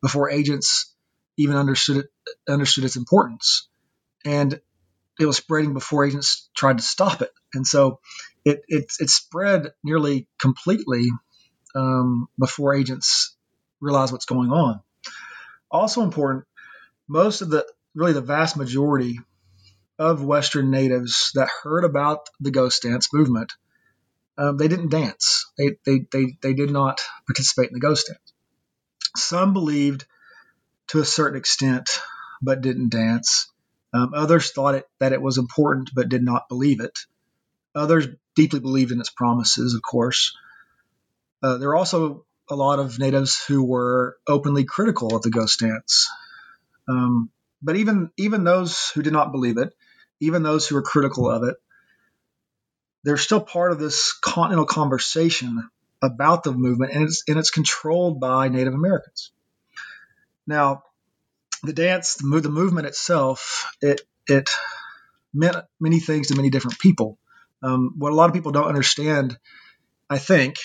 before 0.00 0.30
agents 0.30 0.94
even 1.36 1.56
understood 1.56 1.98
it, 1.98 2.06
understood 2.48 2.84
its 2.84 2.96
importance. 2.96 3.68
And 4.24 4.60
it 5.18 5.26
was 5.26 5.36
spreading 5.36 5.74
before 5.74 6.04
agents 6.04 6.48
tried 6.54 6.78
to 6.78 6.84
stop 6.84 7.22
it, 7.22 7.32
and 7.52 7.66
so 7.66 8.00
it 8.44 8.62
it, 8.68 8.92
it 9.00 9.10
spread 9.10 9.72
nearly 9.82 10.28
completely 10.38 11.08
um, 11.74 12.28
before 12.38 12.74
agents 12.74 13.36
realized 13.80 14.12
what's 14.12 14.26
going 14.26 14.50
on. 14.50 14.80
Also 15.70 16.02
important, 16.02 16.44
most 17.08 17.40
of 17.42 17.50
the 17.50 17.66
really 17.94 18.12
the 18.12 18.20
vast 18.20 18.56
majority 18.56 19.18
of 19.98 20.22
Western 20.22 20.70
natives 20.70 21.32
that 21.34 21.48
heard 21.62 21.84
about 21.84 22.28
the 22.40 22.50
ghost 22.50 22.82
dance 22.82 23.12
movement, 23.12 23.52
um, 24.36 24.56
they 24.56 24.68
didn't 24.68 24.90
dance. 24.90 25.50
They, 25.58 25.76
they, 25.84 26.06
they, 26.12 26.36
they 26.40 26.54
did 26.54 26.70
not 26.70 27.00
participate 27.26 27.70
in 27.70 27.74
the 27.74 27.80
ghost 27.80 28.06
dance. 28.06 28.32
Some 29.16 29.52
believed 29.52 30.06
to 30.88 31.00
a 31.00 31.04
certain 31.04 31.38
extent, 31.38 31.90
but 32.40 32.60
didn't 32.60 32.90
dance. 32.90 33.50
Um, 33.92 34.12
others 34.14 34.52
thought 34.52 34.76
it, 34.76 34.84
that 35.00 35.12
it 35.12 35.22
was 35.22 35.38
important, 35.38 35.90
but 35.94 36.08
did 36.08 36.22
not 36.22 36.48
believe 36.48 36.80
it. 36.80 36.98
Others 37.74 38.08
deeply 38.36 38.60
believed 38.60 38.92
in 38.92 39.00
its 39.00 39.10
promises, 39.10 39.74
of 39.74 39.82
course. 39.82 40.36
Uh, 41.42 41.58
there 41.58 41.68
were 41.68 41.76
also 41.76 42.24
a 42.50 42.54
lot 42.54 42.78
of 42.78 42.98
natives 42.98 43.44
who 43.46 43.64
were 43.64 44.16
openly 44.26 44.64
critical 44.64 45.14
of 45.16 45.22
the 45.22 45.30
ghost 45.30 45.60
dance. 45.60 46.08
Um, 46.88 47.30
but 47.60 47.76
even 47.76 48.10
even 48.16 48.44
those 48.44 48.90
who 48.90 49.02
did 49.02 49.12
not 49.12 49.32
believe 49.32 49.58
it, 49.58 49.74
even 50.20 50.42
those 50.42 50.66
who 50.66 50.76
are 50.76 50.82
critical 50.82 51.30
of 51.30 51.44
it, 51.44 51.56
they're 53.04 53.16
still 53.16 53.40
part 53.40 53.72
of 53.72 53.78
this 53.78 54.12
continental 54.12 54.66
conversation 54.66 55.68
about 56.02 56.42
the 56.42 56.52
movement, 56.52 56.92
and 56.92 57.04
it's 57.04 57.24
and 57.28 57.38
it's 57.38 57.50
controlled 57.50 58.20
by 58.20 58.48
Native 58.48 58.74
Americans. 58.74 59.32
Now, 60.46 60.82
the 61.62 61.72
dance, 61.72 62.14
the, 62.14 62.26
move, 62.26 62.42
the 62.42 62.50
movement 62.50 62.86
itself, 62.86 63.72
it 63.80 64.00
it 64.26 64.50
meant 65.32 65.56
many 65.80 66.00
things 66.00 66.28
to 66.28 66.36
many 66.36 66.50
different 66.50 66.78
people. 66.78 67.18
Um, 67.62 67.94
what 67.96 68.12
a 68.12 68.14
lot 68.14 68.28
of 68.28 68.34
people 68.34 68.52
don't 68.52 68.68
understand, 68.68 69.36
I 70.08 70.18
think, 70.18 70.56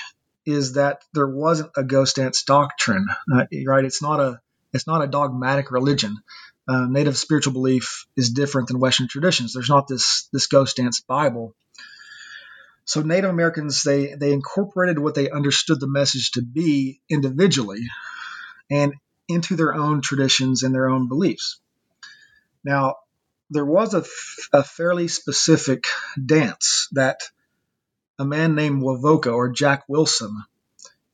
is 0.45 0.73
that 0.73 1.03
there 1.13 1.27
wasn't 1.27 1.71
a 1.75 1.83
ghost 1.83 2.17
dance 2.17 2.43
doctrine, 2.43 3.07
uh, 3.33 3.45
right? 3.65 3.85
It's 3.85 4.01
not 4.01 4.19
a 4.19 4.39
it's 4.73 4.87
not 4.87 5.03
a 5.03 5.07
dogmatic 5.07 5.71
religion 5.71 6.17
uh, 6.67 6.85
Native 6.89 7.17
spiritual 7.17 7.53
belief 7.53 8.05
is 8.15 8.31
different 8.31 8.67
than 8.67 8.79
Western 8.79 9.07
traditions. 9.07 9.53
There's 9.53 9.69
not 9.69 9.87
this 9.87 10.29
this 10.31 10.47
ghost 10.47 10.77
dance 10.77 11.01
Bible. 11.01 11.55
So 12.85 13.01
Native 13.01 13.29
Americans 13.29 13.83
they 13.83 14.15
they 14.15 14.31
incorporated 14.33 14.99
what 14.99 15.15
they 15.15 15.29
understood 15.29 15.79
the 15.79 15.87
message 15.87 16.31
to 16.31 16.41
be 16.41 17.01
individually, 17.09 17.87
and 18.69 18.93
into 19.27 19.55
their 19.55 19.73
own 19.73 20.01
traditions 20.01 20.63
and 20.63 20.73
their 20.73 20.89
own 20.89 21.07
beliefs. 21.07 21.59
Now, 22.63 22.95
there 23.49 23.65
was 23.65 23.93
a, 23.93 24.03
a 24.51 24.63
fairly 24.63 25.07
specific 25.07 25.85
dance 26.23 26.87
that 26.93 27.21
a 28.17 28.25
man 28.25 28.55
named 28.55 28.81
Wovoka 28.81 29.33
or 29.33 29.49
Jack 29.49 29.83
Wilson, 29.87 30.43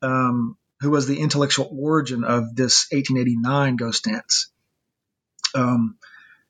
um, 0.02 0.58
who 0.82 0.92
was 0.92 1.08
the 1.08 1.20
intellectual 1.20 1.70
origin 1.72 2.24
of 2.24 2.56
this 2.56 2.88
1889 2.92 3.76
ghost 3.76 4.04
dance, 4.04 4.52
um, 5.56 5.98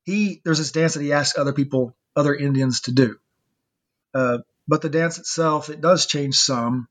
he 0.03 0.41
there's 0.43 0.57
this 0.57 0.71
dance 0.71 0.93
that 0.95 1.03
he 1.03 1.13
asks 1.13 1.37
other 1.37 1.53
people, 1.53 1.95
other 2.15 2.33
Indians 2.35 2.81
to 2.81 2.91
do. 2.91 3.17
Uh, 4.13 4.39
but 4.67 4.81
the 4.81 4.89
dance 4.89 5.17
itself, 5.17 5.69
it 5.69 5.81
does 5.81 6.05
change 6.05 6.35
some 6.35 6.87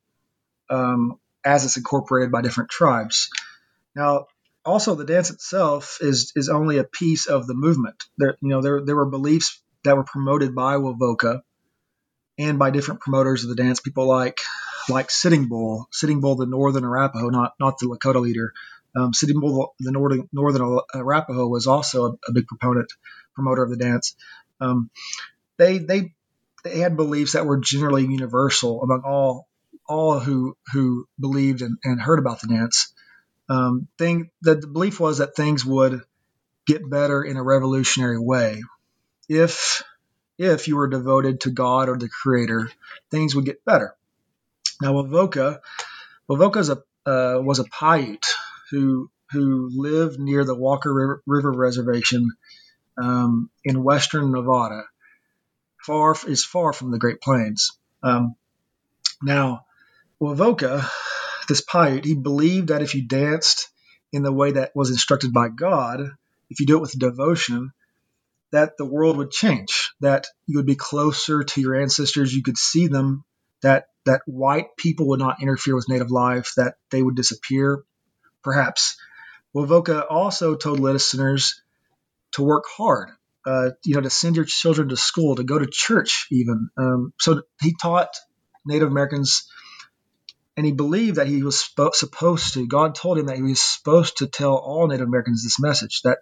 um, 0.70 1.18
as 1.44 1.64
it's 1.64 1.76
incorporated 1.76 2.32
by 2.32 2.42
different 2.42 2.70
tribes. 2.70 3.30
Now, 3.94 4.26
also 4.64 4.94
the 4.94 5.04
dance 5.04 5.30
itself 5.30 5.98
is 6.00 6.32
is 6.36 6.48
only 6.48 6.78
a 6.78 6.84
piece 6.84 7.26
of 7.26 7.46
the 7.46 7.54
movement. 7.54 8.04
There, 8.18 8.36
you 8.40 8.48
know, 8.48 8.60
there 8.60 8.84
there 8.84 8.96
were 8.96 9.06
beliefs 9.06 9.60
that 9.84 9.96
were 9.96 10.04
promoted 10.04 10.54
by 10.54 10.74
Wovoka 10.74 11.42
and 12.38 12.58
by 12.58 12.70
different 12.70 13.00
promoters 13.00 13.42
of 13.42 13.50
the 13.50 13.56
dance, 13.56 13.80
people 13.80 14.06
like 14.06 14.38
like 14.88 15.10
Sitting 15.10 15.48
Bull, 15.48 15.88
Sitting 15.90 16.20
Bull, 16.20 16.36
the 16.36 16.46
Northern 16.46 16.84
Arapaho, 16.84 17.28
not 17.30 17.54
not 17.58 17.78
the 17.78 17.86
Lakota 17.86 18.20
leader, 18.20 18.52
um, 18.98 19.12
Bull, 19.40 19.74
the 19.78 19.92
Northern, 19.92 20.28
Northern 20.32 20.80
Arapaho, 20.94 21.46
was 21.46 21.66
also 21.66 22.06
a, 22.06 22.10
a, 22.28 22.32
big 22.32 22.46
proponent, 22.46 22.92
promoter 23.34 23.62
of 23.62 23.70
the 23.70 23.76
dance. 23.76 24.16
Um, 24.60 24.90
they 25.56 25.78
they 25.78 26.14
they 26.64 26.78
had 26.78 26.96
beliefs 26.96 27.32
that 27.32 27.46
were 27.46 27.58
generally 27.58 28.02
universal 28.02 28.82
among 28.82 29.02
all 29.04 29.48
all 29.88 30.18
who 30.18 30.56
who 30.72 31.06
believed 31.18 31.62
and, 31.62 31.78
and 31.84 32.00
heard 32.00 32.18
about 32.18 32.40
the 32.40 32.48
dance. 32.48 32.92
Um, 33.48 33.88
thing 33.98 34.30
the, 34.42 34.56
belief 34.56 35.00
was 35.00 35.18
that 35.18 35.34
things 35.34 35.64
would 35.64 36.02
get 36.66 36.88
better 36.88 37.22
in 37.22 37.36
a 37.36 37.42
revolutionary 37.42 38.18
way 38.18 38.62
if 39.28 39.82
if 40.38 40.68
you 40.68 40.76
were 40.76 40.88
devoted 40.88 41.40
to 41.40 41.50
God 41.50 41.88
or 41.88 41.96
the 41.96 42.08
Creator, 42.08 42.70
things 43.10 43.34
would 43.34 43.44
get 43.44 43.64
better. 43.64 43.94
Now, 44.80 44.92
Wovoka, 44.92 45.60
Wovoka 46.30 46.60
a, 46.70 47.10
uh, 47.10 47.40
was 47.40 47.58
a 47.58 47.64
Paiute 47.64 48.34
who 48.70 49.10
who 49.30 49.70
live 49.72 50.18
near 50.18 50.44
the 50.44 50.54
Walker 50.54 50.92
River, 50.92 51.22
River 51.26 51.52
Reservation 51.52 52.30
um, 52.96 53.50
in 53.62 53.84
western 53.84 54.32
Nevada, 54.32 54.84
far 55.84 56.16
is 56.26 56.44
far 56.44 56.72
from 56.72 56.90
the 56.90 56.98
Great 56.98 57.20
Plains. 57.20 57.72
Um, 58.02 58.36
now, 59.22 59.66
Wovoka, 60.20 60.88
this 61.48 61.60
Paiute, 61.60 62.04
he 62.04 62.14
believed 62.14 62.68
that 62.68 62.82
if 62.82 62.94
you 62.94 63.06
danced 63.06 63.68
in 64.12 64.22
the 64.22 64.32
way 64.32 64.52
that 64.52 64.74
was 64.74 64.90
instructed 64.90 65.32
by 65.32 65.48
God, 65.48 66.00
if 66.50 66.60
you 66.60 66.66
do 66.66 66.78
it 66.78 66.80
with 66.80 66.98
devotion, 66.98 67.72
that 68.50 68.78
the 68.78 68.84
world 68.84 69.18
would 69.18 69.30
change, 69.30 69.92
that 70.00 70.26
you 70.46 70.58
would 70.58 70.66
be 70.66 70.76
closer 70.76 71.42
to 71.42 71.60
your 71.60 71.74
ancestors, 71.74 72.34
you 72.34 72.42
could 72.42 72.56
see 72.56 72.86
them, 72.86 73.24
that 73.62 73.88
that 74.06 74.22
white 74.24 74.76
people 74.78 75.08
would 75.08 75.18
not 75.18 75.42
interfere 75.42 75.74
with 75.74 75.88
native 75.88 76.10
life, 76.10 76.52
that 76.56 76.76
they 76.90 77.02
would 77.02 77.14
disappear, 77.14 77.82
perhaps. 78.42 78.96
Wovoka 79.54 80.04
also 80.08 80.54
told 80.54 80.80
listeners 80.80 81.60
to 82.32 82.42
work 82.42 82.64
hard, 82.68 83.10
uh, 83.46 83.70
you 83.84 83.94
know, 83.94 84.00
to 84.02 84.10
send 84.10 84.36
your 84.36 84.44
children 84.44 84.88
to 84.90 84.96
school, 84.96 85.36
to 85.36 85.44
go 85.44 85.58
to 85.58 85.66
church, 85.66 86.26
even. 86.30 86.70
Um, 86.76 87.12
so 87.18 87.42
he 87.60 87.74
taught 87.80 88.14
Native 88.66 88.88
Americans, 88.88 89.50
and 90.56 90.66
he 90.66 90.72
believed 90.72 91.16
that 91.16 91.26
he 91.26 91.42
was 91.42 91.60
sp- 91.60 91.94
supposed 91.94 92.54
to. 92.54 92.66
God 92.66 92.94
told 92.94 93.18
him 93.18 93.26
that 93.26 93.36
he 93.36 93.42
was 93.42 93.60
supposed 93.60 94.18
to 94.18 94.26
tell 94.26 94.56
all 94.56 94.86
Native 94.86 95.08
Americans 95.08 95.42
this 95.42 95.60
message 95.60 96.02
that 96.02 96.18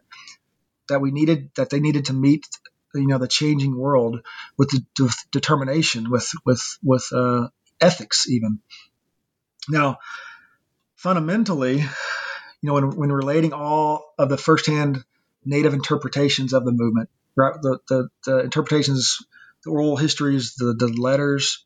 that 0.89 1.01
we 1.01 1.11
needed, 1.11 1.51
that 1.57 1.69
they 1.69 1.81
needed 1.81 2.07
to 2.07 2.13
meet, 2.13 2.47
you 2.95 3.09
know, 3.09 3.19
the 3.19 3.27
changing 3.27 3.77
world 3.77 4.21
with, 4.57 4.71
the, 4.71 5.15
determination, 5.33 6.11
with 6.11 6.31
with 6.45 6.79
with 6.83 7.09
uh, 7.13 7.49
ethics, 7.81 8.29
even. 8.29 8.61
Now, 9.69 9.99
fundamentally, 10.97 11.79
you 11.79 11.89
know, 12.63 12.75
when, 12.75 12.97
when 12.97 13.13
relating 13.13 13.53
all 13.53 14.13
of 14.19 14.29
the 14.29 14.37
firsthand 14.37 15.05
native 15.45 15.75
interpretations 15.75 16.53
of 16.53 16.65
the 16.65 16.73
movement, 16.73 17.09
right? 17.37 17.55
The, 17.63 17.79
the, 17.89 18.09
the 18.25 18.39
interpretations, 18.41 19.19
the 19.65 19.71
oral 19.71 19.97
histories, 19.97 20.55
the, 20.55 20.75
the 20.75 20.89
letters, 20.89 21.65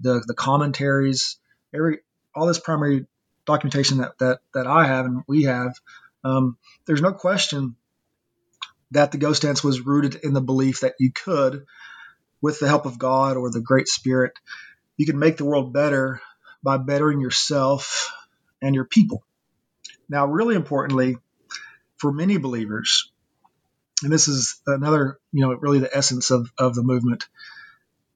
the, 0.00 0.24
the 0.26 0.34
commentaries, 0.34 1.36
every 1.74 1.98
all 2.34 2.46
this 2.46 2.60
primary 2.60 3.06
documentation 3.44 3.98
that, 3.98 4.16
that, 4.18 4.38
that 4.54 4.66
I 4.66 4.86
have 4.86 5.04
and 5.04 5.22
we 5.26 5.44
have, 5.44 5.74
um, 6.22 6.56
there's 6.86 7.02
no 7.02 7.12
question 7.12 7.74
that 8.92 9.12
the 9.12 9.18
ghost 9.18 9.42
dance 9.42 9.62
was 9.62 9.80
rooted 9.80 10.16
in 10.16 10.32
the 10.32 10.40
belief 10.40 10.80
that 10.80 10.94
you 10.98 11.12
could, 11.12 11.64
with 12.40 12.60
the 12.60 12.68
help 12.68 12.86
of 12.86 12.98
God 12.98 13.36
or 13.36 13.50
the 13.50 13.60
Great 13.60 13.88
Spirit, 13.88 14.32
you 14.96 15.06
can 15.06 15.18
make 15.18 15.36
the 15.36 15.44
world 15.44 15.72
better 15.72 16.20
by 16.62 16.76
bettering 16.76 17.20
yourself 17.20 18.12
and 18.62 18.74
your 18.74 18.84
people. 18.84 19.24
Now, 20.08 20.26
really 20.26 20.54
importantly, 20.54 21.16
for 21.96 22.12
many 22.12 22.36
believers, 22.38 23.10
and 24.02 24.12
this 24.12 24.28
is 24.28 24.60
another, 24.66 25.18
you 25.32 25.42
know, 25.42 25.52
really 25.54 25.78
the 25.78 25.96
essence 25.96 26.30
of, 26.30 26.50
of 26.58 26.74
the 26.74 26.82
movement, 26.82 27.28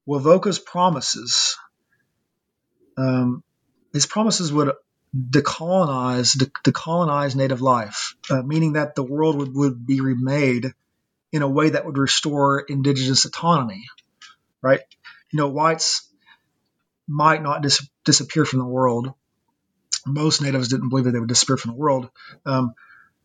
Wovoka's 0.09 0.59
promises, 0.59 1.57
um, 2.97 3.43
his 3.93 4.07
promises 4.07 4.53
would 4.53 4.73
decolonize, 5.15 6.37
de- 6.37 6.71
decolonize 6.71 7.37
native 7.37 7.61
life, 7.61 8.17
uh, 8.31 8.43
meaning 8.43 8.75
that 8.75 8.95
the 8.95 9.03
world 9.03 9.37
would, 9.37 9.55
would 9.55 9.87
be 9.87 10.01
remade 10.01 10.73
in 11.33 11.43
a 11.43 11.49
way 11.49 11.71
that 11.71 11.85
would 11.85 11.99
restore 11.99 12.61
indigenous 12.61 13.25
autonomy, 13.25 13.85
right? 14.63 14.81
You 15.33 15.39
know, 15.39 15.49
whites 15.49 16.09
might 17.07 17.43
not 17.43 17.63
dis- 17.63 17.89
disappear 18.05 18.45
from 18.45 18.61
the 18.61 18.65
world, 18.65 19.13
most 20.07 20.43
natives 20.43 20.69
didn't 20.69 20.89
believe 20.89 21.05
that 21.05 21.13
they 21.13 21.21
would 21.21 21.29
disappear 21.29 21.57
from 21.57 21.73
the 21.73 21.77
world. 21.77 22.11
Um, 22.45 22.75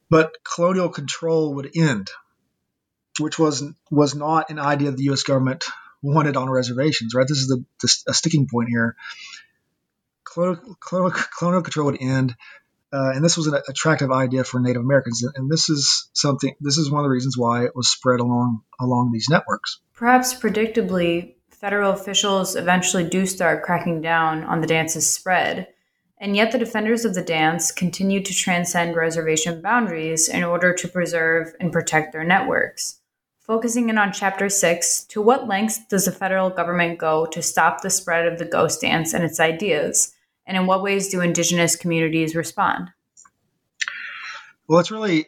but 0.09 0.35
colonial 0.43 0.89
control 0.89 1.55
would 1.55 1.71
end, 1.75 2.09
which 3.19 3.37
was 3.37 3.63
was 3.91 4.15
not 4.15 4.49
an 4.49 4.59
idea 4.59 4.91
the 4.91 5.03
U.S. 5.03 5.23
government 5.23 5.65
wanted 6.01 6.37
on 6.37 6.49
reservations. 6.49 7.13
Right, 7.13 7.27
this 7.27 7.37
is 7.37 7.47
the, 7.47 7.63
the 7.81 8.11
a 8.11 8.13
sticking 8.13 8.47
point 8.47 8.69
here. 8.69 8.95
Colonial, 10.23 10.75
colonial, 10.81 11.61
control 11.61 11.87
would 11.87 12.01
end. 12.01 12.35
Uh, 12.91 13.11
and 13.13 13.23
this 13.23 13.37
was 13.37 13.45
an 13.45 13.61
attractive 13.67 14.11
idea 14.11 14.43
for 14.43 14.59
Native 14.59 14.81
Americans, 14.81 15.23
and 15.35 15.49
this 15.49 15.69
is 15.69 16.09
something. 16.13 16.55
This 16.59 16.77
is 16.77 16.89
one 16.89 17.01
of 17.01 17.03
the 17.03 17.11
reasons 17.11 17.37
why 17.37 17.65
it 17.65 17.75
was 17.75 17.87
spread 17.87 18.19
along 18.19 18.61
along 18.79 19.11
these 19.11 19.27
networks. 19.29 19.79
Perhaps 19.93 20.33
predictably, 20.33 21.35
federal 21.51 21.91
officials 21.91 22.55
eventually 22.55 23.07
do 23.07 23.27
start 23.27 23.63
cracking 23.63 24.01
down 24.01 24.43
on 24.43 24.61
the 24.61 24.67
dance's 24.67 25.11
spread, 25.11 25.67
and 26.19 26.35
yet 26.35 26.51
the 26.51 26.57
defenders 26.57 27.05
of 27.05 27.13
the 27.13 27.21
dance 27.21 27.71
continue 27.71 28.21
to 28.21 28.33
transcend 28.33 28.95
reservation 28.95 29.61
boundaries 29.61 30.27
in 30.27 30.43
order 30.43 30.73
to 30.73 30.87
preserve 30.87 31.53
and 31.59 31.71
protect 31.71 32.11
their 32.11 32.23
networks. 32.23 32.99
Focusing 33.39 33.89
in 33.89 33.97
on 33.97 34.11
Chapter 34.11 34.49
6, 34.49 35.05
to 35.05 35.21
what 35.21 35.47
lengths 35.47 35.79
does 35.87 36.05
the 36.05 36.11
federal 36.11 36.49
government 36.49 36.99
go 36.99 37.25
to 37.27 37.41
stop 37.41 37.81
the 37.81 37.89
spread 37.89 38.27
of 38.27 38.37
the 38.37 38.45
ghost 38.45 38.81
dance 38.81 39.13
and 39.13 39.23
its 39.23 39.39
ideas? 39.39 40.13
And 40.45 40.57
in 40.57 40.65
what 40.67 40.83
ways 40.83 41.09
do 41.09 41.21
indigenous 41.21 41.75
communities 41.75 42.35
respond? 42.35 42.89
Well, 44.67 44.79
it's 44.79 44.91
really 44.91 45.27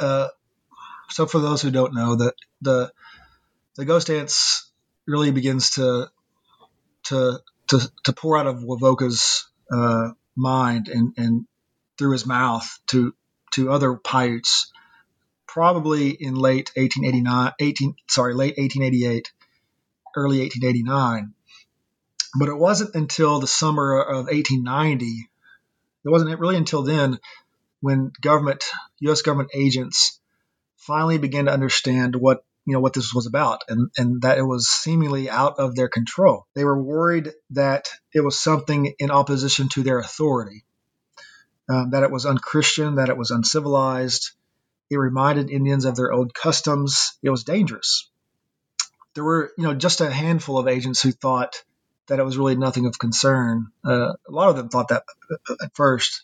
uh, 0.00 0.28
so. 1.10 1.26
For 1.26 1.38
those 1.38 1.62
who 1.62 1.70
don't 1.70 1.94
know, 1.94 2.16
that 2.16 2.34
the 2.60 2.92
the 3.76 3.84
ghost 3.84 4.08
dance 4.08 4.68
really 5.06 5.30
begins 5.30 5.70
to 5.70 6.10
to 7.04 7.38
to, 7.68 7.92
to 8.04 8.12
pour 8.12 8.36
out 8.36 8.46
of 8.46 8.58
Wovoka's 8.58 9.47
uh, 9.72 10.10
mind 10.36 10.88
and, 10.88 11.14
and 11.16 11.46
through 11.98 12.12
his 12.12 12.26
mouth 12.26 12.78
to 12.88 13.14
to 13.52 13.70
other 13.70 13.96
Paiutes 13.96 14.70
probably 15.46 16.10
in 16.10 16.34
late 16.34 16.70
1889, 16.76 17.52
18, 17.58 17.94
sorry, 18.06 18.34
late 18.34 18.56
1888, 18.58 19.32
early 20.14 20.40
1889. 20.40 21.32
But 22.38 22.48
it 22.48 22.56
wasn't 22.56 22.94
until 22.94 23.40
the 23.40 23.46
summer 23.46 24.00
of 24.00 24.26
1890, 24.26 25.28
it 26.04 26.08
wasn't 26.08 26.38
really 26.38 26.56
until 26.56 26.82
then 26.82 27.18
when 27.80 28.12
government, 28.20 28.64
U.S. 29.00 29.22
government 29.22 29.50
agents 29.54 30.20
finally 30.76 31.18
began 31.18 31.46
to 31.46 31.52
understand 31.52 32.14
what 32.14 32.44
you 32.68 32.74
know 32.74 32.80
what 32.80 32.92
this 32.92 33.14
was 33.14 33.24
about 33.24 33.62
and, 33.68 33.90
and 33.96 34.20
that 34.20 34.36
it 34.36 34.42
was 34.42 34.68
seemingly 34.68 35.30
out 35.30 35.58
of 35.58 35.74
their 35.74 35.88
control. 35.88 36.46
They 36.54 36.64
were 36.64 36.80
worried 36.80 37.32
that 37.52 37.88
it 38.12 38.20
was 38.20 38.38
something 38.38 38.94
in 38.98 39.10
opposition 39.10 39.70
to 39.70 39.82
their 39.82 39.98
authority, 39.98 40.64
um, 41.70 41.92
that 41.92 42.02
it 42.02 42.10
was 42.10 42.26
unchristian, 42.26 42.96
that 42.96 43.08
it 43.08 43.16
was 43.16 43.30
uncivilized, 43.30 44.32
it 44.90 44.98
reminded 44.98 45.48
Indians 45.48 45.86
of 45.86 45.96
their 45.96 46.12
old 46.12 46.34
customs. 46.34 47.16
It 47.22 47.30
was 47.30 47.42
dangerous. 47.42 48.10
There 49.14 49.24
were, 49.24 49.50
you 49.56 49.64
know, 49.64 49.74
just 49.74 50.02
a 50.02 50.10
handful 50.10 50.58
of 50.58 50.68
agents 50.68 51.00
who 51.00 51.12
thought 51.12 51.64
that 52.08 52.18
it 52.18 52.24
was 52.24 52.36
really 52.36 52.56
nothing 52.56 52.84
of 52.84 52.98
concern. 52.98 53.68
Uh, 53.82 54.12
a 54.28 54.30
lot 54.30 54.50
of 54.50 54.56
them 54.56 54.68
thought 54.68 54.88
that 54.88 55.04
at 55.62 55.74
first. 55.74 56.22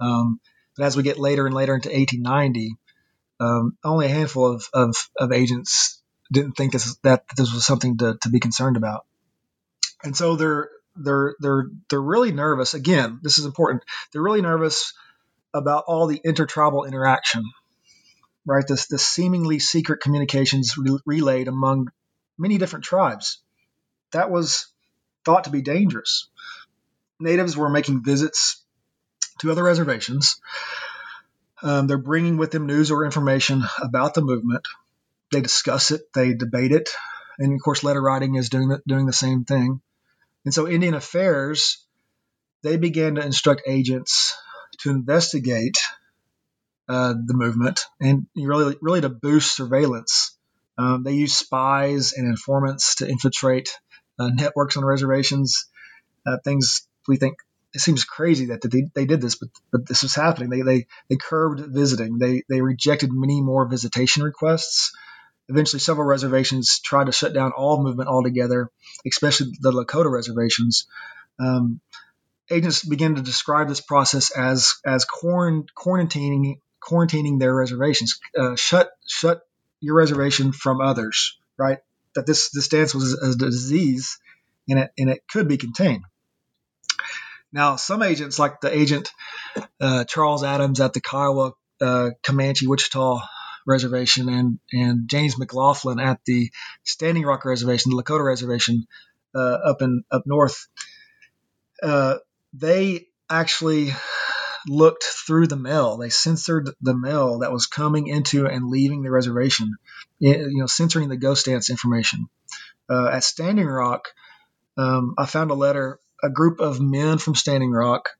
Um, 0.00 0.40
but 0.74 0.86
as 0.86 0.96
we 0.96 1.02
get 1.02 1.18
later 1.18 1.44
and 1.44 1.54
later 1.54 1.74
into 1.74 1.90
1890, 1.90 2.76
um, 3.40 3.76
only 3.84 4.06
a 4.06 4.10
handful 4.10 4.52
of, 4.52 4.68
of, 4.72 4.96
of, 5.18 5.32
agents 5.32 6.02
didn't 6.32 6.52
think 6.52 6.72
this, 6.72 6.96
that 7.02 7.24
this 7.36 7.52
was 7.52 7.64
something 7.66 7.98
to, 7.98 8.16
to 8.22 8.28
be 8.28 8.40
concerned 8.40 8.76
about. 8.76 9.04
And 10.02 10.16
so 10.16 10.36
they're 10.36 10.70
they're 10.94 11.34
they're 11.40 11.66
they're 11.90 12.00
really 12.00 12.32
nervous. 12.32 12.74
Again, 12.74 13.20
this 13.22 13.38
is 13.38 13.44
important. 13.44 13.82
They're 14.12 14.22
really 14.22 14.42
nervous 14.42 14.94
about 15.52 15.84
all 15.86 16.06
the 16.06 16.20
intertribal 16.24 16.84
interaction 16.84 17.44
right? 18.46 18.66
This, 18.66 18.86
this 18.86 19.04
seemingly 19.04 19.58
secret 19.58 20.00
communications 20.00 20.78
re- 20.78 20.98
relayed 21.04 21.48
among 21.48 21.88
many 22.38 22.56
different 22.56 22.84
tribes. 22.84 23.42
That 24.12 24.30
was 24.30 24.68
thought 25.24 25.44
to 25.44 25.50
be 25.50 25.60
dangerous. 25.60 26.28
Natives 27.18 27.56
were 27.56 27.68
making 27.68 28.04
visits 28.04 28.62
to 29.40 29.50
other 29.50 29.64
reservations. 29.64 30.40
Um, 31.66 31.86
they're 31.86 31.98
bringing 31.98 32.36
with 32.36 32.52
them 32.52 32.66
news 32.66 32.90
or 32.90 33.04
information 33.04 33.64
about 33.82 34.14
the 34.14 34.22
movement. 34.22 34.62
They 35.32 35.40
discuss 35.40 35.90
it, 35.90 36.02
they 36.14 36.32
debate 36.32 36.70
it, 36.70 36.90
and 37.38 37.52
of 37.52 37.60
course, 37.60 37.82
letter 37.82 38.00
writing 38.00 38.36
is 38.36 38.48
doing 38.48 38.68
the, 38.68 38.82
doing 38.86 39.06
the 39.06 39.12
same 39.12 39.44
thing. 39.44 39.80
And 40.44 40.54
so, 40.54 40.68
Indian 40.68 40.94
Affairs 40.94 41.86
they 42.62 42.76
began 42.76 43.14
to 43.14 43.24
instruct 43.24 43.62
agents 43.66 44.36
to 44.78 44.90
investigate 44.90 45.78
uh, 46.88 47.14
the 47.24 47.34
movement 47.34 47.80
and 48.00 48.26
really, 48.36 48.76
really 48.80 49.00
to 49.00 49.08
boost 49.08 49.56
surveillance. 49.56 50.36
Um, 50.78 51.04
they 51.04 51.12
use 51.12 51.34
spies 51.34 52.12
and 52.12 52.26
informants 52.26 52.96
to 52.96 53.08
infiltrate 53.08 53.70
uh, 54.18 54.28
networks 54.28 54.76
on 54.76 54.84
reservations. 54.84 55.66
Uh, 56.26 56.38
things 56.44 56.86
we 57.06 57.16
think 57.16 57.36
it 57.76 57.80
seems 57.80 58.04
crazy 58.04 58.46
that 58.46 58.62
they, 58.62 58.88
they 58.94 59.04
did 59.04 59.20
this, 59.20 59.34
but, 59.34 59.50
but 59.70 59.86
this 59.86 60.02
was 60.02 60.14
happening. 60.14 60.48
They, 60.48 60.62
they, 60.62 60.86
they 61.10 61.16
curbed 61.16 61.60
visiting. 61.68 62.18
They, 62.18 62.42
they 62.48 62.62
rejected 62.62 63.12
many 63.12 63.42
more 63.42 63.68
visitation 63.68 64.22
requests. 64.22 64.96
Eventually, 65.50 65.80
several 65.80 66.06
reservations 66.06 66.80
tried 66.80 67.04
to 67.04 67.12
shut 67.12 67.34
down 67.34 67.52
all 67.52 67.82
movement 67.82 68.08
altogether, 68.08 68.70
especially 69.06 69.52
the 69.60 69.72
Lakota 69.72 70.10
reservations. 70.10 70.86
Um, 71.38 71.80
agents 72.50 72.82
began 72.82 73.16
to 73.16 73.22
describe 73.22 73.68
this 73.68 73.82
process 73.82 74.30
as 74.30 74.76
as 74.84 75.04
quarantining 75.04 76.60
quarantining 76.80 77.38
their 77.38 77.54
reservations. 77.54 78.18
Uh, 78.36 78.56
shut 78.56 78.90
shut 79.06 79.42
your 79.80 79.96
reservation 79.96 80.52
from 80.52 80.80
others. 80.80 81.38
Right. 81.58 81.78
That 82.14 82.26
this 82.26 82.50
this 82.50 82.68
dance 82.68 82.94
was 82.94 83.12
a, 83.22 83.32
a 83.32 83.34
disease, 83.34 84.18
and 84.66 84.78
it 84.78 84.90
and 84.98 85.10
it 85.10 85.24
could 85.30 85.46
be 85.46 85.58
contained. 85.58 86.04
Now, 87.56 87.76
some 87.76 88.02
agents, 88.02 88.38
like 88.38 88.60
the 88.60 88.76
agent 88.76 89.10
uh, 89.80 90.04
Charles 90.04 90.44
Adams 90.44 90.78
at 90.78 90.92
the 90.92 91.00
Kiowa 91.00 91.52
uh, 91.80 92.10
Comanche 92.22 92.66
Wichita 92.66 93.20
Reservation, 93.66 94.28
and 94.28 94.58
and 94.72 95.08
James 95.08 95.38
McLaughlin 95.38 95.98
at 95.98 96.20
the 96.26 96.50
Standing 96.84 97.24
Rock 97.24 97.46
Reservation, 97.46 97.90
the 97.90 98.02
Lakota 98.02 98.26
Reservation 98.26 98.86
uh, 99.34 99.56
up 99.64 99.80
in 99.80 100.04
up 100.10 100.24
north, 100.26 100.68
uh, 101.82 102.16
they 102.52 103.06
actually 103.30 103.90
looked 104.68 105.04
through 105.04 105.46
the 105.46 105.56
mail. 105.56 105.96
They 105.96 106.10
censored 106.10 106.68
the 106.82 106.94
mail 106.94 107.38
that 107.38 107.52
was 107.52 107.66
coming 107.66 108.06
into 108.06 108.46
and 108.46 108.68
leaving 108.68 109.02
the 109.02 109.10
reservation, 109.10 109.76
you 110.18 110.60
know, 110.60 110.66
censoring 110.66 111.08
the 111.08 111.16
ghost 111.16 111.46
dance 111.46 111.70
information. 111.70 112.26
Uh, 112.90 113.08
at 113.08 113.24
Standing 113.24 113.66
Rock, 113.66 114.08
um, 114.76 115.14
I 115.16 115.24
found 115.24 115.50
a 115.50 115.54
letter. 115.54 115.98
A 116.22 116.30
group 116.30 116.60
of 116.60 116.80
men 116.80 117.18
from 117.18 117.34
Standing 117.34 117.72
Rock, 117.72 118.10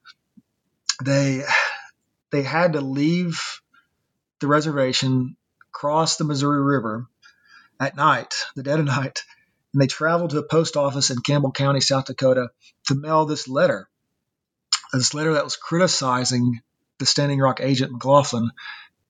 they 1.04 1.44
they 2.30 2.42
had 2.42 2.74
to 2.74 2.80
leave 2.80 3.40
the 4.40 4.46
reservation, 4.46 5.36
cross 5.72 6.16
the 6.16 6.24
Missouri 6.24 6.62
River 6.62 7.06
at 7.80 7.96
night, 7.96 8.34
the 8.54 8.62
dead 8.62 8.80
of 8.80 8.86
night, 8.86 9.22
and 9.72 9.80
they 9.80 9.86
traveled 9.86 10.30
to 10.30 10.38
a 10.38 10.48
post 10.48 10.76
office 10.76 11.10
in 11.10 11.18
Campbell 11.18 11.52
County, 11.52 11.80
South 11.80 12.06
Dakota, 12.06 12.50
to 12.86 12.94
mail 12.94 13.24
this 13.24 13.48
letter 13.48 13.88
this 14.92 15.14
letter 15.14 15.34
that 15.34 15.44
was 15.44 15.56
criticizing 15.56 16.60
the 16.98 17.06
Standing 17.06 17.38
Rock 17.38 17.60
agent 17.60 17.92
McLaughlin. 17.92 18.50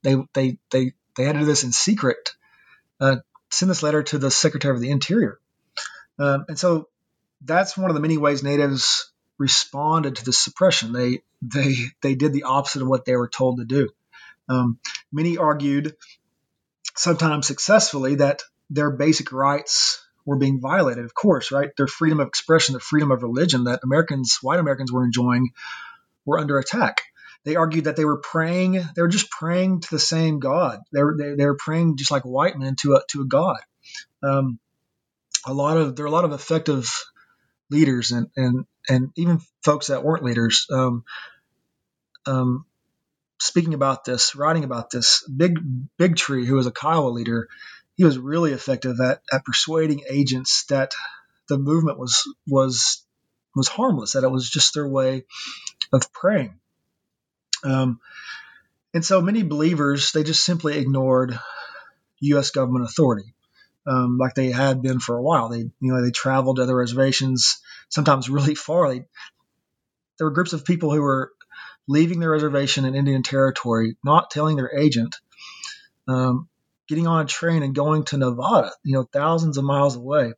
They 0.03 0.17
they 0.35 0.59
they 0.71 0.93
they 1.17 1.25
had 1.25 1.33
to 1.35 1.41
do 1.41 1.45
this 1.45 1.65
in 1.65 1.73
secret. 1.73 2.31
Uh, 3.01 3.17
send 3.51 3.71
this 3.71 3.83
letter 3.83 4.03
to 4.03 4.19
the 4.19 4.31
Secretary 4.31 4.75
of 4.75 4.81
the 4.81 4.91
Interior, 4.91 5.39
um, 6.19 6.45
and 6.49 6.59
so 6.59 6.89
that's 7.43 7.77
one 7.77 7.91
of 7.91 7.95
the 7.95 8.01
many 8.01 8.19
ways 8.19 8.43
natives 8.43 9.13
responded 9.39 10.17
to 10.17 10.25
the 10.25 10.33
suppression. 10.33 10.93
They 10.93 11.23
they 11.43 11.75
they 12.03 12.15
did 12.15 12.33
the 12.33 12.45
opposite 12.45 12.83
of 12.83 12.89
what 12.89 13.05
they 13.05 13.17
were 13.17 13.29
told 13.29 13.59
to 13.59 13.65
do. 13.65 13.89
Um, 14.49 14.79
many 15.13 15.37
argued, 15.37 15.97
sometimes 16.95 17.47
successfully, 17.47 18.17
that 18.17 18.43
their 18.71 18.91
basic 18.91 19.33
rights 19.33 20.05
were 20.25 20.39
being 20.39 20.61
violated. 20.61 21.05
Of 21.05 21.15
course, 21.15 21.53
right? 21.53 21.71
Their 21.77 21.87
freedom 21.87 22.21
of 22.21 22.29
expression, 22.29 22.73
their 22.73 22.81
freedom 22.81 23.11
of 23.11 23.23
religion 23.23 23.65
that 23.65 23.81
Americans, 23.85 24.39
white 24.43 24.59
Americans, 24.59 24.93
were 24.93 25.05
enjoying, 25.05 25.51
were 26.25 26.39
under 26.39 26.59
attack. 26.59 27.03
They 27.45 27.55
argued 27.55 27.85
that 27.85 27.95
they 27.95 28.05
were 28.05 28.19
praying, 28.19 28.73
they 28.73 29.03
were 29.03 29.09
just 29.09 29.31
praying 29.31 29.83
to 29.83 29.91
the 29.91 30.01
same 30.01 30.41
God. 30.41 30.81
They 30.93 31.03
were, 31.03 31.17
they, 31.17 31.35
they 31.35 31.47
were 31.47 31.57
praying 31.57 31.97
just 31.97 32.11
like 32.11 32.25
white 32.25 32.59
men 32.59 32.75
to 32.81 32.95
a, 32.95 33.03
to 33.11 33.21
a 33.23 33.25
God. 33.25 33.61
Um, 34.21 34.59
a 35.47 35.55
lot 35.55 35.77
of 35.77 35.95
there 35.95 36.05
are 36.05 36.09
a 36.09 36.13
lot 36.13 36.25
of 36.25 36.33
effective 36.33 36.91
leaders 37.71 38.11
and 38.13 38.29
and 38.37 38.67
and 38.89 39.11
even 39.17 39.41
folks 39.65 39.89
that 39.89 40.05
weren't 40.05 40.25
leaders. 40.25 40.67
Um, 40.71 41.05
um, 42.27 42.67
speaking 43.39 43.75
about 43.75 44.05
this, 44.05 44.35
writing 44.35 44.65
about 44.65 44.91
this, 44.91 45.29
Big 45.29 45.59
Big 45.97 46.17
Tree, 46.17 46.47
who 46.47 46.55
was 46.57 46.67
a 46.67 46.73
Kiowa 46.73 47.09
leader, 47.09 47.49
he 47.97 48.05
was 48.05 48.19
really 48.19 48.53
effective 48.53 49.01
at, 49.01 49.21
at 49.33 49.45
persuading 49.45 50.03
agents 50.09 50.65
that 50.67 50.95
the 51.49 51.59
movement 51.59 51.99
was 51.99 52.23
was 52.47 53.05
was 53.55 53.69
harmless, 53.69 54.13
that 54.13 54.25
it 54.25 54.31
was 54.31 54.49
just 54.49 54.75
their 54.75 54.89
way 54.89 55.25
of 55.93 56.13
praying. 56.13 56.59
Um, 57.65 58.01
and 58.93 59.05
so 59.05 59.21
many 59.21 59.43
believers 59.43 60.13
they 60.13 60.23
just 60.23 60.45
simply 60.45 60.79
ignored 60.79 61.39
U.S. 62.21 62.51
government 62.51 62.85
authority, 62.85 63.35
um, 63.87 64.19
like 64.19 64.35
they 64.35 64.51
had 64.51 64.83
been 64.83 65.01
for 65.01 65.17
a 65.17 65.23
while. 65.23 65.49
They 65.49 65.59
you 65.59 65.73
know 65.81 66.03
they 66.03 66.11
traveled 66.11 66.57
to 66.57 66.63
other 66.63 66.77
reservations, 66.77 67.61
sometimes 67.89 68.29
really 68.29 68.55
far. 68.55 68.89
They, 68.89 69.05
there 70.19 70.27
were 70.27 70.33
groups 70.33 70.53
of 70.53 70.65
people 70.65 70.93
who 70.93 71.03
were 71.03 71.33
leaving 71.89 72.21
their 72.21 72.31
reservation 72.31 72.85
in 72.85 72.95
Indian 72.95 73.23
Territory, 73.23 73.97
not 74.05 74.31
telling 74.31 74.57
their 74.57 74.77
agent, 74.77 75.17
um, 76.09 76.49
getting 76.89 77.07
on 77.07 77.25
a 77.25 77.29
train 77.29 77.63
and 77.63 77.75
going 77.75 78.05
to 78.05 78.17
Nevada, 78.17 78.73
you 78.83 78.95
know, 78.95 79.05
thousands 79.13 79.57
of 79.57 79.65
miles 79.65 79.97
away. 79.97 80.33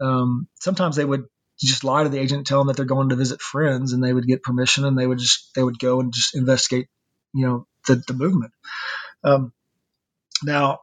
Um, 0.00 0.48
sometimes 0.60 0.96
they 0.96 1.04
would 1.04 1.24
just 1.60 1.84
lie 1.84 2.02
to 2.02 2.08
the 2.08 2.18
agent, 2.18 2.46
tell 2.46 2.58
them 2.58 2.66
that 2.68 2.76
they're 2.76 2.84
going 2.84 3.10
to 3.10 3.16
visit 3.16 3.40
friends, 3.40 3.92
and 3.92 4.02
they 4.02 4.12
would 4.12 4.26
get 4.26 4.42
permission, 4.42 4.84
and 4.84 4.98
they 4.98 5.06
would 5.06 5.18
just 5.18 5.54
they 5.54 5.62
would 5.62 5.78
go 5.78 6.00
and 6.00 6.12
just 6.12 6.36
investigate, 6.36 6.88
you 7.32 7.46
know, 7.46 7.66
the, 7.86 7.96
the 8.06 8.14
movement. 8.14 8.52
Um, 9.22 9.52
now, 10.42 10.80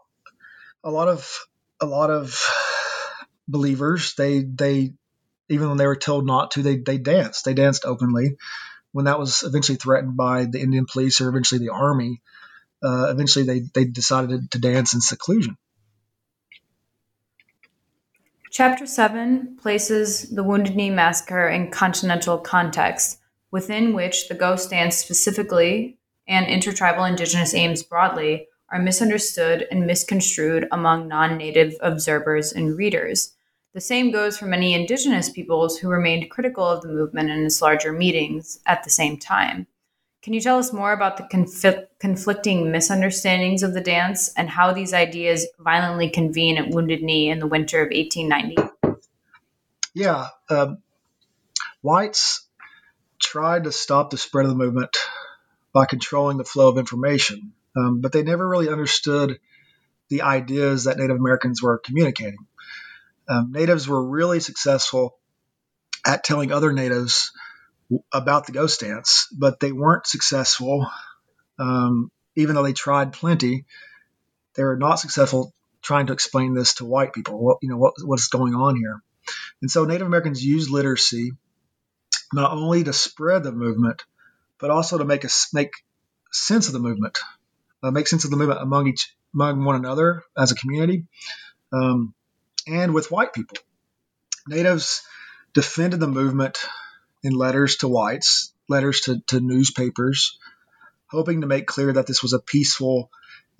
a 0.84 0.90
lot 0.90 1.08
of 1.08 1.40
a 1.82 1.86
lot 1.86 2.10
of 2.12 2.40
believers 3.48 4.14
they 4.16 4.44
they 4.44 4.94
even 5.52 5.68
when 5.68 5.78
they 5.78 5.88
were 5.88 5.98
told 5.98 6.26
not 6.26 6.52
to, 6.52 6.64
they 6.64 6.78
they 6.78 6.98
danced. 6.98 7.44
They 7.44 7.54
danced 7.54 7.84
openly. 7.86 8.38
When 8.94 9.06
that 9.06 9.20
was 9.20 9.44
eventually 9.44 9.78
threatened 9.78 10.16
by 10.16 10.46
the 10.46 10.62
Indian 10.62 10.86
police 10.86 11.20
or 11.22 11.30
eventually 11.30 11.60
the 11.60 11.74
army, 11.74 12.22
uh, 12.84 13.08
eventually 13.10 13.46
they 13.46 13.62
they 13.74 13.86
decided 13.86 14.52
to 14.52 14.60
dance 14.60 14.94
in 14.94 15.02
seclusion. 15.02 15.58
Chapter 18.50 18.86
7 18.86 19.58
places 19.62 20.30
the 20.30 20.44
Wounded 20.44 20.76
Knee 20.76 20.90
Massacre 20.90 21.48
in 21.48 21.72
continental 21.72 22.38
context, 22.38 23.20
within 23.50 23.94
which 23.94 24.28
the 24.28 24.36
ghost 24.36 24.70
dance 24.70 24.98
specifically 24.98 25.98
and 26.28 26.48
intertribal 26.48 27.06
indigenous 27.06 27.54
aims 27.54 27.84
broadly 27.84 28.48
are 28.72 28.82
misunderstood 28.82 29.68
and 29.70 29.86
misconstrued 29.86 30.68
among 30.72 31.08
non 31.08 31.38
native 31.38 31.76
observers 31.82 32.52
and 32.52 32.78
readers. 32.78 33.34
The 33.74 33.82
same 33.82 34.12
goes 34.12 34.38
for 34.38 34.48
many 34.48 34.74
indigenous 34.74 35.30
peoples 35.30 35.78
who 35.78 35.90
remained 35.90 36.32
critical 36.32 36.66
of 36.66 36.82
the 36.82 36.90
movement 36.90 37.30
and 37.30 37.46
its 37.46 37.62
larger 37.62 37.94
meetings 37.94 38.60
at 38.66 38.84
the 38.84 38.90
same 38.90 39.18
time. 39.18 39.68
Can 40.22 40.34
you 40.34 40.42
tell 40.42 40.60
us 40.60 40.72
more 40.72 40.94
about 40.94 41.18
the 41.18 41.24
conf- 41.24 41.88
conflicting 42.00 42.72
misunderstandings 42.72 43.64
of 43.64 43.74
the 43.74 43.82
dance 43.82 44.32
and 44.36 44.50
how 44.50 44.72
these 44.72 44.94
ideas 44.94 45.48
violently 45.58 46.10
convene 46.10 46.58
at 46.58 46.70
Wounded 46.70 47.02
Knee 47.02 47.30
in 47.30 47.40
the 47.40 47.48
winter 47.48 47.82
of 47.82 47.92
1890? 47.92 49.00
Yeah. 49.94 50.28
Um, 50.50 50.84
whites 51.82 52.46
tried 53.20 53.64
to 53.64 53.72
stop 53.72 54.10
the 54.10 54.18
spread 54.18 54.46
of 54.46 54.52
the 54.52 54.58
movement 54.58 54.98
by 55.74 55.86
controlling 55.86 56.38
the 56.38 56.44
flow 56.44 56.68
of 56.70 56.78
information, 56.78 57.54
um, 57.76 58.02
but 58.02 58.12
they 58.12 58.24
never 58.24 58.48
really 58.48 58.70
understood 58.70 59.40
the 60.10 60.24
ideas 60.24 60.86
that 60.86 60.98
Native 60.98 61.18
Americans 61.18 61.62
were 61.62 61.78
communicating. 61.78 62.46
Um, 63.30 63.52
natives 63.52 63.88
were 63.88 64.04
really 64.04 64.40
successful 64.40 65.18
at 66.06 66.24
telling 66.24 66.52
other 66.52 66.74
natives 66.74 67.32
about 68.12 68.46
the 68.46 68.52
ghost 68.52 68.82
dance, 68.82 69.28
but 69.32 69.60
they 69.60 69.72
weren't 69.72 70.08
successful. 70.08 70.88
Um, 71.60 72.12
even 72.36 72.56
though 72.56 72.64
they 72.64 72.74
tried 72.74 73.14
plenty, 73.14 73.66
they 74.56 74.64
were 74.64 74.78
not 74.78 75.00
successful 75.00 75.54
trying 75.82 76.08
to 76.08 76.14
explain 76.14 76.54
this 76.54 76.76
to 76.76 76.86
white 76.86 77.14
people. 77.14 77.42
What 77.44 77.58
you 77.62 77.70
know, 77.70 77.78
what 77.78 77.94
what's 78.04 78.28
going 78.28 78.56
on 78.56 78.76
here? 78.76 79.02
And 79.62 79.70
so 79.70 79.86
Native 79.86 80.08
Americans 80.08 80.44
used 80.44 80.70
literacy 80.70 81.32
not 82.34 82.52
only 82.52 82.84
to 82.84 82.94
spread 82.94 83.44
the 83.44 83.52
movement, 83.52 84.04
but 84.60 84.72
also 84.72 84.98
to 84.98 85.06
make 85.06 85.26
us 85.26 85.50
make 85.54 85.72
sense 86.32 86.68
of 86.68 86.74
the 86.74 86.80
movement, 86.80 87.20
uh, 87.84 87.92
make 87.92 88.08
sense 88.08 88.26
of 88.26 88.32
the 88.32 88.38
movement 88.38 88.62
among 88.62 88.88
each 88.88 89.16
among 89.34 89.64
one 89.64 89.76
another 89.76 90.24
as 90.38 90.52
a 90.52 90.56
community, 90.56 91.06
um, 91.72 92.14
and 92.68 92.94
with 92.94 93.12
white 93.12 93.34
people. 93.34 93.58
Natives 94.48 95.04
defended 95.54 96.00
the 96.00 96.08
movement 96.08 96.58
in 97.24 97.34
letters 97.34 97.78
to 97.78 97.88
whites, 97.88 98.54
letters 98.68 99.02
to, 99.02 99.22
to 99.28 99.40
newspapers, 99.40 100.38
hoping 101.08 101.42
to 101.42 101.48
make 101.48 101.68
clear 101.68 101.94
that 101.94 102.08
this 102.08 102.22
was 102.22 102.34
a 102.34 102.40
peaceful 102.40 103.10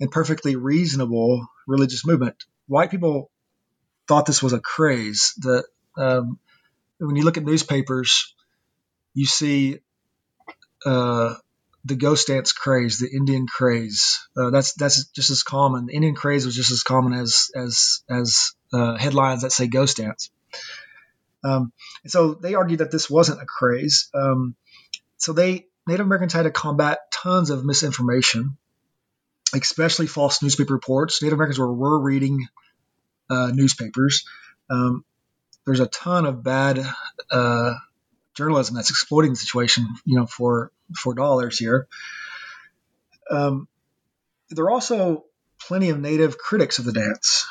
and 0.00 0.10
perfectly 0.10 0.56
reasonable 0.56 1.46
religious 1.66 2.04
movement. 2.04 2.44
White 2.66 2.90
people 2.90 3.30
thought 4.08 4.26
this 4.26 4.42
was 4.42 4.52
a 4.52 4.60
craze. 4.60 5.34
That 5.38 5.64
um, 5.96 6.38
when 6.98 7.16
you 7.16 7.24
look 7.24 7.36
at 7.36 7.44
newspapers, 7.44 8.34
you 9.14 9.26
see 9.26 9.78
uh, 10.84 11.34
the 11.84 11.96
ghost 11.96 12.28
dance 12.28 12.52
craze, 12.52 12.98
the 12.98 13.10
Indian 13.10 13.46
craze. 13.46 14.28
Uh, 14.36 14.50
that's 14.50 14.74
that's 14.74 15.04
just 15.08 15.30
as 15.30 15.42
common. 15.42 15.86
The 15.86 15.94
Indian 15.94 16.14
craze 16.14 16.46
was 16.46 16.54
just 16.54 16.70
as 16.70 16.82
common 16.82 17.12
as 17.12 17.50
as 17.54 18.02
as 18.08 18.52
uh, 18.72 18.96
headlines 18.96 19.42
that 19.42 19.52
say 19.52 19.66
ghost 19.66 19.96
dance. 19.96 20.30
Um, 21.44 21.72
and 22.04 22.12
so 22.12 22.34
they 22.34 22.54
argued 22.54 22.80
that 22.80 22.92
this 22.92 23.10
wasn't 23.10 23.42
a 23.42 23.46
craze. 23.46 24.08
Um, 24.14 24.54
so 25.16 25.32
they 25.32 25.66
Native 25.86 26.06
Americans 26.06 26.32
had 26.32 26.44
to 26.44 26.50
combat 26.50 26.98
tons 27.12 27.50
of 27.50 27.64
misinformation, 27.64 28.56
especially 29.54 30.06
false 30.06 30.42
newspaper 30.42 30.72
reports. 30.72 31.22
Native 31.22 31.36
Americans 31.36 31.58
were, 31.58 31.72
were 31.72 32.00
reading 32.00 32.46
uh, 33.28 33.50
newspapers. 33.52 34.24
Um, 34.70 35.04
there's 35.64 35.80
a 35.80 35.86
ton 35.86 36.26
of 36.26 36.44
bad 36.44 36.84
uh, 37.30 37.74
journalism 38.34 38.74
that's 38.74 38.90
exploiting 38.90 39.32
the 39.32 39.36
situation, 39.36 39.86
you 40.04 40.16
know, 40.16 40.26
for 40.26 40.70
for 40.96 41.14
dollars 41.14 41.58
here. 41.58 41.86
Um, 43.30 43.68
there 44.50 44.64
are 44.64 44.70
also 44.70 45.24
plenty 45.60 45.90
of 45.90 46.00
Native 46.00 46.38
critics 46.38 46.78
of 46.78 46.84
the 46.84 46.92
dance 46.92 47.46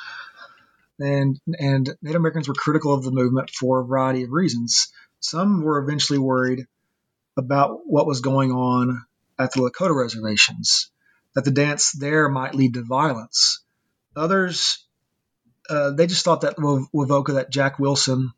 and 1.02 1.40
and 1.60 1.90
Native 2.02 2.20
Americans 2.20 2.48
were 2.48 2.54
critical 2.54 2.94
of 2.94 3.04
the 3.04 3.12
movement 3.12 3.50
for 3.50 3.80
a 3.80 3.86
variety 3.86 4.24
of 4.24 4.32
reasons. 4.32 4.94
Some 5.20 5.62
were 5.62 5.80
eventually 5.80 6.20
worried 6.20 6.66
about 7.38 7.82
what 7.86 8.08
was 8.08 8.22
going 8.22 8.52
on 8.52 9.04
at 9.40 9.52
the 9.54 9.62
Lakota 9.62 9.96
reservations, 9.96 10.92
that 11.34 11.44
the 11.44 11.52
dance 11.52 11.92
there 11.92 12.30
might 12.30 12.56
lead 12.56 12.76
to 12.76 12.84
violence. 12.84 13.64
Others, 14.16 14.86
uh, 15.70 15.92
they 15.92 16.08
just 16.08 16.24
thought 16.26 16.42
that 16.42 16.58
Wovoka, 16.58 17.36
that 17.36 17.52
Jack 17.52 17.80
Wilson, 17.80 18.32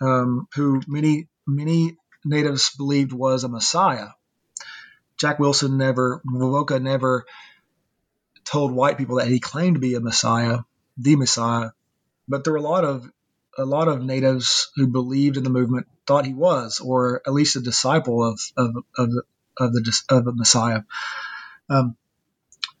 um, 0.00 0.46
who 0.54 0.82
many 0.86 1.28
many 1.46 1.96
natives 2.24 2.74
believed 2.76 3.12
was 3.12 3.44
a 3.44 3.48
messiah. 3.48 4.08
Jack 5.16 5.38
Wilson 5.38 5.78
never, 5.78 6.20
Wovoka 6.26 6.80
never 6.80 7.24
told 8.44 8.72
white 8.72 8.98
people 8.98 9.16
that 9.16 9.28
he 9.28 9.40
claimed 9.40 9.76
to 9.76 9.80
be 9.80 9.94
a 9.94 10.00
messiah, 10.00 10.58
the 10.96 11.16
messiah 11.16 11.70
but 12.28 12.44
there 12.44 12.52
were 12.52 12.58
a 12.58 12.62
lot 12.62 12.84
of 12.84 13.10
a 13.56 13.64
lot 13.64 13.88
of 13.88 14.02
natives 14.02 14.70
who 14.74 14.88
believed 14.88 15.36
in 15.36 15.44
the 15.44 15.50
movement 15.50 15.86
thought 16.06 16.26
he 16.26 16.34
was, 16.34 16.80
or 16.80 17.22
at 17.26 17.32
least 17.32 17.56
a 17.56 17.60
disciple 17.60 18.24
of 18.24 18.40
of 18.56 18.76
of 18.96 19.10
of 19.58 19.72
the, 19.72 20.02
of 20.08 20.24
the 20.24 20.32
Messiah. 20.32 20.82
Um, 21.68 21.96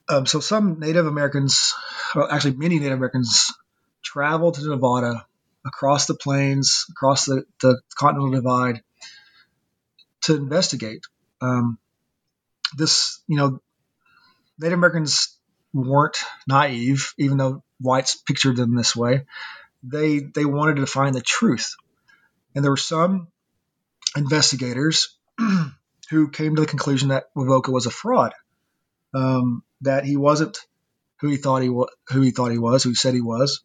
um, 0.08 0.26
so 0.26 0.40
some 0.40 0.80
Native 0.80 1.06
Americans, 1.06 1.74
well, 2.14 2.28
actually 2.30 2.56
many 2.56 2.78
Native 2.78 2.98
Americans, 2.98 3.52
traveled 4.02 4.54
to 4.54 4.68
Nevada 4.68 5.26
across 5.64 6.06
the 6.06 6.14
plains, 6.14 6.86
across 6.90 7.26
the, 7.26 7.44
the 7.60 7.80
Continental 7.96 8.32
Divide, 8.32 8.82
to 10.22 10.36
investigate. 10.36 11.04
Um, 11.40 11.78
this, 12.76 13.22
you 13.26 13.36
know, 13.36 13.60
Native 14.58 14.78
Americans 14.78 15.36
weren't 15.72 16.18
naive, 16.48 17.14
even 17.18 17.38
though 17.38 17.62
whites 17.80 18.16
pictured 18.16 18.56
them 18.56 18.74
this 18.74 18.94
way. 18.94 19.26
They 19.82 20.20
they 20.20 20.44
wanted 20.44 20.76
to 20.76 20.86
find 20.86 21.14
the 21.14 21.20
truth, 21.20 21.74
and 22.54 22.64
there 22.64 22.72
were 22.72 22.76
some 22.76 23.28
investigators 24.16 25.16
who 26.10 26.28
came 26.28 26.54
to 26.54 26.62
the 26.62 26.66
conclusion 26.66 27.08
that 27.08 27.34
Wovoka 27.34 27.70
was 27.70 27.86
a 27.86 27.90
fraud, 27.90 28.32
um, 29.12 29.62
that 29.82 30.04
he 30.04 30.16
wasn't 30.16 30.58
who 31.20 31.28
he 31.28 31.36
thought 31.36 31.62
he 31.62 31.68
was, 31.68 31.90
who 32.08 32.22
he 32.22 32.30
thought 32.30 32.52
he 32.52 32.58
was, 32.58 32.82
who 32.82 32.94
said 32.94 33.14
he 33.14 33.20
was, 33.20 33.62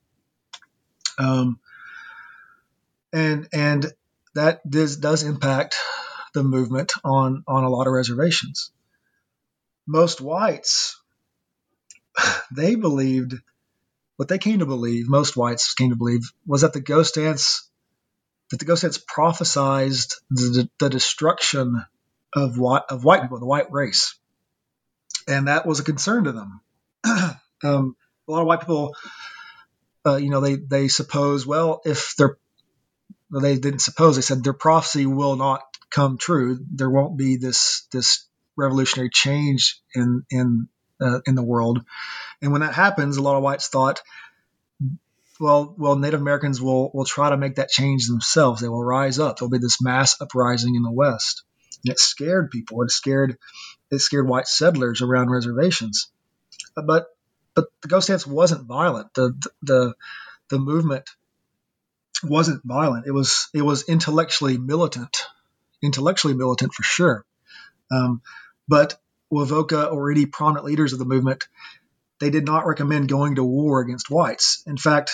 um, 1.17 1.59
and 3.13 3.47
and 3.53 3.91
that 4.35 4.67
does 4.69 4.97
does 4.97 5.23
impact 5.23 5.75
the 6.33 6.43
movement 6.43 6.93
on 7.03 7.43
on 7.47 7.63
a 7.63 7.69
lot 7.69 7.87
of 7.87 7.93
reservations. 7.93 8.71
Most 9.87 10.21
whites 10.21 10.99
they 12.51 12.75
believed 12.75 13.35
what 14.17 14.27
they 14.27 14.37
came 14.37 14.59
to 14.59 14.65
believe, 14.65 15.07
most 15.07 15.37
whites 15.37 15.73
came 15.73 15.91
to 15.91 15.95
believe, 15.95 16.31
was 16.45 16.61
that 16.61 16.73
the 16.73 16.81
ghost 16.81 17.15
dance 17.15 17.69
that 18.49 18.59
the 18.59 18.65
ghost 18.65 18.81
dance 18.81 18.97
prophesized 18.97 20.15
the, 20.31 20.67
the 20.79 20.89
destruction 20.89 21.85
of 22.33 22.57
white, 22.57 22.81
of 22.89 23.03
white 23.03 23.21
people, 23.21 23.39
the 23.39 23.45
white 23.45 23.71
race, 23.71 24.17
and 25.27 25.47
that 25.47 25.65
was 25.65 25.79
a 25.79 25.83
concern 25.83 26.25
to 26.25 26.31
them. 26.31 26.61
um, 27.63 27.95
a 28.27 28.31
lot 28.31 28.41
of 28.41 28.47
white 28.47 28.59
people, 28.59 28.95
uh, 30.05 30.15
you 30.15 30.29
know, 30.29 30.41
they 30.41 30.55
they 30.55 30.87
suppose, 30.87 31.45
well, 31.45 31.81
if 31.85 32.15
they're 32.17 32.37
they 33.31 33.57
didn't 33.57 33.81
suppose, 33.81 34.15
they 34.15 34.21
said 34.21 34.43
their 34.43 34.53
prophecy 34.53 35.05
will 35.05 35.35
not 35.35 35.61
come 35.89 36.17
true. 36.17 36.59
There 36.73 36.89
won't 36.89 37.17
be 37.17 37.37
this 37.37 37.87
this 37.91 38.25
revolutionary 38.55 39.09
change 39.09 39.81
in 39.93 40.25
in 40.29 40.67
uh, 41.01 41.19
in 41.25 41.35
the 41.35 41.43
world. 41.43 41.83
And 42.41 42.51
when 42.51 42.61
that 42.61 42.73
happens, 42.73 43.17
a 43.17 43.21
lot 43.21 43.37
of 43.37 43.43
whites 43.43 43.67
thought, 43.67 44.01
well, 45.39 45.73
well, 45.77 45.95
Native 45.95 46.21
Americans 46.21 46.61
will 46.61 46.91
will 46.93 47.05
try 47.05 47.29
to 47.29 47.37
make 47.37 47.55
that 47.55 47.69
change 47.69 48.07
themselves. 48.07 48.61
They 48.61 48.69
will 48.69 48.83
rise 48.83 49.19
up. 49.19 49.37
There'll 49.37 49.49
be 49.49 49.57
this 49.57 49.81
mass 49.81 50.19
uprising 50.19 50.75
in 50.75 50.83
the 50.83 50.91
West. 50.91 51.43
And 51.85 51.91
it 51.91 51.99
scared 51.99 52.51
people. 52.51 52.81
It 52.83 52.91
scared 52.91 53.37
it 53.91 53.99
scared 53.99 54.27
white 54.27 54.47
settlers 54.47 55.01
around 55.01 55.29
reservations. 55.29 56.11
But 56.75 57.07
but 57.55 57.67
the 57.81 57.87
ghost 57.87 58.07
dance 58.07 58.27
wasn't 58.27 58.65
violent. 58.67 59.13
The 59.13 59.33
the 59.61 59.93
the 60.49 60.59
movement 60.59 61.09
wasn't 62.23 62.61
violent. 62.63 63.07
It 63.07 63.11
was 63.11 63.49
it 63.53 63.61
was 63.61 63.87
intellectually 63.87 64.57
militant, 64.57 65.25
intellectually 65.81 66.33
militant 66.33 66.73
for 66.73 66.83
sure. 66.83 67.25
Um, 67.91 68.21
but 68.67 68.99
Wovoka 69.31 69.91
or 69.91 70.11
any 70.11 70.25
prominent 70.25 70.65
leaders 70.65 70.93
of 70.93 70.99
the 70.99 71.05
movement, 71.05 71.47
they 72.19 72.29
did 72.29 72.45
not 72.45 72.65
recommend 72.65 73.09
going 73.09 73.35
to 73.35 73.43
war 73.43 73.81
against 73.81 74.09
whites. 74.09 74.63
In 74.67 74.77
fact, 74.77 75.11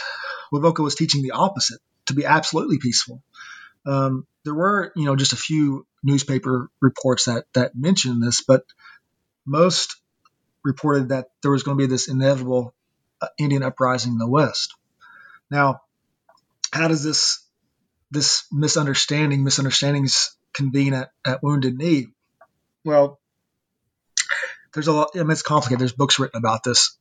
Wovoka 0.54 0.84
was 0.84 0.96
teaching 0.96 1.22
the 1.22 1.32
opposite, 1.32 1.80
to 2.08 2.14
be 2.14 2.26
absolutely 2.26 2.80
peaceful. 2.80 3.22
Um, 3.86 4.26
there 4.44 4.54
were, 4.54 4.92
you 4.96 5.06
know, 5.06 5.16
just 5.16 5.34
a 5.34 5.38
few 5.38 5.86
newspaper 6.04 6.70
reports 6.82 7.26
that 7.26 7.46
that 7.54 7.76
mentioned 7.76 8.22
this, 8.22 8.42
but 8.42 8.64
most 9.46 9.96
reported 10.64 11.10
that 11.10 11.28
there 11.42 11.52
was 11.52 11.64
going 11.64 11.78
to 11.78 11.84
be 11.84 11.88
this 11.88 12.08
inevitable 12.10 12.74
uh, 13.22 13.28
Indian 13.38 13.64
uprising 13.64 14.14
in 14.14 14.18
the 14.18 14.28
West. 14.28 14.74
Now, 15.52 15.82
how 16.76 16.90
does 16.90 17.04
this 17.04 17.42
this 18.12 18.44
misunderstanding, 18.52 19.44
misunderstandings 19.44 20.36
convene 20.54 20.94
at, 20.94 21.12
at 21.26 21.42
Wounded 21.42 21.78
Knee? 21.78 22.08
Well, 22.84 23.20
there's 24.74 24.88
a 24.88 24.94
lot. 24.94 25.12
I 25.16 25.20
mean, 25.20 25.32
it's 25.32 25.42
complicated. 25.42 25.80
There's 25.80 25.94
books 25.94 26.20
written 26.20 26.38
about 26.38 26.64
this. 26.64 26.98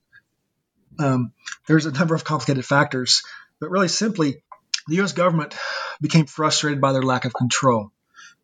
Um, 0.98 1.32
there's 1.66 1.86
a 1.86 1.92
number 1.92 2.14
of 2.14 2.24
complicated 2.24 2.64
factors, 2.64 3.22
but 3.60 3.70
really 3.70 3.88
simply, 3.88 4.42
the 4.86 4.96
U.S. 4.96 5.12
government 5.12 5.54
became 6.00 6.26
frustrated 6.26 6.80
by 6.80 6.92
their 6.92 7.02
lack 7.02 7.24
of 7.24 7.34
control. 7.34 7.90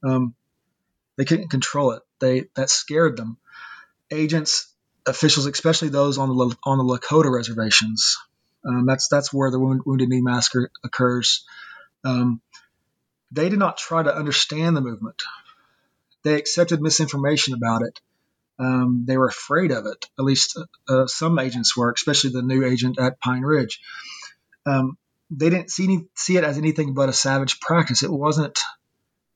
Um, 0.03 0.35
they 1.17 1.25
couldn't 1.25 1.49
control 1.49 1.93
it. 1.93 2.03
They 2.19 2.47
that 2.57 2.71
scared 2.71 3.17
them. 3.17 3.37
Agents, 4.11 4.75
officials, 5.07 5.47
especially 5.47 5.91
those 5.91 6.19
on 6.19 6.29
the 6.29 6.57
on 6.65 6.79
the 6.79 6.85
Lakota 6.85 7.33
reservations. 7.33 8.17
Um, 8.65 8.87
that's 8.87 9.09
that's 9.09 9.33
where 9.33 9.51
the 9.51 9.59
Wounded 9.59 10.09
Knee 10.09 10.21
massacre 10.21 10.71
occurs. 10.85 11.45
Um, 12.05 12.41
they 13.33 13.49
did 13.49 13.59
not 13.59 13.79
try 13.79 14.03
to 14.03 14.15
understand 14.15 14.77
the 14.77 14.81
movement. 14.81 15.23
They 16.23 16.35
accepted 16.35 16.83
misinformation 16.83 17.55
about 17.55 17.83
it. 17.83 18.01
Um, 18.59 19.05
they 19.07 19.17
were 19.17 19.29
afraid 19.29 19.71
of 19.71 19.87
it. 19.87 20.07
At 20.19 20.25
least 20.25 20.59
uh, 20.89 21.07
some 21.07 21.39
agents 21.39 21.77
were, 21.77 21.91
especially 21.91 22.31
the 22.31 22.43
new 22.43 22.65
agent 22.65 22.99
at 22.99 23.21
Pine 23.21 23.43
Ridge. 23.43 23.81
Um, 24.67 24.99
they 25.31 25.49
didn't 25.49 25.71
see 25.71 25.85
any, 25.85 26.07
see 26.15 26.37
it 26.37 26.45
as 26.45 26.59
anything 26.59 26.93
but 26.93 27.09
a 27.09 27.13
savage 27.13 27.61
practice. 27.61 28.03
It 28.03 28.13
wasn't 28.13 28.59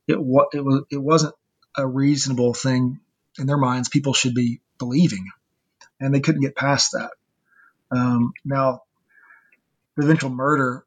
it 0.07 0.21
what 0.21 0.49
it 0.53 0.63
was 0.63 0.85
it 0.91 0.99
wasn't 0.99 1.35
a 1.77 1.87
reasonable 1.87 2.53
thing 2.53 3.01
in 3.39 3.47
their 3.47 3.57
minds. 3.57 3.89
People 3.89 4.13
should 4.13 4.35
be 4.35 4.61
believing, 4.79 5.27
and 6.01 6.15
they 6.15 6.21
couldn't 6.21 6.43
get 6.43 6.57
past 6.57 6.93
that. 6.93 7.11
Um, 7.91 8.33
now, 8.45 8.83
eventual 9.99 10.31
murder, 10.31 10.85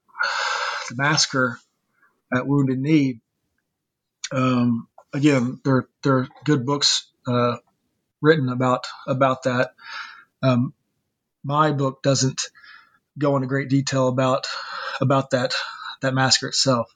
the 0.90 0.96
massacre 0.96 1.60
at 2.34 2.48
Wounded 2.48 2.80
Knee. 2.80 3.22
Um, 4.32 4.88
again, 5.14 5.60
there 5.64 5.88
there 6.04 6.18
are 6.18 6.28
good 6.44 6.66
books 6.66 7.10
uh, 7.28 7.58
written 8.22 8.50
about 8.50 8.86
about 9.08 9.44
that. 9.44 9.72
Um, 10.42 10.74
my 11.44 11.72
book 11.72 12.04
doesn't 12.04 12.42
go 13.18 13.36
into 13.36 13.48
great 13.48 13.70
detail 13.70 14.08
about 14.08 14.48
about 15.02 15.32
that 15.32 15.54
that 16.02 16.14
massacre 16.14 16.48
itself. 16.48 16.94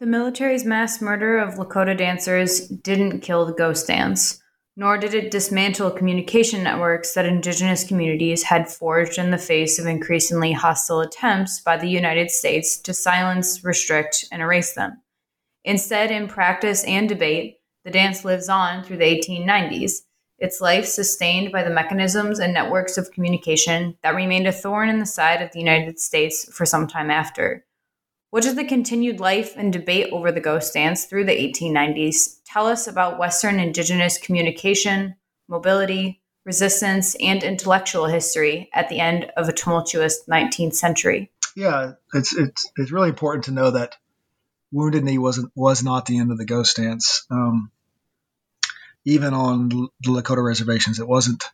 The 0.00 0.06
military's 0.06 0.64
mass 0.64 1.00
murder 1.00 1.38
of 1.38 1.54
Lakota 1.54 1.96
dancers 1.96 2.68
didn't 2.68 3.20
kill 3.20 3.46
the 3.46 3.54
ghost 3.54 3.86
dance, 3.86 4.42
nor 4.76 4.98
did 4.98 5.14
it 5.14 5.30
dismantle 5.30 5.90
communication 5.90 6.62
networks 6.62 7.14
that 7.14 7.26
indigenous 7.26 7.84
communities 7.84 8.42
had 8.42 8.68
forged 8.68 9.18
in 9.18 9.30
the 9.30 9.38
face 9.38 9.78
of 9.78 9.86
increasingly 9.86 10.52
hostile 10.52 11.00
attempts 11.00 11.60
by 11.60 11.76
the 11.76 11.88
United 11.88 12.30
States 12.30 12.76
to 12.78 12.92
silence, 12.92 13.62
restrict, 13.62 14.24
and 14.32 14.42
erase 14.42 14.74
them. 14.74 15.00
Instead, 15.64 16.10
in 16.10 16.26
practice 16.26 16.84
and 16.84 17.08
debate, 17.08 17.56
the 17.84 17.90
dance 17.90 18.24
lives 18.24 18.48
on 18.48 18.82
through 18.82 18.96
the 18.96 19.04
1890s, 19.04 20.00
its 20.38 20.60
life 20.60 20.86
sustained 20.86 21.52
by 21.52 21.62
the 21.62 21.70
mechanisms 21.70 22.38
and 22.38 22.52
networks 22.52 22.98
of 22.98 23.10
communication 23.12 23.96
that 24.02 24.14
remained 24.14 24.46
a 24.46 24.52
thorn 24.52 24.88
in 24.88 24.98
the 24.98 25.06
side 25.06 25.40
of 25.40 25.52
the 25.52 25.60
United 25.60 25.98
States 25.98 26.52
for 26.52 26.66
some 26.66 26.86
time 26.86 27.10
after. 27.10 27.64
What 28.34 28.42
does 28.42 28.56
the 28.56 28.64
continued 28.64 29.20
life 29.20 29.54
and 29.56 29.72
debate 29.72 30.12
over 30.12 30.32
the 30.32 30.40
ghost 30.40 30.74
dance 30.74 31.04
through 31.04 31.26
the 31.26 31.52
1890s 31.52 32.40
tell 32.44 32.66
us 32.66 32.88
about 32.88 33.16
Western 33.16 33.60
Indigenous 33.60 34.18
communication, 34.18 35.14
mobility, 35.46 36.20
resistance, 36.44 37.14
and 37.20 37.44
intellectual 37.44 38.06
history 38.06 38.70
at 38.74 38.88
the 38.88 38.98
end 38.98 39.30
of 39.36 39.48
a 39.48 39.52
tumultuous 39.52 40.24
19th 40.28 40.74
century? 40.74 41.30
Yeah, 41.54 41.92
it's 42.12 42.36
it's 42.36 42.68
it's 42.76 42.90
really 42.90 43.10
important 43.10 43.44
to 43.44 43.52
know 43.52 43.70
that 43.70 43.94
Wounded 44.72 45.04
Knee 45.04 45.18
wasn't 45.18 45.52
was 45.54 45.84
not 45.84 46.06
the 46.06 46.18
end 46.18 46.32
of 46.32 46.38
the 46.38 46.44
ghost 46.44 46.78
dance. 46.78 47.24
Um, 47.30 47.70
even 49.04 49.32
on 49.32 49.68
the 49.68 49.88
Lakota 50.08 50.44
reservations. 50.44 50.98
It 50.98 51.06
wasn't 51.06 51.44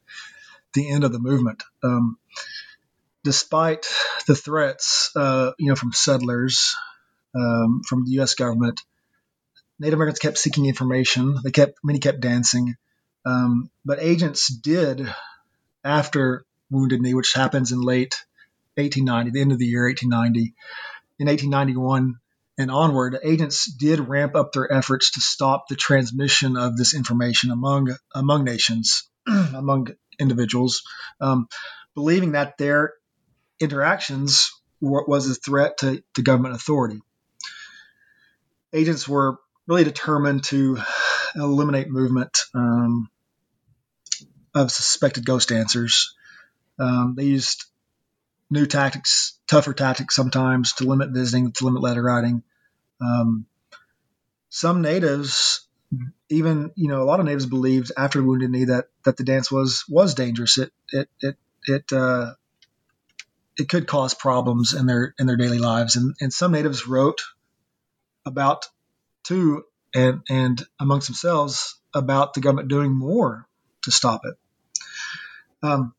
the 0.72 0.90
end 0.90 1.04
of 1.04 1.12
the 1.12 1.18
movement. 1.18 1.62
Um, 1.84 2.16
despite 3.24 3.86
the 4.26 4.34
threats, 4.34 5.10
uh, 5.16 5.52
you 5.58 5.68
know, 5.68 5.76
from 5.76 5.92
settlers, 5.92 6.74
um, 7.34 7.82
from 7.86 8.04
the 8.04 8.12
U.S. 8.12 8.34
government, 8.34 8.80
Native 9.78 9.94
Americans 9.94 10.18
kept 10.18 10.38
seeking 10.38 10.66
information. 10.66 11.36
They 11.42 11.50
kept 11.50 11.78
many 11.82 11.98
kept 11.98 12.20
dancing, 12.20 12.76
um, 13.24 13.70
but 13.84 14.02
agents 14.02 14.48
did 14.48 15.12
after 15.84 16.44
Wounded 16.70 17.00
Knee, 17.00 17.14
which 17.14 17.32
happens 17.32 17.72
in 17.72 17.80
late 17.80 18.14
1890, 18.74 19.30
the 19.30 19.40
end 19.40 19.52
of 19.52 19.58
the 19.58 19.66
year 19.66 19.86
1890. 19.86 20.54
In 21.18 21.26
1891, 21.26 22.16
and 22.58 22.70
onward, 22.70 23.18
agents 23.24 23.72
did 23.72 24.00
ramp 24.00 24.34
up 24.36 24.52
their 24.52 24.70
efforts 24.70 25.12
to 25.12 25.20
stop 25.20 25.68
the 25.68 25.76
transmission 25.76 26.56
of 26.58 26.76
this 26.76 26.94
information 26.94 27.50
among 27.50 27.96
among 28.14 28.44
nations, 28.44 29.08
among 29.26 29.88
individuals, 30.18 30.82
um, 31.20 31.48
believing 31.94 32.32
that 32.32 32.58
their 32.58 32.92
interactions 33.60 34.52
was 34.80 35.28
a 35.28 35.34
threat 35.34 35.78
to, 35.78 36.02
to 36.14 36.22
government 36.22 36.54
authority. 36.54 37.00
Agents 38.72 39.06
were 39.06 39.38
really 39.66 39.84
determined 39.84 40.44
to 40.44 40.78
eliminate 41.36 41.88
movement 41.90 42.38
um, 42.54 43.10
of 44.54 44.70
suspected 44.70 45.26
ghost 45.26 45.50
dancers. 45.50 46.14
Um, 46.78 47.14
they 47.16 47.24
used 47.24 47.66
new 48.50 48.66
tactics, 48.66 49.38
tougher 49.46 49.74
tactics 49.74 50.16
sometimes 50.16 50.72
to 50.74 50.84
limit 50.84 51.10
visiting, 51.10 51.52
to 51.52 51.64
limit 51.64 51.82
letter 51.82 52.02
writing. 52.02 52.42
Um, 53.00 53.46
some 54.48 54.82
natives, 54.82 55.66
even 56.28 56.72
you 56.74 56.88
know, 56.88 57.02
a 57.02 57.04
lot 57.04 57.20
of 57.20 57.26
natives 57.26 57.46
believed 57.46 57.92
after 57.96 58.22
Wounded 58.22 58.50
Knee 58.50 58.64
that 58.64 58.86
that 59.04 59.16
the 59.16 59.24
dance 59.24 59.50
was 59.50 59.84
was 59.88 60.14
dangerous. 60.14 60.58
It 60.58 60.72
it 60.88 61.08
it 61.20 61.36
it 61.66 61.92
uh, 61.92 62.34
it 63.60 63.68
could 63.68 63.86
cause 63.86 64.14
problems 64.14 64.74
in 64.74 64.86
their 64.86 65.14
in 65.18 65.26
their 65.26 65.36
daily 65.36 65.58
lives, 65.58 65.96
and 65.96 66.14
and 66.20 66.32
some 66.32 66.52
natives 66.52 66.86
wrote 66.86 67.20
about 68.26 68.66
too 69.24 69.64
and 69.94 70.22
and 70.28 70.62
amongst 70.80 71.08
themselves 71.08 71.78
about 71.94 72.34
the 72.34 72.40
government 72.40 72.68
doing 72.68 72.92
more 72.92 73.46
to 73.82 73.90
stop 73.90 74.22
it. 74.24 74.34
Um, 75.62 75.94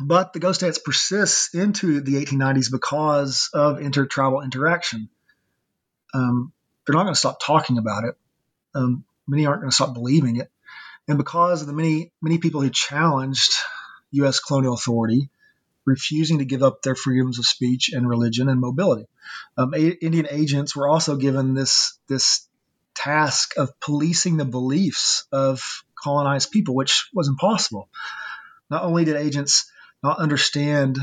but 0.00 0.32
the 0.32 0.40
ghost 0.40 0.60
dance 0.60 0.78
persists 0.78 1.54
into 1.54 2.00
the 2.00 2.14
1890s 2.24 2.70
because 2.70 3.50
of 3.52 3.80
intertribal 3.80 4.40
interaction 4.40 5.08
um, 6.14 6.52
they're 6.86 6.94
not 6.94 7.02
going 7.02 7.14
to 7.14 7.18
stop 7.18 7.40
talking 7.44 7.76
about 7.76 8.04
it. 8.04 8.16
Um, 8.74 9.04
many 9.26 9.46
aren't 9.46 9.60
going 9.60 9.70
to 9.70 9.74
stop 9.74 9.94
believing 9.94 10.36
it. 10.36 10.50
And 11.08 11.18
because 11.18 11.60
of 11.60 11.66
the 11.66 11.74
many 11.74 12.12
many 12.22 12.38
people 12.38 12.62
who 12.62 12.70
challenged 12.70 13.52
U.S. 14.12 14.40
colonial 14.40 14.74
authority, 14.74 15.28
refusing 15.84 16.38
to 16.38 16.44
give 16.44 16.62
up 16.62 16.82
their 16.82 16.94
freedoms 16.94 17.38
of 17.38 17.46
speech 17.46 17.90
and 17.92 18.08
religion 18.08 18.48
and 18.48 18.60
mobility, 18.60 19.06
um, 19.56 19.74
a- 19.74 20.04
Indian 20.04 20.26
agents 20.30 20.74
were 20.74 20.88
also 20.88 21.16
given 21.16 21.54
this 21.54 21.98
this 22.08 22.46
task 22.94 23.56
of 23.56 23.78
policing 23.80 24.36
the 24.36 24.44
beliefs 24.44 25.26
of 25.32 25.84
colonized 26.02 26.50
people, 26.50 26.74
which 26.74 27.08
was 27.12 27.28
impossible. 27.28 27.88
Not 28.70 28.84
only 28.84 29.04
did 29.04 29.16
agents 29.16 29.70
not 30.02 30.18
understand 30.18 30.98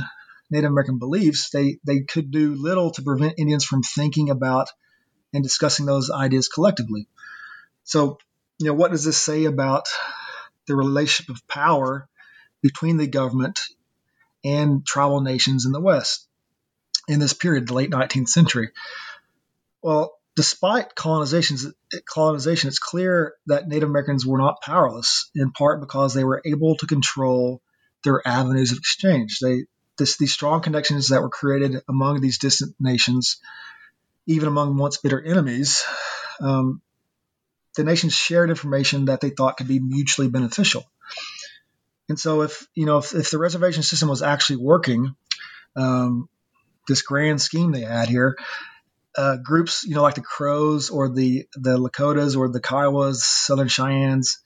Native 0.49 0.69
American 0.69 0.99
beliefs, 0.99 1.49
they 1.49 1.79
they 1.85 2.01
could 2.01 2.31
do 2.31 2.55
little 2.55 2.91
to 2.91 3.01
prevent 3.01 3.39
Indians 3.39 3.65
from 3.65 3.83
thinking 3.83 4.29
about 4.29 4.69
and 5.33 5.43
discussing 5.43 5.85
those 5.85 6.11
ideas 6.11 6.47
collectively. 6.47 7.07
So, 7.83 8.17
you 8.59 8.67
know, 8.67 8.73
what 8.73 8.91
does 8.91 9.03
this 9.03 9.17
say 9.17 9.45
about 9.45 9.87
the 10.67 10.75
relationship 10.75 11.33
of 11.33 11.47
power 11.47 12.07
between 12.61 12.97
the 12.97 13.07
government 13.07 13.59
and 14.43 14.85
tribal 14.85 15.21
nations 15.21 15.65
in 15.65 15.71
the 15.71 15.81
West 15.81 16.27
in 17.07 17.19
this 17.19 17.33
period, 17.33 17.67
the 17.67 17.73
late 17.73 17.91
19th 17.91 18.29
century? 18.29 18.69
Well, 19.81 20.13
despite 20.35 20.95
colonization, 20.95 21.57
it's 21.91 22.79
clear 22.79 23.33
that 23.47 23.67
Native 23.67 23.89
Americans 23.89 24.25
were 24.25 24.37
not 24.37 24.61
powerless, 24.61 25.29
in 25.35 25.51
part 25.51 25.81
because 25.81 26.13
they 26.13 26.23
were 26.23 26.41
able 26.45 26.75
to 26.77 26.87
control 26.87 27.61
their 28.03 28.25
avenues 28.27 28.71
of 28.71 28.77
exchange. 28.77 29.39
They 29.39 29.65
this, 29.97 30.17
these 30.17 30.33
strong 30.33 30.61
connections 30.61 31.09
that 31.09 31.21
were 31.21 31.29
created 31.29 31.81
among 31.87 32.21
these 32.21 32.39
distant 32.39 32.75
nations, 32.79 33.39
even 34.25 34.47
among 34.47 34.77
once 34.77 34.97
bitter 34.97 35.21
enemies, 35.21 35.83
um, 36.39 36.81
the 37.75 37.83
nations 37.83 38.13
shared 38.13 38.49
information 38.49 39.05
that 39.05 39.21
they 39.21 39.29
thought 39.29 39.57
could 39.57 39.67
be 39.67 39.79
mutually 39.79 40.27
beneficial. 40.27 40.83
And 42.11 42.19
so, 42.19 42.41
if 42.41 42.67
you 42.75 42.85
know, 42.85 42.97
if, 42.97 43.15
if 43.15 43.31
the 43.31 43.37
reservation 43.37 43.83
system 43.83 44.09
was 44.09 44.21
actually 44.21 44.57
working, 44.57 45.15
um, 45.77 46.27
this 46.85 47.03
grand 47.03 47.41
scheme 47.41 47.71
they 47.71 47.83
had 47.83 48.09
here, 48.09 48.37
uh, 49.15 49.37
groups, 49.37 49.85
you 49.85 49.95
know, 49.95 50.01
like 50.01 50.15
the 50.15 50.21
Crows 50.21 50.89
or 50.89 51.07
the 51.07 51.47
the 51.53 51.77
Lakotas 51.77 52.35
or 52.35 52.49
the 52.49 52.59
Kiowas, 52.59 53.21
Southern 53.21 53.69
Cheyennes, 53.69 54.41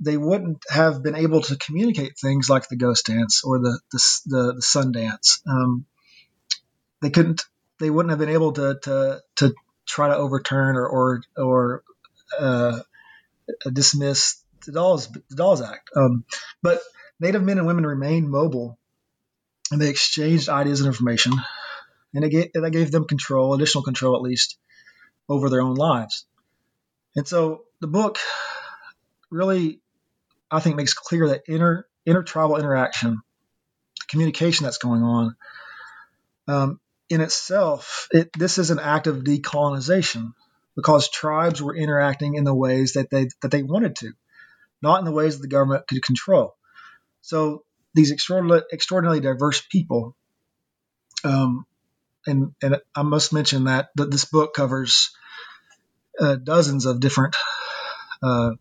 they 0.00 0.16
wouldn't 0.16 0.64
have 0.68 1.00
been 1.00 1.14
able 1.14 1.42
to 1.42 1.56
communicate 1.56 2.18
things 2.18 2.50
like 2.50 2.68
the 2.68 2.74
ghost 2.74 3.06
dance 3.06 3.44
or 3.44 3.60
the 3.60 3.80
the, 3.92 4.20
the, 4.26 4.52
the 4.56 4.62
sun 4.62 4.90
dance. 4.90 5.42
Um, 5.46 5.86
they 7.02 7.10
couldn't. 7.10 7.44
They 7.78 7.88
wouldn't 7.88 8.10
have 8.10 8.18
been 8.18 8.30
able 8.30 8.50
to 8.54 8.80
to, 8.82 9.22
to 9.36 9.54
try 9.86 10.08
to 10.08 10.16
overturn 10.16 10.74
or 10.74 10.88
or, 10.88 11.22
or 11.36 11.84
uh, 12.36 12.80
dismiss 13.72 14.43
the 14.66 14.72
Dawes 14.72 15.08
the 15.08 15.36
Dawes 15.36 15.60
Act. 15.60 15.90
Um, 15.96 16.24
but 16.62 16.80
Native 17.20 17.42
men 17.42 17.58
and 17.58 17.66
women 17.66 17.86
remained 17.86 18.30
mobile, 18.30 18.78
and 19.70 19.80
they 19.80 19.88
exchanged 19.88 20.48
ideas 20.48 20.80
and 20.80 20.88
information, 20.88 21.32
and 22.12 22.24
it 22.24 22.30
gave, 22.30 22.52
that 22.54 22.70
gave 22.70 22.90
them 22.90 23.06
control, 23.06 23.54
additional 23.54 23.84
control 23.84 24.16
at 24.16 24.22
least, 24.22 24.58
over 25.28 25.48
their 25.48 25.62
own 25.62 25.74
lives. 25.74 26.26
And 27.16 27.26
so 27.26 27.64
the 27.80 27.86
book 27.86 28.18
really 29.30 29.80
I 30.50 30.60
think 30.60 30.76
makes 30.76 30.94
clear 30.94 31.28
that 31.28 31.42
inter 31.46 31.86
intertribal 32.06 32.58
interaction, 32.58 33.22
communication 34.08 34.64
that's 34.64 34.78
going 34.78 35.02
on, 35.02 35.36
um, 36.46 36.80
in 37.08 37.20
itself, 37.20 38.08
it, 38.12 38.30
this 38.38 38.58
is 38.58 38.70
an 38.70 38.78
act 38.78 39.06
of 39.06 39.24
decolonization 39.24 40.32
because 40.76 41.08
tribes 41.08 41.62
were 41.62 41.76
interacting 41.76 42.34
in 42.34 42.44
the 42.44 42.54
ways 42.54 42.94
that 42.94 43.10
they 43.10 43.28
that 43.42 43.50
they 43.50 43.62
wanted 43.62 43.96
to, 43.96 44.12
not 44.82 44.98
in 44.98 45.04
the 45.04 45.12
ways 45.12 45.36
that 45.36 45.42
the 45.42 45.48
government 45.48 45.86
could 45.88 46.02
control. 46.02 46.54
So 47.22 47.64
these 47.94 48.12
extraordinarily, 48.12 49.20
diverse 49.20 49.60
people, 49.60 50.16
um, 51.24 51.66
and 52.26 52.54
and 52.62 52.80
I 52.94 53.02
must 53.02 53.32
mention 53.32 53.64
that, 53.64 53.90
that 53.96 54.10
this 54.10 54.24
book 54.24 54.54
covers 54.54 55.10
uh, 56.20 56.36
dozens 56.36 56.86
of 56.86 57.00
different 57.00 57.36
uh, 58.22 58.52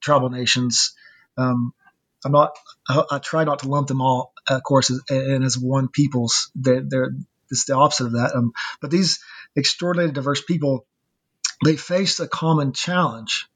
tribal 0.00 0.30
nations 0.30 0.94
um, 1.36 1.72
I'm 2.24 2.32
not. 2.32 2.52
I, 2.88 3.02
I, 3.12 3.18
try 3.18 3.44
not 3.44 3.60
to 3.60 3.68
lump 3.68 3.88
them 3.88 4.02
all, 4.02 4.32
of 4.48 4.62
course, 4.62 4.90
as, 4.90 5.00
and 5.08 5.44
as 5.44 5.56
one 5.56 5.88
people's. 5.88 6.50
They're, 6.54 6.82
they're 6.82 7.12
it's 7.50 7.64
the 7.64 7.76
opposite 7.76 8.06
of 8.06 8.12
that. 8.12 8.34
Um, 8.34 8.52
but 8.80 8.90
these 8.90 9.20
extraordinarily 9.56 10.12
diverse 10.12 10.42
people, 10.42 10.86
they 11.64 11.76
face 11.76 12.20
a 12.20 12.28
common 12.28 12.72
challenge, 12.72 13.48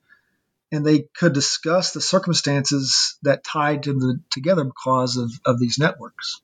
and 0.73 0.85
they 0.85 1.07
could 1.17 1.33
discuss 1.33 1.93
the 1.93 2.01
circumstances 2.01 3.17
that 3.23 3.45
tied 3.45 3.85
them 3.85 4.25
together 4.31 4.65
because 4.65 5.17
of, 5.17 5.31
of 5.47 5.59
these 5.59 5.79
networks. 5.79 6.41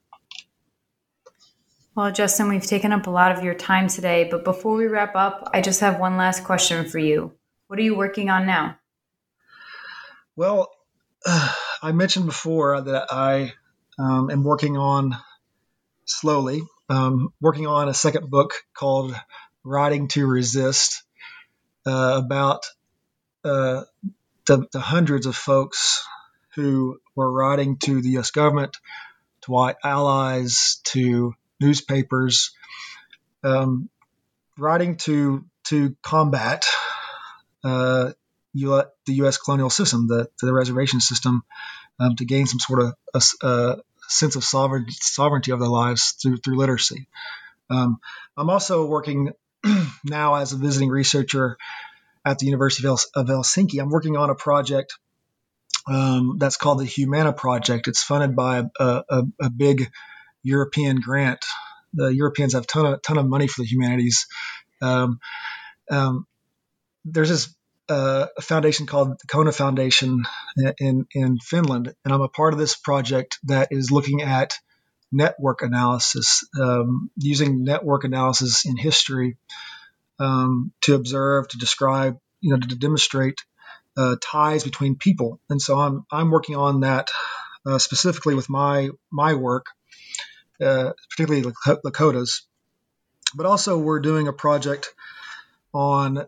Well, 1.97 2.12
Justin, 2.12 2.49
we've 2.49 2.66
taken 2.66 2.93
up 2.93 3.07
a 3.07 3.11
lot 3.11 3.37
of 3.37 3.45
your 3.45 3.55
time 3.55 3.89
today, 3.89 4.29
but 4.31 4.45
before 4.45 4.77
we 4.77 4.87
wrap 4.87 5.16
up, 5.16 5.51
I 5.53 5.61
just 5.61 5.81
have 5.81 5.99
one 5.99 6.16
last 6.16 6.45
question 6.45 6.89
for 6.89 6.99
you. 6.99 7.33
What 7.66 7.79
are 7.79 7.83
you 7.83 7.97
working 7.97 8.31
on 8.31 8.47
now? 8.47 8.79
Well, 10.37 10.71
I 11.83 11.93
mentioned 11.93 12.27
before 12.27 12.81
that 12.81 13.09
I 13.11 13.53
um, 13.99 14.31
am 14.31 14.45
working 14.45 14.77
on 14.77 15.16
slowly, 16.05 16.62
um, 16.89 17.33
working 17.41 17.66
on 17.66 17.89
a 17.89 17.95
second 17.95 18.31
book 18.31 18.53
called 18.75 19.14
Writing 19.64 20.09
to 20.09 20.27
Resist 20.27 21.03
uh, 21.87 22.21
about 22.25 22.66
uh, 23.45 23.82
the, 24.47 24.66
the, 24.72 24.80
hundreds 24.80 25.26
of 25.26 25.36
folks 25.36 26.07
who 26.55 26.99
were 27.14 27.30
writing 27.30 27.76
to 27.78 28.01
the 28.03 28.11
U.S. 28.11 28.30
government, 28.30 28.76
to 29.43 29.51
white 29.51 29.76
allies, 29.84 30.80
to 30.84 31.34
newspapers, 31.61 32.53
um, 33.45 33.88
writing 34.59 34.97
to 34.97 35.45
to 35.64 35.97
combat 36.03 36.66
uh, 37.64 38.12
U- 38.53 38.82
the 39.07 39.12
U.S. 39.14 39.38
colonial 39.38 39.70
system, 39.70 40.09
the, 40.09 40.28
the 40.41 40.53
reservation 40.53 41.01
system, 41.01 41.43
um, 41.99 42.16
to 42.16 42.24
gain 42.24 42.47
some 42.47 42.59
sort 42.59 42.80
of 42.80 42.95
a, 43.14 43.47
a 43.47 43.76
sense 44.09 44.36
of 44.36 44.45
sovereign, 44.45 44.86
sovereignty 44.91 45.53
of 45.53 45.61
their 45.61 45.68
lives 45.68 46.12
through 46.20 46.38
through 46.38 46.57
literacy. 46.57 47.07
Um, 47.70 48.01
I'm 48.36 48.51
also 48.51 48.86
working 48.86 49.32
now 50.05 50.34
as 50.34 50.53
a 50.53 50.57
visiting 50.57 50.88
researcher 50.88 51.57
at 52.25 52.39
the 52.39 52.47
University 52.47 52.87
of, 52.89 53.01
Helsinki. 53.14 53.81
I'm 53.81 53.91
working 53.91 54.16
on 54.16 54.31
a 54.31 54.35
project 54.35 54.99
um, 55.87 56.37
that's 56.39 56.57
called 56.57 56.81
the 56.81 56.85
Humana 56.85 57.33
Project. 57.33 57.89
It's 57.89 58.03
funded 58.03 58.37
by 58.37 58.64
a, 58.79 59.03
a, 59.09 59.23
a, 59.41 59.51
big 59.51 59.91
European 60.43 61.01
grant. 61.01 61.45
The 61.95 62.09
Europeans 62.09 62.53
have 62.53 62.64
a 62.64 62.66
ton 62.66 62.87
of, 62.87 63.03
ton 63.03 63.18
of 63.18 63.27
money 63.27 63.47
for 63.47 63.62
the 63.62 63.68
humanities. 63.68 64.27
Um, 64.83 65.21
um, 65.91 66.27
there's 67.05 67.31
this 67.31 67.55
uh, 67.89 68.27
a 68.39 68.43
foundation 68.43 68.87
called 68.87 69.18
the 69.18 69.27
Kone 69.27 69.53
Foundation 69.53 70.23
in 70.79 71.07
in 71.12 71.39
Finland, 71.39 71.95
and 72.05 72.14
I'm 72.14 72.21
a 72.21 72.29
part 72.29 72.53
of 72.53 72.59
this 72.59 72.77
project 72.77 73.39
that 73.45 73.68
is 73.73 73.91
looking 73.91 74.23
at 74.23 74.55
network 75.11 75.62
analysis, 75.62 76.47
um, 76.61 77.11
using 77.16 77.64
network 77.64 78.05
analysis 78.05 78.64
in 78.64 78.77
history 78.77 79.37
um, 80.21 80.73
to 80.83 80.95
observe, 80.95 81.49
to 81.49 81.59
describe, 81.59 82.18
you 82.41 82.51
know, 82.51 82.61
to, 82.61 82.68
to 82.68 82.77
demonstrate 82.77 83.41
uh, 83.97 84.16
ties 84.23 84.62
between 84.62 84.97
people. 84.97 85.41
And 85.49 85.61
so 85.61 85.79
I'm 85.79 86.07
I'm 86.12 86.31
working 86.31 86.57
on 86.57 86.81
that 86.81 87.09
uh, 87.66 87.79
specifically 87.79 88.35
with 88.35 88.49
my 88.49 88.91
my 89.11 89.35
work, 89.35 89.66
uh, 90.62 90.93
particularly 91.11 91.53
Lakotas, 91.66 92.43
but 93.35 93.47
also 93.47 93.79
we're 93.79 94.01
doing 94.01 94.29
a 94.29 94.33
project 94.33 94.93
on 95.73 96.27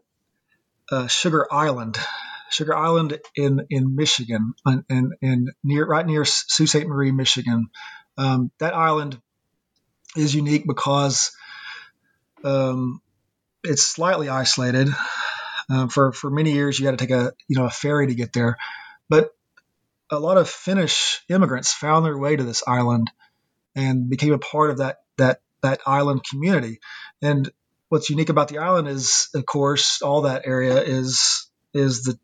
uh, 0.91 1.07
Sugar 1.07 1.47
Island, 1.53 1.99
Sugar 2.51 2.77
Island 2.77 3.19
in 3.37 3.67
in 3.71 3.95
Michigan, 3.95 4.55
and 4.65 5.13
in, 5.21 5.53
near 5.63 5.87
right 5.87 6.07
near 6.07 6.25
Sault 6.25 6.69
Ste. 6.69 6.87
Marie, 6.87 7.13
Michigan. 7.13 7.69
Um, 8.19 8.51
that 8.59 8.75
island 8.75 9.19
is 10.17 10.35
unique 10.35 10.67
because 10.67 11.33
um, 12.45 13.01
it's 13.65 13.83
slightly 13.83 14.29
isolated. 14.29 14.89
Um, 15.71 15.89
for 15.89 16.13
for 16.13 16.31
many 16.31 16.53
years, 16.53 16.79
you 16.79 16.87
had 16.87 16.99
to 16.99 17.05
take 17.05 17.15
a 17.15 17.33
you 17.49 17.57
know 17.57 17.67
a 17.67 17.71
ferry 17.71 18.09
to 18.09 18.15
get 18.15 18.33
there, 18.33 18.57
but 19.09 19.35
a 20.11 20.19
lot 20.19 20.37
of 20.37 20.49
Finnish 20.49 21.23
immigrants 21.29 21.73
found 21.73 22.05
their 22.05 22.19
way 22.19 22.37
to 22.37 22.45
this 22.45 22.63
island 22.67 23.11
and 23.75 24.11
became 24.11 24.35
a 24.35 24.39
part 24.39 24.71
of 24.71 24.79
that 24.79 24.99
that 25.19 25.41
that 25.63 25.81
island 25.87 26.23
community. 26.29 26.81
And 27.23 27.51
what's 27.89 28.11
unique 28.11 28.29
about 28.29 28.49
the 28.49 28.59
island 28.59 28.89
is, 28.89 29.29
of 29.35 29.47
course, 29.47 30.03
all 30.03 30.23
that 30.23 30.43
area 30.45 30.83
is 30.83 31.49
is 31.73 32.03
the 32.03 32.19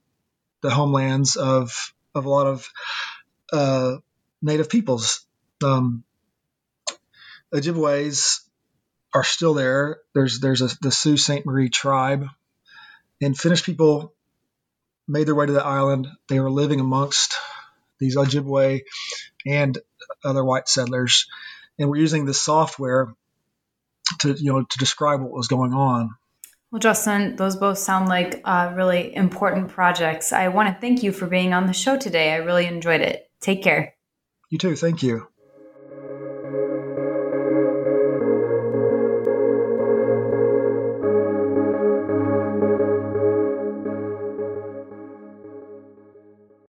the 0.60 0.70
homelands 0.70 1.36
of 1.36 1.94
of 2.14 2.24
a 2.24 2.30
lot 2.30 2.46
of 2.46 2.68
uh, 3.52 3.96
native 4.42 4.68
peoples. 4.68 5.26
Um, 5.64 6.04
Ojibways 7.54 8.40
are 9.14 9.24
still 9.24 9.54
there. 9.54 9.98
There's 10.14 10.40
there's 10.40 10.62
a, 10.62 10.68
the 10.80 10.90
Sault 10.90 11.18
Ste. 11.18 11.46
Marie 11.46 11.68
tribe, 11.70 12.26
and 13.20 13.38
Finnish 13.38 13.64
people 13.64 14.14
made 15.06 15.26
their 15.26 15.34
way 15.34 15.46
to 15.46 15.52
the 15.52 15.64
island. 15.64 16.08
They 16.28 16.40
were 16.40 16.50
living 16.50 16.80
amongst 16.80 17.34
these 17.98 18.16
Ojibwe 18.16 18.82
and 19.46 19.78
other 20.24 20.44
white 20.44 20.68
settlers, 20.68 21.26
and 21.78 21.88
we're 21.88 21.96
using 21.96 22.24
this 22.24 22.40
software 22.40 23.14
to 24.20 24.32
you 24.32 24.52
know 24.52 24.62
to 24.62 24.78
describe 24.78 25.20
what 25.20 25.32
was 25.32 25.48
going 25.48 25.72
on. 25.72 26.10
Well, 26.70 26.80
Justin, 26.80 27.36
those 27.36 27.56
both 27.56 27.78
sound 27.78 28.08
like 28.08 28.42
uh, 28.44 28.72
really 28.76 29.14
important 29.14 29.68
projects. 29.68 30.34
I 30.34 30.48
want 30.48 30.68
to 30.68 30.78
thank 30.78 31.02
you 31.02 31.12
for 31.12 31.26
being 31.26 31.54
on 31.54 31.66
the 31.66 31.72
show 31.72 31.96
today. 31.96 32.32
I 32.32 32.36
really 32.36 32.66
enjoyed 32.66 33.00
it. 33.00 33.30
Take 33.40 33.62
care. 33.62 33.94
You 34.50 34.58
too. 34.58 34.76
Thank 34.76 35.02
you. 35.02 35.28